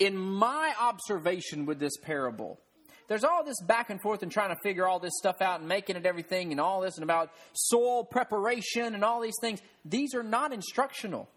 in 0.00 0.18
my 0.18 0.74
observation 0.80 1.66
with 1.66 1.78
this 1.78 1.96
parable, 2.02 2.58
there's 3.06 3.22
all 3.22 3.44
this 3.44 3.60
back 3.62 3.90
and 3.90 4.02
forth 4.02 4.24
and 4.24 4.32
trying 4.32 4.52
to 4.52 4.60
figure 4.64 4.88
all 4.88 4.98
this 4.98 5.16
stuff 5.16 5.40
out 5.40 5.60
and 5.60 5.68
making 5.68 5.94
it 5.94 6.06
everything 6.06 6.50
and 6.50 6.60
all 6.60 6.80
this 6.80 6.96
and 6.96 7.04
about 7.04 7.30
soil 7.52 8.02
preparation 8.02 8.96
and 8.96 9.04
all 9.04 9.20
these 9.20 9.38
things. 9.40 9.60
These 9.84 10.16
are 10.16 10.24
not 10.24 10.52
instructional. 10.52 11.28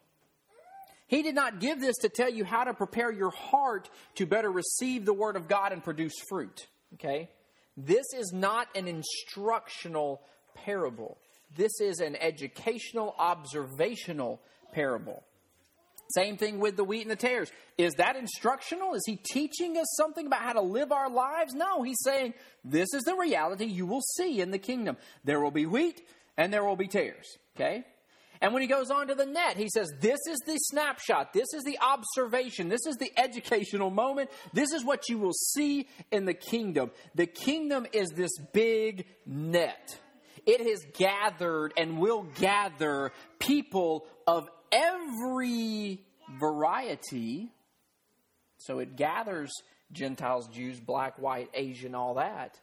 He 1.07 1.21
did 1.21 1.35
not 1.35 1.59
give 1.59 1.79
this 1.79 1.97
to 1.97 2.09
tell 2.09 2.29
you 2.29 2.43
how 2.43 2.63
to 2.63 2.73
prepare 2.73 3.11
your 3.11 3.31
heart 3.31 3.89
to 4.15 4.25
better 4.25 4.51
receive 4.51 5.05
the 5.05 5.13
Word 5.13 5.35
of 5.35 5.47
God 5.47 5.71
and 5.71 5.83
produce 5.83 6.13
fruit. 6.29 6.67
Okay? 6.95 7.29
This 7.75 8.05
is 8.15 8.31
not 8.33 8.67
an 8.75 8.87
instructional 8.87 10.21
parable. 10.55 11.17
This 11.55 11.79
is 11.81 11.99
an 11.99 12.15
educational, 12.15 13.15
observational 13.17 14.41
parable. 14.71 15.23
Same 16.09 16.37
thing 16.37 16.59
with 16.59 16.75
the 16.75 16.83
wheat 16.83 17.01
and 17.01 17.11
the 17.11 17.15
tares. 17.15 17.51
Is 17.77 17.93
that 17.95 18.15
instructional? 18.15 18.93
Is 18.93 19.03
he 19.05 19.15
teaching 19.15 19.77
us 19.77 19.87
something 19.97 20.27
about 20.27 20.41
how 20.41 20.53
to 20.53 20.61
live 20.61 20.91
our 20.91 21.09
lives? 21.09 21.53
No, 21.53 21.81
he's 21.81 22.01
saying 22.03 22.33
this 22.63 22.93
is 22.93 23.03
the 23.03 23.15
reality 23.15 23.65
you 23.65 23.85
will 23.85 24.01
see 24.17 24.41
in 24.41 24.51
the 24.51 24.59
kingdom. 24.59 24.97
There 25.23 25.39
will 25.39 25.51
be 25.51 25.65
wheat 25.65 26.01
and 26.37 26.53
there 26.53 26.63
will 26.63 26.75
be 26.75 26.87
tares. 26.87 27.37
Okay? 27.55 27.83
And 28.43 28.51
when 28.51 28.61
he 28.61 28.67
goes 28.67 28.91
on 28.91 29.07
to 29.07 29.15
the 29.15 29.25
net, 29.25 29.55
he 29.55 29.69
says, 29.69 29.89
This 30.01 30.19
is 30.29 30.37
the 30.45 30.57
snapshot. 30.57 31.31
This 31.31 31.53
is 31.53 31.63
the 31.63 31.79
observation. 31.79 32.67
This 32.67 32.85
is 32.85 32.97
the 32.97 33.09
educational 33.15 33.89
moment. 33.89 34.29
This 34.51 34.73
is 34.73 34.83
what 34.83 35.07
you 35.07 35.17
will 35.17 35.31
see 35.31 35.87
in 36.11 36.25
the 36.25 36.33
kingdom. 36.33 36.91
The 37.15 37.25
kingdom 37.25 37.87
is 37.93 38.09
this 38.09 38.37
big 38.51 39.05
net. 39.25 39.97
It 40.45 40.59
has 40.59 40.85
gathered 40.93 41.71
and 41.77 41.99
will 41.99 42.23
gather 42.37 43.13
people 43.39 44.05
of 44.27 44.49
every 44.73 46.01
variety. 46.37 47.49
So 48.57 48.79
it 48.79 48.97
gathers 48.97 49.53
Gentiles, 49.93 50.49
Jews, 50.49 50.81
black, 50.81 51.17
white, 51.17 51.49
Asian, 51.53 51.95
all 51.95 52.15
that. 52.15 52.59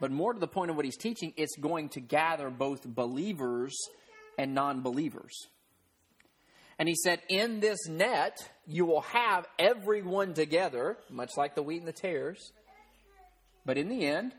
But 0.00 0.12
more 0.12 0.32
to 0.32 0.40
the 0.40 0.48
point 0.48 0.70
of 0.70 0.76
what 0.76 0.86
he's 0.86 0.96
teaching, 0.96 1.34
it's 1.36 1.58
going 1.58 1.90
to 1.90 2.00
gather 2.00 2.48
both 2.48 2.86
believers 2.86 3.76
and 4.38 4.54
non 4.54 4.80
believers. 4.80 5.48
And 6.78 6.88
he 6.88 6.94
said, 6.94 7.20
In 7.28 7.60
this 7.60 7.86
net, 7.88 8.38
you 8.66 8.86
will 8.86 9.02
have 9.02 9.46
everyone 9.58 10.32
together, 10.32 10.96
much 11.10 11.32
like 11.36 11.54
the 11.54 11.62
wheat 11.62 11.78
and 11.78 11.88
the 11.88 11.92
tares. 11.92 12.52
But 13.66 13.76
in 13.76 13.88
the 13.88 14.06
end, 14.06 14.32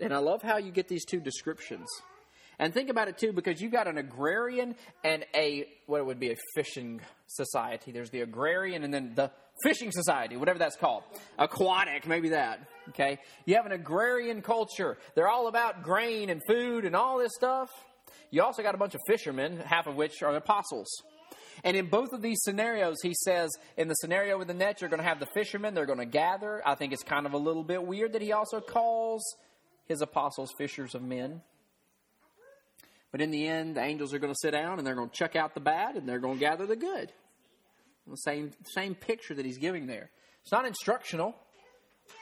and 0.00 0.14
I 0.14 0.18
love 0.18 0.42
how 0.42 0.56
you 0.56 0.70
get 0.70 0.88
these 0.88 1.04
two 1.04 1.20
descriptions. 1.20 1.86
And 2.58 2.74
think 2.74 2.90
about 2.90 3.08
it 3.08 3.18
too, 3.18 3.32
because 3.32 3.60
you've 3.60 3.72
got 3.72 3.88
an 3.88 3.98
agrarian 3.98 4.76
and 5.02 5.24
a, 5.34 5.66
what 5.86 5.98
it 5.98 6.06
would 6.06 6.20
be 6.20 6.30
a 6.30 6.36
fishing 6.54 7.00
society. 7.26 7.90
There's 7.90 8.10
the 8.10 8.20
agrarian 8.20 8.84
and 8.84 8.92
then 8.92 9.12
the 9.14 9.30
fishing 9.62 9.90
society, 9.90 10.36
whatever 10.36 10.58
that's 10.58 10.76
called. 10.76 11.02
Aquatic, 11.38 12.06
maybe 12.06 12.30
that. 12.30 12.60
Okay? 12.90 13.18
You 13.46 13.56
have 13.56 13.64
an 13.64 13.72
agrarian 13.72 14.42
culture. 14.42 14.98
They're 15.14 15.28
all 15.28 15.48
about 15.48 15.82
grain 15.82 16.28
and 16.28 16.42
food 16.46 16.84
and 16.84 16.94
all 16.94 17.18
this 17.18 17.32
stuff. 17.34 17.70
You 18.30 18.42
also 18.42 18.62
got 18.62 18.74
a 18.74 18.78
bunch 18.78 18.94
of 18.94 19.00
fishermen, 19.06 19.58
half 19.58 19.86
of 19.86 19.96
which 19.96 20.22
are 20.22 20.34
apostles. 20.34 20.88
And 21.64 21.76
in 21.76 21.86
both 21.86 22.12
of 22.12 22.22
these 22.22 22.40
scenarios, 22.42 22.96
he 23.02 23.12
says, 23.14 23.50
in 23.76 23.88
the 23.88 23.94
scenario 23.94 24.38
with 24.38 24.48
the 24.48 24.54
net, 24.54 24.80
you're 24.80 24.90
going 24.90 25.02
to 25.02 25.08
have 25.08 25.20
the 25.20 25.26
fishermen, 25.26 25.74
they're 25.74 25.86
going 25.86 25.98
to 25.98 26.06
gather. 26.06 26.62
I 26.66 26.74
think 26.74 26.92
it's 26.92 27.02
kind 27.02 27.26
of 27.26 27.34
a 27.34 27.38
little 27.38 27.64
bit 27.64 27.84
weird 27.84 28.12
that 28.14 28.22
he 28.22 28.32
also 28.32 28.60
calls 28.60 29.22
his 29.86 30.00
apostles 30.00 30.52
fishers 30.56 30.94
of 30.94 31.02
men. 31.02 31.42
But 33.12 33.20
in 33.20 33.30
the 33.30 33.46
end, 33.46 33.76
the 33.76 33.82
angels 33.82 34.14
are 34.14 34.18
going 34.18 34.32
to 34.32 34.38
sit 34.40 34.52
down 34.52 34.78
and 34.78 34.86
they're 34.86 34.94
going 34.94 35.10
to 35.10 35.16
check 35.16 35.34
out 35.34 35.54
the 35.54 35.60
bad 35.60 35.96
and 35.96 36.08
they're 36.08 36.20
going 36.20 36.34
to 36.34 36.40
gather 36.40 36.64
the 36.64 36.76
good. 36.76 37.12
The 38.06 38.16
same, 38.16 38.52
same 38.74 38.94
picture 38.94 39.34
that 39.34 39.44
he's 39.44 39.58
giving 39.58 39.86
there. 39.86 40.10
It's 40.42 40.52
not 40.52 40.64
instructional. 40.64 41.34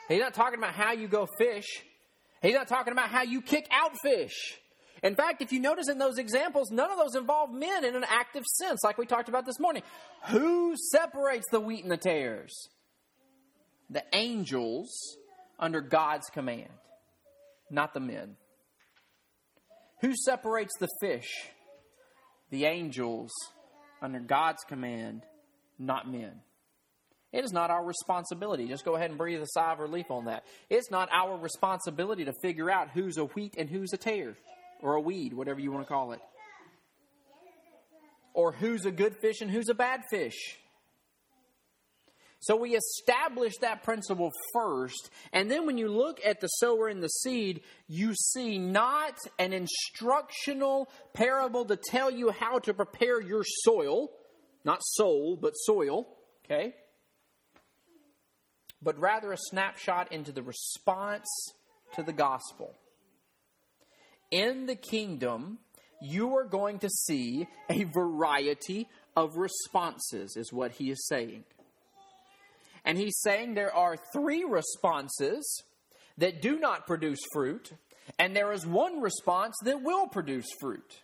He's 0.09 0.21
not 0.21 0.35
talking 0.35 0.59
about 0.59 0.73
how 0.73 0.93
you 0.93 1.09
go 1.09 1.27
fish. 1.39 1.67
He's 2.43 2.55
not 2.55 2.69
talking 2.69 2.93
about 2.93 3.11
how 3.11 3.23
you 3.23 3.41
kick 3.41 3.67
out 3.71 3.93
fish. 4.03 4.59
In 5.03 5.15
fact, 5.15 5.43
if 5.43 5.53
you 5.53 5.61
notice 5.61 5.89
in 5.89 5.99
those 5.99 6.19
examples, 6.19 6.71
none 6.71 6.91
of 6.91 6.99
those 6.99 7.15
involve 7.15 7.53
men 7.53 7.85
in 7.85 7.95
an 7.95 8.05
active 8.09 8.45
sense, 8.45 8.81
like 8.85 8.99
we 8.99 9.07
talked 9.07 9.29
about 9.29 9.47
this 9.47 9.61
morning. 9.61 9.83
Who 10.29 10.75
separates 10.91 11.47
the 11.51 11.61
wheat 11.61 11.83
and 11.83 11.93
the 11.93 11.97
tares? 11.97 12.69
The 13.91 14.05
angels 14.13 15.17
under 15.59 15.81
God's 15.81 16.27
command, 16.31 16.71
not 17.71 17.95
the 17.95 18.01
men. 18.01 18.37
Who 20.01 20.15
separates 20.15 20.75
the 20.79 20.89
fish? 21.01 21.31
The 22.51 22.65
angels 22.65 23.31
under 24.01 24.21
God's 24.21 24.63
command, 24.69 25.23
not 25.79 26.11
men. 26.11 26.41
It 27.33 27.45
is 27.45 27.53
not 27.53 27.71
our 27.71 27.85
responsibility. 27.85 28.69
Just 28.69 28.85
go 28.85 28.97
ahead 28.97 29.11
and 29.11 29.19
breathe 29.19 29.43
a 29.43 29.47
sigh 29.49 29.73
of 29.73 29.81
relief 29.81 30.11
on 30.11 30.27
that. 30.27 30.45
It's 30.71 30.91
not 30.91 31.11
our 31.13 31.37
responsibility 31.37 32.25
to 32.25 32.33
figure 32.41 32.71
out 32.71 32.91
who's 32.91 33.19
a 33.19 33.25
wheat 33.25 33.55
and 33.59 33.69
who's 33.69 33.93
a 33.93 33.99
tare, 33.99 34.35
or 34.81 34.95
a 34.95 35.01
weed, 35.01 35.33
whatever 35.33 35.61
you 35.61 35.73
want 35.73 35.87
to 35.87 35.93
call 35.93 36.13
it. 36.13 36.21
Or 38.35 38.53
who's 38.53 38.85
a 38.85 38.91
good 38.91 39.17
fish 39.17 39.41
and 39.41 39.51
who's 39.51 39.69
a 39.69 39.75
bad 39.75 40.03
fish. 40.11 40.59
So 42.41 42.55
we 42.55 42.77
establish 42.77 43.57
that 43.59 43.83
principle 43.83 44.31
first, 44.55 45.11
and 45.33 45.51
then 45.51 45.67
when 45.67 45.77
you 45.77 45.89
look 45.89 46.21
at 46.25 46.41
the 46.41 46.47
sower 46.47 46.87
and 46.87 47.03
the 47.03 47.09
seed, 47.09 47.63
you 47.89 48.15
see 48.15 48.59
not 48.59 49.19
an 49.41 49.53
instructional 49.53 50.89
parable 51.15 51.65
to 51.65 51.77
tell 51.77 52.13
you 52.13 52.31
how 52.31 52.61
to 52.61 52.73
prepare 52.73 53.21
your 53.21 53.43
soil, 53.65 54.11
not 54.65 54.79
soul, 54.83 55.37
but 55.37 55.55
soil, 55.55 56.07
okay? 56.45 56.75
But 58.81 59.01
rather 59.01 59.33
a 59.33 59.37
snapshot 59.37 60.13
into 60.13 60.31
the 60.31 60.43
response 60.43 61.27
to 61.95 62.05
the 62.05 62.13
gospel. 62.13 62.73
In 64.31 64.67
the 64.67 64.77
kingdom, 64.77 65.59
you 66.01 66.37
are 66.37 66.45
going 66.45 66.79
to 66.81 66.89
see 66.89 67.49
a 67.71 67.85
variety 67.85 68.89
of 69.17 69.37
responses, 69.37 70.37
is 70.37 70.53
what 70.53 70.73
he 70.73 70.91
is 70.91 71.07
saying. 71.09 71.45
And 72.85 72.97
he's 72.97 73.19
saying 73.21 73.55
there 73.55 73.75
are 73.75 73.97
three 74.13 74.45
responses 74.45 75.63
that 76.19 76.43
do 76.43 76.59
not 76.59 76.87
produce 76.87 77.19
fruit, 77.33 77.71
and 78.19 78.35
there 78.35 78.53
is 78.53 78.67
one 78.67 79.01
response 79.01 79.57
that 79.65 79.83
will 79.83 80.07
produce 80.07 80.47
fruit. 80.61 81.03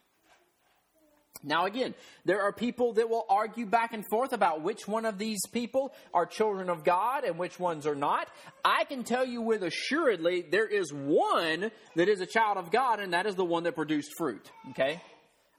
Now, 1.45 1.67
again, 1.67 1.95
there 2.25 2.43
are 2.43 2.53
people 2.53 2.95
that 2.95 3.11
will 3.11 3.27
argue 3.29 3.67
back 3.67 3.93
and 3.93 4.05
forth 4.09 4.33
about 4.33 4.63
which 4.63 4.89
one 4.89 5.05
of 5.05 5.19
these 5.19 5.41
people 5.53 5.93
are 6.15 6.25
children 6.25 6.71
of 6.71 6.85
God 6.85 7.25
and 7.25 7.39
which 7.39 7.61
ones 7.61 7.87
are 7.87 7.95
not. 7.95 8.29
I 8.65 8.85
can 8.85 9.05
tell 9.05 9.27
you 9.27 9.43
with 9.43 9.63
assuredly 9.63 10.43
there 10.43 10.67
is 10.67 10.91
one 10.93 11.71
that 11.97 12.09
is 12.09 12.21
a 12.21 12.27
child 12.27 12.57
of 12.57 12.71
God, 12.71 12.99
and 12.99 13.13
that 13.13 13.27
is 13.27 13.35
the 13.35 13.45
one 13.45 13.65
that 13.65 13.77
produced 13.77 14.13
fruit. 14.17 14.51
Okay? 14.71 15.03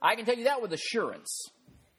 I 0.01 0.15
can 0.15 0.25
tell 0.25 0.35
you 0.35 0.45
that 0.45 0.61
with 0.61 0.73
assurance. 0.73 1.49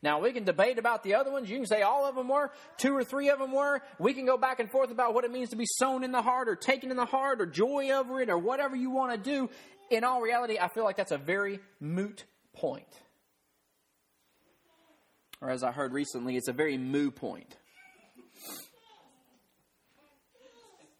Now, 0.03 0.19
we 0.19 0.31
can 0.31 0.43
debate 0.43 0.77
about 0.77 1.03
the 1.03 1.15
other 1.15 1.31
ones. 1.31 1.49
You 1.49 1.57
can 1.57 1.65
say 1.65 1.81
all 1.81 2.05
of 2.05 2.15
them 2.15 2.27
were, 2.27 2.51
two 2.77 2.95
or 2.95 3.03
three 3.03 3.29
of 3.29 3.39
them 3.39 3.51
were. 3.51 3.81
We 3.99 4.13
can 4.13 4.25
go 4.25 4.37
back 4.37 4.59
and 4.59 4.69
forth 4.69 4.91
about 4.91 5.13
what 5.13 5.23
it 5.23 5.31
means 5.31 5.49
to 5.49 5.55
be 5.55 5.65
sown 5.65 6.03
in 6.03 6.11
the 6.11 6.21
heart 6.21 6.49
or 6.49 6.55
taken 6.55 6.91
in 6.91 6.97
the 6.97 7.05
heart 7.05 7.41
or 7.41 7.45
joy 7.45 7.89
over 7.91 8.21
it 8.21 8.29
or 8.29 8.37
whatever 8.37 8.75
you 8.75 8.91
want 8.91 9.11
to 9.11 9.29
do. 9.29 9.49
In 9.89 10.03
all 10.03 10.21
reality, 10.21 10.59
I 10.59 10.67
feel 10.67 10.83
like 10.83 10.97
that's 10.97 11.13
a 11.13 11.17
very 11.17 11.59
moot 11.79 12.25
point. 12.53 12.85
Or 15.41 15.49
as 15.49 15.63
I 15.63 15.71
heard 15.71 15.93
recently, 15.93 16.35
it's 16.35 16.47
a 16.47 16.53
very 16.53 16.77
moo 16.77 17.11
point. 17.11 17.55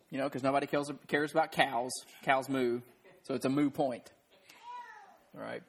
You 0.09 0.17
know, 0.19 0.25
because 0.25 0.43
nobody 0.43 0.67
cares, 0.67 0.91
cares 1.07 1.31
about 1.31 1.51
cows. 1.51 1.91
Cows 2.23 2.47
moo. 2.47 2.81
So 3.23 3.33
it's 3.33 3.45
a 3.45 3.49
moo 3.49 3.69
point. 3.69 4.11
All 5.35 5.41
right. 5.41 5.61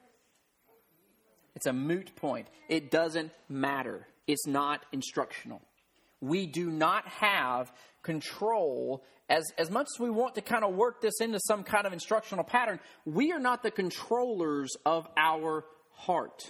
It's 1.55 1.65
a 1.65 1.73
moot 1.73 2.15
point. 2.15 2.47
It 2.69 2.89
doesn't 2.89 3.31
matter. 3.49 4.07
It's 4.27 4.47
not 4.47 4.81
instructional. 4.93 5.61
We 6.21 6.45
do 6.45 6.69
not 6.69 7.05
have 7.07 7.71
control 8.01 9.03
as, 9.29 9.43
as 9.57 9.69
much 9.69 9.87
as 9.93 9.99
we 9.99 10.09
want 10.09 10.35
to 10.35 10.41
kind 10.41 10.63
of 10.63 10.73
work 10.73 11.01
this 11.01 11.19
into 11.19 11.39
some 11.47 11.63
kind 11.63 11.85
of 11.85 11.91
instructional 11.91 12.43
pattern. 12.43 12.79
We 13.05 13.31
are 13.33 13.39
not 13.39 13.61
the 13.63 13.71
controllers 13.71 14.75
of 14.85 15.07
our 15.17 15.65
heart, 15.91 16.49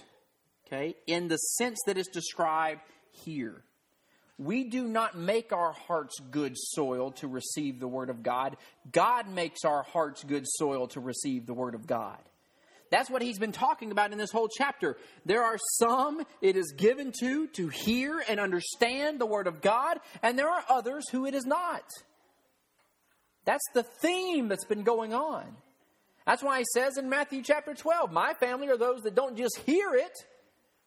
okay, 0.70 0.94
in 1.06 1.28
the 1.28 1.36
sense 1.36 1.78
that 1.86 1.98
is 1.98 2.06
described 2.08 2.80
here. 3.24 3.62
We 4.38 4.64
do 4.64 4.88
not 4.88 5.18
make 5.18 5.52
our 5.52 5.72
hearts 5.72 6.18
good 6.30 6.54
soil 6.56 7.10
to 7.12 7.28
receive 7.28 7.78
the 7.78 7.88
Word 7.88 8.08
of 8.08 8.22
God. 8.22 8.56
God 8.90 9.28
makes 9.28 9.64
our 9.64 9.82
hearts 9.82 10.24
good 10.24 10.44
soil 10.46 10.88
to 10.88 11.00
receive 11.00 11.46
the 11.46 11.52
Word 11.52 11.74
of 11.74 11.86
God. 11.86 12.18
That's 12.90 13.10
what 13.10 13.22
he's 13.22 13.38
been 13.38 13.52
talking 13.52 13.92
about 13.92 14.12
in 14.12 14.18
this 14.18 14.32
whole 14.32 14.48
chapter. 14.48 14.96
There 15.24 15.44
are 15.44 15.58
some 15.78 16.22
it 16.40 16.56
is 16.56 16.72
given 16.76 17.12
to 17.20 17.46
to 17.48 17.68
hear 17.68 18.22
and 18.28 18.40
understand 18.40 19.20
the 19.20 19.26
word 19.26 19.46
of 19.46 19.60
God, 19.60 20.00
and 20.22 20.36
there 20.36 20.50
are 20.50 20.64
others 20.68 21.08
who 21.10 21.24
it 21.24 21.34
is 21.34 21.46
not. 21.46 21.84
That's 23.44 23.64
the 23.74 23.84
theme 23.84 24.48
that's 24.48 24.64
been 24.64 24.82
going 24.82 25.14
on. 25.14 25.56
That's 26.26 26.42
why 26.42 26.58
he 26.58 26.64
says 26.74 26.96
in 26.96 27.08
Matthew 27.08 27.42
chapter 27.42 27.74
12, 27.74 28.12
My 28.12 28.34
family 28.34 28.68
are 28.68 28.76
those 28.76 29.02
that 29.02 29.14
don't 29.14 29.36
just 29.36 29.58
hear 29.64 29.94
it, 29.94 30.12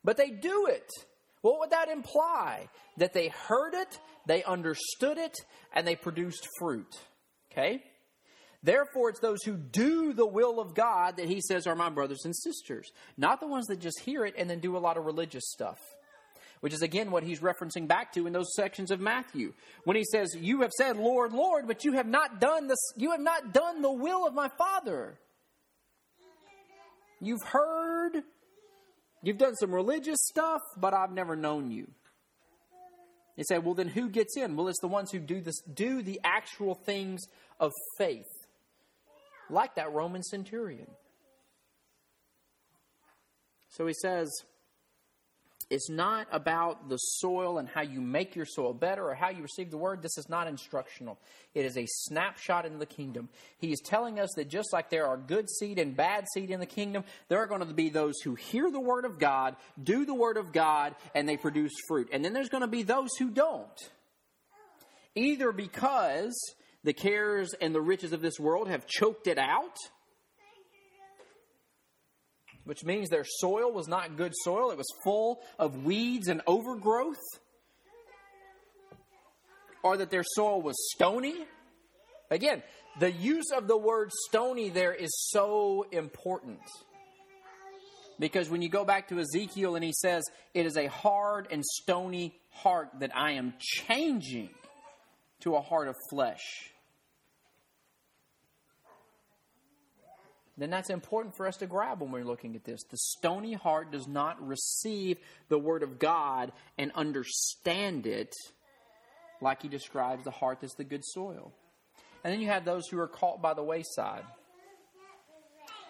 but 0.04 0.18
they 0.18 0.30
do 0.30 0.68
it. 0.68 0.90
What 1.42 1.60
would 1.60 1.72
that 1.72 1.90
imply? 1.90 2.70
That 2.98 3.14
they 3.14 3.28
heard 3.28 3.74
it, 3.74 4.00
they 4.26 4.44
understood 4.44 5.18
it, 5.18 5.36
and 5.74 5.86
they 5.86 5.96
produced 5.96 6.48
fruit. 6.58 6.96
Okay? 7.52 7.84
Therefore, 8.64 9.10
it's 9.10 9.20
those 9.20 9.44
who 9.44 9.58
do 9.58 10.14
the 10.14 10.26
will 10.26 10.60
of 10.62 10.74
God 10.74 11.18
that 11.18 11.28
he 11.28 11.42
says 11.42 11.68
are 11.68 11.76
my 11.76 11.90
brothers 11.90 12.22
and 12.24 12.34
sisters, 12.36 12.90
not 13.18 13.42
the 13.42 13.48
ones 13.48 13.68
that 13.68 13.82
just 13.82 14.00
hear 14.00 14.26
it 14.26 14.36
and 14.38 14.50
then 14.50 14.60
do 14.60 14.78
a 14.78 14.80
lot 14.80 14.98
of 14.98 15.06
religious 15.06 15.44
stuff. 15.52 15.80
Which 16.62 16.74
is 16.74 16.82
again 16.82 17.12
what 17.12 17.24
he's 17.24 17.42
referencing 17.42 17.90
back 17.90 18.14
to 18.14 18.26
in 18.26 18.32
those 18.32 18.56
sections 18.56 18.90
of 18.90 19.02
Matthew. 19.02 19.52
When 19.84 19.98
he 19.98 20.06
says, 20.06 20.34
You 20.40 20.62
have 20.62 20.72
said, 20.72 20.96
Lord, 20.96 21.34
Lord, 21.34 21.68
but 21.68 21.84
you 21.84 21.94
have 21.94 22.08
not 22.08 22.40
done 22.40 22.68
this, 22.68 22.80
you 22.96 23.12
have 23.12 23.20
not 23.20 23.54
done 23.54 23.82
the 23.82 23.92
will 23.92 24.26
of 24.26 24.34
my 24.34 24.48
Father. 24.58 25.20
You've 27.20 27.44
heard, 27.44 28.24
you've 29.24 29.40
done 29.40 29.56
some 29.56 29.74
religious 29.74 30.20
stuff, 30.22 30.62
but 30.78 30.94
I've 30.94 31.12
never 31.12 31.36
known 31.36 31.72
you. 31.72 31.88
He 33.36 33.44
said, 33.44 33.66
Well, 33.66 33.74
then 33.74 33.88
who 33.88 34.10
gets 34.10 34.38
in? 34.38 34.56
Well, 34.56 34.68
it's 34.68 34.80
the 34.82 34.88
ones 34.88 35.12
who 35.12 35.20
do 35.20 35.42
this 35.42 35.60
do 35.62 36.04
the 36.04 36.20
actual 36.24 36.76
things 36.76 37.22
of 37.60 37.72
faith 37.98 38.28
like 39.50 39.76
that 39.76 39.92
Roman 39.92 40.22
centurion. 40.22 40.88
So 43.70 43.88
he 43.88 43.94
says, 43.94 44.30
it's 45.74 45.90
not 45.90 46.28
about 46.32 46.88
the 46.88 46.98
soil 46.98 47.58
and 47.58 47.68
how 47.68 47.82
you 47.82 48.00
make 48.00 48.36
your 48.36 48.46
soil 48.46 48.76
better 48.76 49.10
or 49.10 49.16
how 49.16 49.30
you 49.30 49.42
receive 49.42 49.72
the 49.72 49.78
word. 49.78 50.04
This 50.04 50.20
is 50.20 50.30
not 50.30 50.48
instructional. 50.48 51.18
It 51.56 51.66
is 51.66 51.76
a 51.78 51.88
snapshot 51.88 52.68
in 52.68 52.78
the 52.78 52.86
kingdom. 52.86 53.28
He 53.58 53.72
is 53.72 53.80
telling 53.84 54.20
us 54.20 54.30
that 54.36 54.50
just 54.50 54.72
like 54.72 54.92
there 54.92 55.08
are 55.08 55.18
good 55.18 55.50
seed 55.50 55.80
and 55.80 55.98
bad 55.98 56.26
seed 56.32 56.52
in 56.52 56.60
the 56.60 56.68
kingdom, 56.68 57.04
there 57.28 57.40
are 57.40 57.48
going 57.48 57.66
to 57.66 57.74
be 57.74 57.90
those 57.90 58.14
who 58.24 58.36
hear 58.36 58.70
the 58.70 58.80
word 58.80 59.04
of 59.04 59.18
God, 59.18 59.56
do 59.82 60.06
the 60.06 60.14
word 60.14 60.38
of 60.38 60.54
God, 60.54 60.94
and 61.16 61.28
they 61.28 61.38
produce 61.38 61.72
fruit. 61.88 62.08
And 62.14 62.24
then 62.24 62.34
there's 62.34 62.50
going 62.50 62.62
to 62.62 62.68
be 62.68 62.84
those 62.84 63.10
who 63.18 63.32
don't. 63.32 63.90
Either 65.16 65.52
because 65.52 66.36
the 66.84 66.94
cares 66.94 67.56
and 67.60 67.74
the 67.74 67.82
riches 67.82 68.14
of 68.14 68.22
this 68.22 68.40
world 68.40 68.68
have 68.68 68.86
choked 68.86 69.26
it 69.26 69.40
out, 69.40 69.78
which 72.66 72.84
means 72.84 73.10
their 73.10 73.26
soil 73.26 73.72
was 73.72 73.88
not 73.88 74.18
good 74.18 74.34
soil. 74.44 74.72
It 74.72 74.78
was 74.78 74.88
full 75.04 75.42
of 75.60 75.84
weeds 75.84 76.28
and 76.28 76.42
overgrowth. 76.48 77.22
Or 79.84 79.98
that 79.98 80.10
their 80.10 80.24
soil 80.24 80.62
was 80.62 80.76
stony. 80.96 81.36
Again, 82.32 82.64
the 83.00 83.12
use 83.12 83.52
of 83.56 83.68
the 83.68 83.78
word 83.78 84.12
stony 84.30 84.70
there 84.70 84.94
is 84.94 85.12
so 85.30 85.86
important. 85.92 86.62
Because 88.20 88.50
when 88.50 88.62
you 88.62 88.70
go 88.70 88.86
back 88.86 89.10
to 89.10 89.20
Ezekiel 89.20 89.76
and 89.76 89.84
he 89.84 89.92
says, 89.94 90.24
It 90.54 90.66
is 90.66 90.78
a 90.78 90.88
hard 90.88 91.48
and 91.52 91.64
stony 91.66 92.36
heart 92.52 92.90
that 93.00 93.16
I 93.16 93.34
am 93.34 93.54
changing 93.60 94.50
to 95.42 95.56
a 95.56 95.62
heart 95.62 95.90
of 95.90 95.96
flesh. 96.10 96.73
Then 100.58 100.70
that's 100.70 100.90
important 100.90 101.36
for 101.36 101.48
us 101.48 101.58
to 101.58 101.68
grab 101.68 102.02
when 102.02 102.12
we're 102.12 102.24
looking 102.24 102.56
at 102.56 102.64
this. 102.64 102.84
The 102.84 102.98
stony 102.98 103.54
heart 103.54 103.92
does 103.92 104.08
not 104.08 104.46
receive 104.46 105.18
the 105.50 105.58
Word 105.58 105.82
of 105.82 105.98
God 105.98 106.52
and 106.78 106.92
understand 106.94 108.06
it 108.06 108.34
like 109.42 109.64
he 109.64 109.68
describes 109.68 110.24
the 110.24 110.32
heart 110.32 110.60
that's 110.62 110.76
the 110.76 110.84
good 110.84 111.04
soil. 111.04 111.52
And 112.24 112.32
then 112.32 112.40
you 112.40 112.48
have 112.48 112.66
those 112.66 112.88
who 112.88 113.00
are 113.00 113.08
caught 113.08 113.42
by 113.42 113.54
the 113.54 113.64
wayside. 113.64 114.24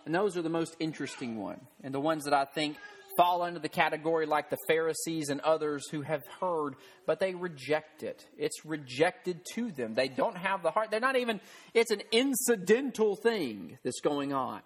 And 0.05 0.15
those 0.15 0.35
are 0.35 0.41
the 0.41 0.49
most 0.49 0.75
interesting 0.79 1.37
one, 1.37 1.61
and 1.81 1.93
the 1.93 1.99
ones 1.99 2.25
that 2.25 2.33
I 2.33 2.43
think 2.45 2.77
fall 3.17 3.41
under 3.41 3.59
the 3.59 3.69
category 3.69 4.25
like 4.25 4.49
the 4.49 4.57
Pharisees 4.67 5.29
and 5.29 5.39
others 5.41 5.87
who 5.89 6.01
have 6.01 6.23
heard, 6.39 6.75
but 7.05 7.19
they 7.19 7.35
reject 7.35 8.03
it. 8.03 8.25
It's 8.37 8.65
rejected 8.65 9.45
to 9.53 9.71
them. 9.71 9.93
They 9.93 10.07
don't 10.07 10.37
have 10.37 10.63
the 10.63 10.71
heart. 10.71 10.91
They're 10.91 10.99
not 10.99 11.17
even, 11.17 11.39
it's 11.73 11.91
an 11.91 12.01
incidental 12.11 13.15
thing 13.15 13.77
that's 13.83 14.01
going 14.01 14.33
on. 14.33 14.61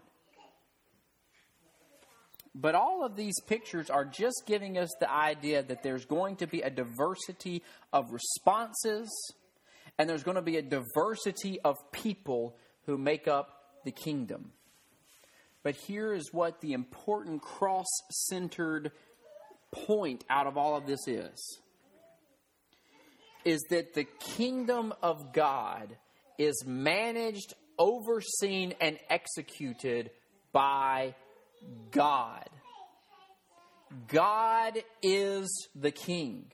But 2.59 2.73
all 2.73 3.05
of 3.05 3.15
these 3.15 3.39
pictures 3.41 3.89
are 3.89 4.05
just 4.05 4.43
giving 4.47 4.77
us 4.79 4.89
the 4.99 5.11
idea 5.11 5.61
that 5.61 5.83
there's 5.83 6.05
going 6.05 6.37
to 6.37 6.47
be 6.47 6.61
a 6.61 6.71
diversity 6.71 7.61
of 7.93 8.11
responses 8.11 9.09
and 9.97 10.09
there's 10.09 10.23
going 10.23 10.35
to 10.35 10.41
be 10.41 10.57
a 10.57 10.61
diversity 10.61 11.59
of 11.61 11.75
people 11.91 12.55
who 12.85 12.97
make 12.97 13.27
up 13.27 13.81
the 13.85 13.91
kingdom. 13.91 14.51
But 15.67 15.75
here 15.75 16.13
is 16.13 16.31
what 16.31 16.61
the 16.61 16.71
important 16.71 17.41
cross 17.41 17.89
centered 18.09 18.93
point 19.73 20.23
out 20.29 20.47
of 20.47 20.55
all 20.57 20.77
of 20.77 20.87
this 20.87 21.05
is 21.09 21.59
is 23.43 23.61
that 23.69 23.93
the 23.93 24.05
kingdom 24.37 24.93
of 25.03 25.33
God 25.33 25.97
is 26.37 26.63
managed, 26.65 27.53
overseen, 27.77 28.75
and 28.79 28.97
executed 29.09 30.09
by 30.53 31.15
God. 31.91 32.49
God 34.07 34.81
is 35.01 35.67
the 35.75 35.91
king. 35.91 36.45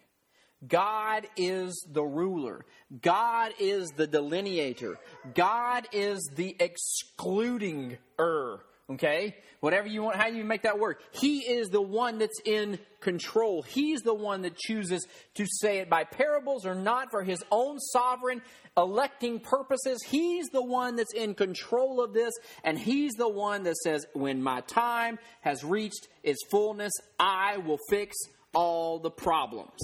God 0.67 1.27
is 1.37 1.85
the 1.87 2.01
ruler. 2.01 2.65
God 2.99 3.51
is 3.59 3.89
the 3.89 4.07
delineator. 4.07 4.95
God 5.35 5.87
is 5.91 6.31
the 6.35 6.55
excluding 6.59 7.99
er. 8.19 8.63
Okay? 8.89 9.35
Whatever 9.61 9.87
you 9.87 10.03
want, 10.03 10.17
how 10.17 10.27
you 10.27 10.43
make 10.43 10.63
that 10.63 10.77
work. 10.77 11.01
He 11.13 11.39
is 11.39 11.69
the 11.69 11.81
one 11.81 12.17
that's 12.17 12.41
in 12.45 12.79
control. 12.99 13.61
He's 13.61 14.01
the 14.01 14.13
one 14.13 14.41
that 14.41 14.57
chooses 14.57 15.07
to 15.35 15.45
say 15.47 15.77
it 15.77 15.89
by 15.89 16.03
parables 16.03 16.65
or 16.65 16.75
not 16.75 17.09
for 17.09 17.23
his 17.23 17.41
own 17.49 17.79
sovereign 17.79 18.41
electing 18.75 19.39
purposes. 19.39 20.03
He's 20.03 20.47
the 20.49 20.63
one 20.63 20.97
that's 20.97 21.13
in 21.13 21.33
control 21.33 22.03
of 22.03 22.13
this, 22.13 22.33
and 22.63 22.77
he's 22.77 23.13
the 23.13 23.29
one 23.29 23.63
that 23.63 23.77
says, 23.77 24.05
When 24.13 24.43
my 24.43 24.61
time 24.61 25.17
has 25.41 25.63
reached 25.63 26.07
its 26.23 26.39
fullness, 26.51 26.91
I 27.19 27.57
will 27.57 27.79
fix 27.89 28.15
all 28.53 28.99
the 28.99 29.11
problems. 29.11 29.79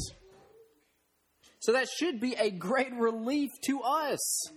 So 1.59 1.73
that 1.73 1.87
should 1.89 2.19
be 2.19 2.35
a 2.35 2.51
great 2.51 2.93
relief 2.93 3.49
to 3.65 3.81
us. 3.81 4.49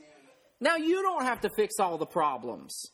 Now 0.61 0.77
you 0.77 1.03
don't 1.03 1.25
have 1.25 1.41
to 1.41 1.51
fix 1.57 1.75
all 1.81 1.99
the 1.99 2.07
problems. 2.07 2.92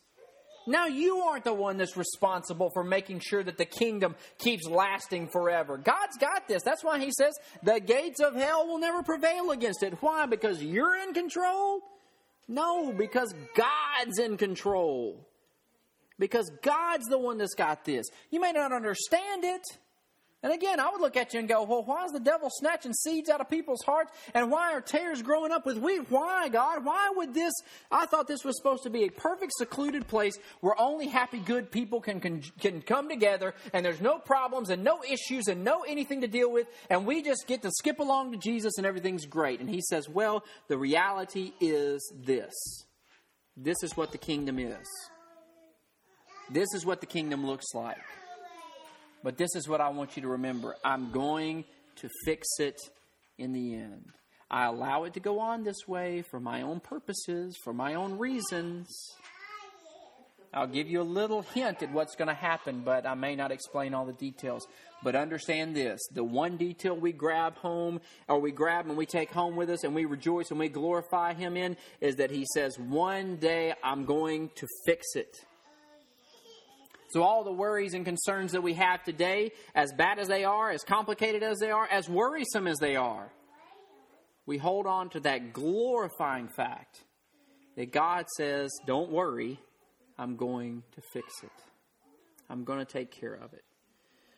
Now 0.69 0.87
you 0.87 1.21
aren't 1.21 1.45
the 1.45 1.55
one 1.55 1.79
that's 1.79 1.97
responsible 1.97 2.71
for 2.71 2.85
making 2.85 3.21
sure 3.21 3.43
that 3.43 3.57
the 3.57 3.65
kingdom 3.65 4.15
keeps 4.39 4.67
lasting 4.69 5.29
forever. 5.29 5.79
God's 5.79 6.19
got 6.19 6.47
this. 6.47 6.63
That's 6.63 6.85
why 6.85 6.99
he 6.99 7.11
says 7.11 7.35
the 7.63 7.81
gates 7.81 8.21
of 8.21 8.35
hell 8.35 8.67
will 8.67 8.79
never 8.79 9.03
prevail 9.03 9.51
against 9.51 9.83
it. 9.83 9.95
Why? 10.03 10.27
Because 10.27 10.63
you're 10.63 10.97
in 10.97 11.15
control? 11.15 11.81
No, 12.49 12.93
because 12.93 13.35
God's 13.57 14.19
in 14.19 14.37
control. 14.37 15.27
Because 16.19 16.51
God's 16.63 17.07
the 17.07 17.19
one 17.19 17.39
that's 17.39 17.55
got 17.55 17.85
this. 17.85 18.07
You 18.31 18.41
may 18.41 18.53
not 18.53 18.73
understand 18.73 19.45
it. 19.45 19.63
And 20.41 20.53
again, 20.53 20.79
I 20.79 20.89
would 20.91 21.01
look 21.01 21.17
at 21.17 21.35
you 21.35 21.41
and 21.41 21.49
go, 21.49 21.65
well, 21.65 21.83
why 21.83 22.05
is 22.05 22.13
the 22.13 22.21
devil 22.21 22.49
snatching 22.49 22.93
seeds 22.93 23.29
out 23.29 23.41
of 23.41 23.51
people's 23.51 23.83
hearts? 23.83 24.13
And 24.35 24.53
why 24.53 24.73
are 24.73 24.81
tares 24.81 25.21
growing 25.21 25.51
up 25.51 25.67
with 25.67 25.79
wheat? 25.79 26.09
Why, 26.11 26.49
God? 26.49 26.85
Why 26.85 27.11
would 27.17 27.35
this? 27.35 27.53
I 27.91 28.07
thought 28.07 28.29
this 28.29 28.45
was 28.45 28.57
supposed 28.57 28.85
to 28.85 28.91
be 28.91 29.05
a 29.05 29.11
perfect, 29.11 29.53
secluded 29.55 30.07
place 30.07 30.39
where 30.61 30.81
only 30.81 31.09
happy, 31.09 31.41
good 31.41 31.73
people 31.73 32.01
can, 32.01 32.21
can, 32.21 32.43
can 32.61 32.83
come 32.83 33.09
together 33.09 33.53
and 33.73 33.85
there's 33.85 34.01
no 34.01 34.19
problems 34.19 34.71
and 34.71 34.85
no 34.85 35.03
issues 35.03 35.49
and 35.49 35.65
no 35.65 35.83
anything 35.83 36.21
to 36.21 36.29
deal 36.29 36.53
with. 36.53 36.69
And 36.89 37.05
we 37.05 37.21
just 37.21 37.49
get 37.49 37.63
to 37.63 37.71
skip 37.73 37.99
along 37.99 38.31
to 38.31 38.39
Jesus 38.39 38.79
and 38.79 38.87
everything's 38.87 39.27
great. 39.27 39.59
And 39.59 39.69
he 39.69 39.81
says, 39.81 40.09
well, 40.09 40.45
the 40.69 40.79
reality 40.79 41.53
is 41.61 42.13
this. 42.17 42.55
This 43.57 43.83
is 43.83 43.97
what 43.97 44.13
the 44.13 44.19
kingdom 44.19 44.61
is. 44.61 44.87
This 46.49 46.69
is 46.75 46.87
what 46.87 47.01
the 47.01 47.07
kingdom 47.07 47.45
looks 47.45 47.75
like. 47.75 47.99
But 49.23 49.37
this 49.37 49.55
is 49.55 49.69
what 49.69 49.81
I 49.81 49.89
want 49.91 50.17
you 50.17 50.23
to 50.23 50.29
remember 50.29 50.77
I'm 50.85 51.11
going 51.11 51.65
to 51.97 52.09
fix 52.25 52.47
it 52.59 52.81
in 53.37 53.53
the 53.53 53.75
end. 53.75 54.05
I 54.51 54.65
allow 54.65 55.05
it 55.05 55.15
to 55.15 55.21
go 55.21 55.41
on 55.41 55.65
this 55.65 55.87
way 55.87 56.23
for 56.23 56.41
my 56.41 56.63
own 56.63 56.81
purposes, 56.81 57.57
for 57.63 57.75
my 57.75 57.95
own 57.95 58.19
reasons. 58.19 58.89
I'll 60.55 60.67
give 60.67 60.89
you 60.89 61.03
a 61.03 61.03
little 61.03 61.43
hint 61.43 61.83
at 61.83 61.93
what's 61.93 62.17
going 62.17 62.29
to 62.29 62.35
happen, 62.35 62.81
but 62.83 63.07
I 63.07 63.15
may 63.15 63.37
not 63.37 63.53
explain 63.53 63.93
all 63.93 64.07
the 64.07 64.15
details. 64.15 64.67
But 65.03 65.15
understand 65.15 65.77
this 65.77 66.01
the 66.15 66.25
one 66.25 66.57
detail 66.57 66.97
we 66.97 67.13
grab 67.13 67.57
home, 67.57 68.01
or 68.27 68.39
we 68.41 68.51
grab 68.51 68.87
and 68.87 68.97
we 68.97 69.05
take 69.05 69.31
home 69.31 69.57
with 69.57 69.69
us, 69.69 69.85
and 69.85 69.95
we 69.95 70.07
rejoice 70.07 70.51
and 70.51 70.59
we 70.59 70.69
glorify 70.69 71.35
Him 71.35 71.57
in, 71.57 71.77
is 72.01 72.17
that 72.17 72.31
He 72.31 72.47
says, 72.55 72.79
One 72.79 73.37
day 73.37 73.75
I'm 73.85 74.07
going 74.07 74.51
to 74.57 74.67
fix 74.87 75.15
it. 75.15 75.45
So, 77.11 77.23
all 77.23 77.43
the 77.43 77.53
worries 77.53 77.95
and 77.95 78.05
concerns 78.05 78.53
that 78.53 78.63
we 78.63 78.75
have 78.75 79.03
today, 79.03 79.53
as 79.75 79.93
bad 79.93 80.19
as 80.19 80.29
they 80.29 80.45
are, 80.45 80.71
as 80.71 80.83
complicated 80.83 81.43
as 81.43 81.59
they 81.59 81.71
are, 81.71 81.87
as 81.87 82.07
worrisome 82.07 82.67
as 82.67 82.77
they 82.79 82.97
are, 82.97 83.31
we 84.45 84.59
hold 84.59 84.87
on 84.87 85.09
to 85.11 85.21
that 85.21 85.55
glorifying 85.55 86.49
fact 86.49 87.03
that 87.77 87.93
God 87.93 88.27
says, 88.37 88.71
Don't 88.87 89.11
worry, 89.11 89.59
I'm 90.19 90.37
going 90.37 90.83
to 90.97 91.03
fix 91.13 91.33
it. 91.43 91.51
I'm 92.51 92.65
going 92.65 92.79
to 92.79 92.85
take 92.85 93.11
care 93.11 93.35
of 93.35 93.55
it. 93.55 93.65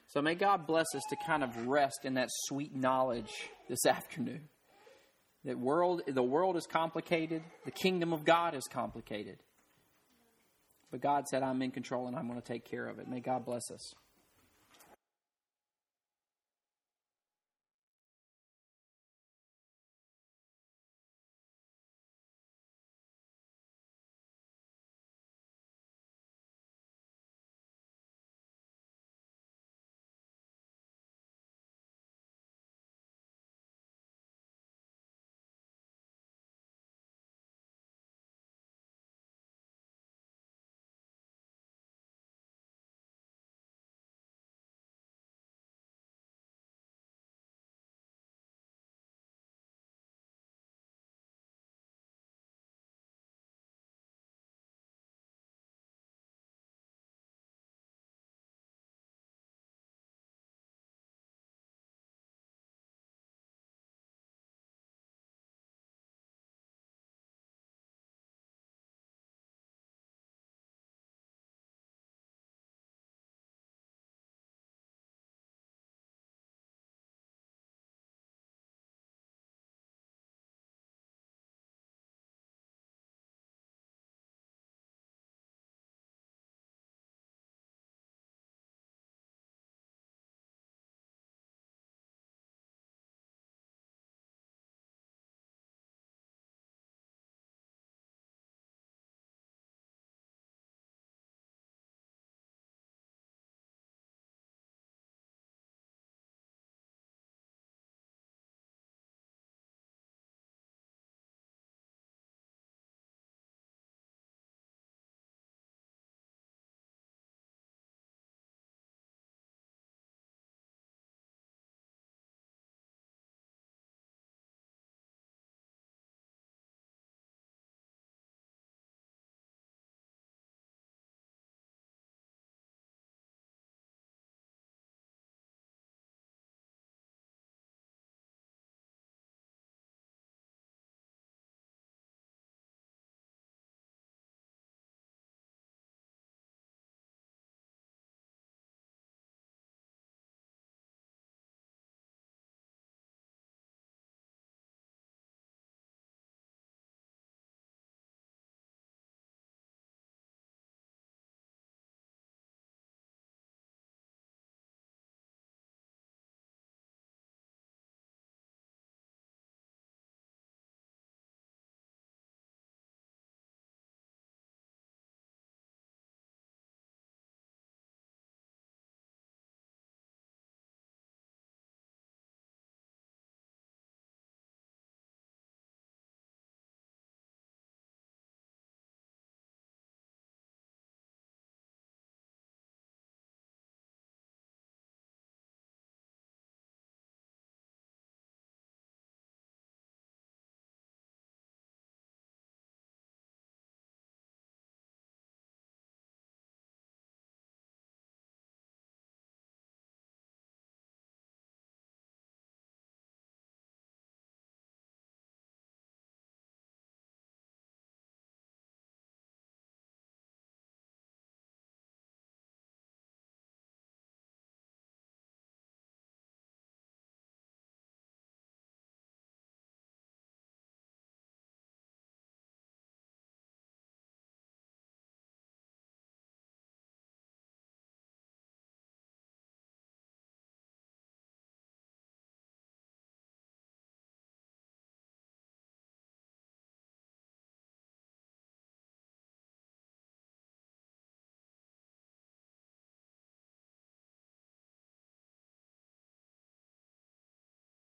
So, 0.06 0.22
may 0.22 0.36
God 0.36 0.68
bless 0.68 0.94
us 0.94 1.02
to 1.10 1.16
kind 1.26 1.42
of 1.42 1.66
rest 1.66 2.04
in 2.04 2.14
that 2.14 2.28
sweet 2.46 2.74
knowledge 2.74 3.32
this 3.68 3.84
afternoon. 3.86 4.48
That 5.44 5.58
world, 5.58 6.02
the 6.06 6.22
world 6.22 6.56
is 6.56 6.66
complicated, 6.66 7.42
the 7.64 7.70
kingdom 7.72 8.12
of 8.12 8.24
God 8.24 8.54
is 8.54 8.68
complicated. 8.70 9.38
But 10.90 11.00
God 11.00 11.28
said, 11.28 11.42
I'm 11.42 11.62
in 11.62 11.70
control 11.70 12.06
and 12.08 12.16
I'm 12.16 12.26
going 12.28 12.40
to 12.40 12.46
take 12.46 12.64
care 12.64 12.88
of 12.88 12.98
it. 12.98 13.08
May 13.08 13.20
God 13.20 13.44
bless 13.44 13.70
us. 13.70 13.94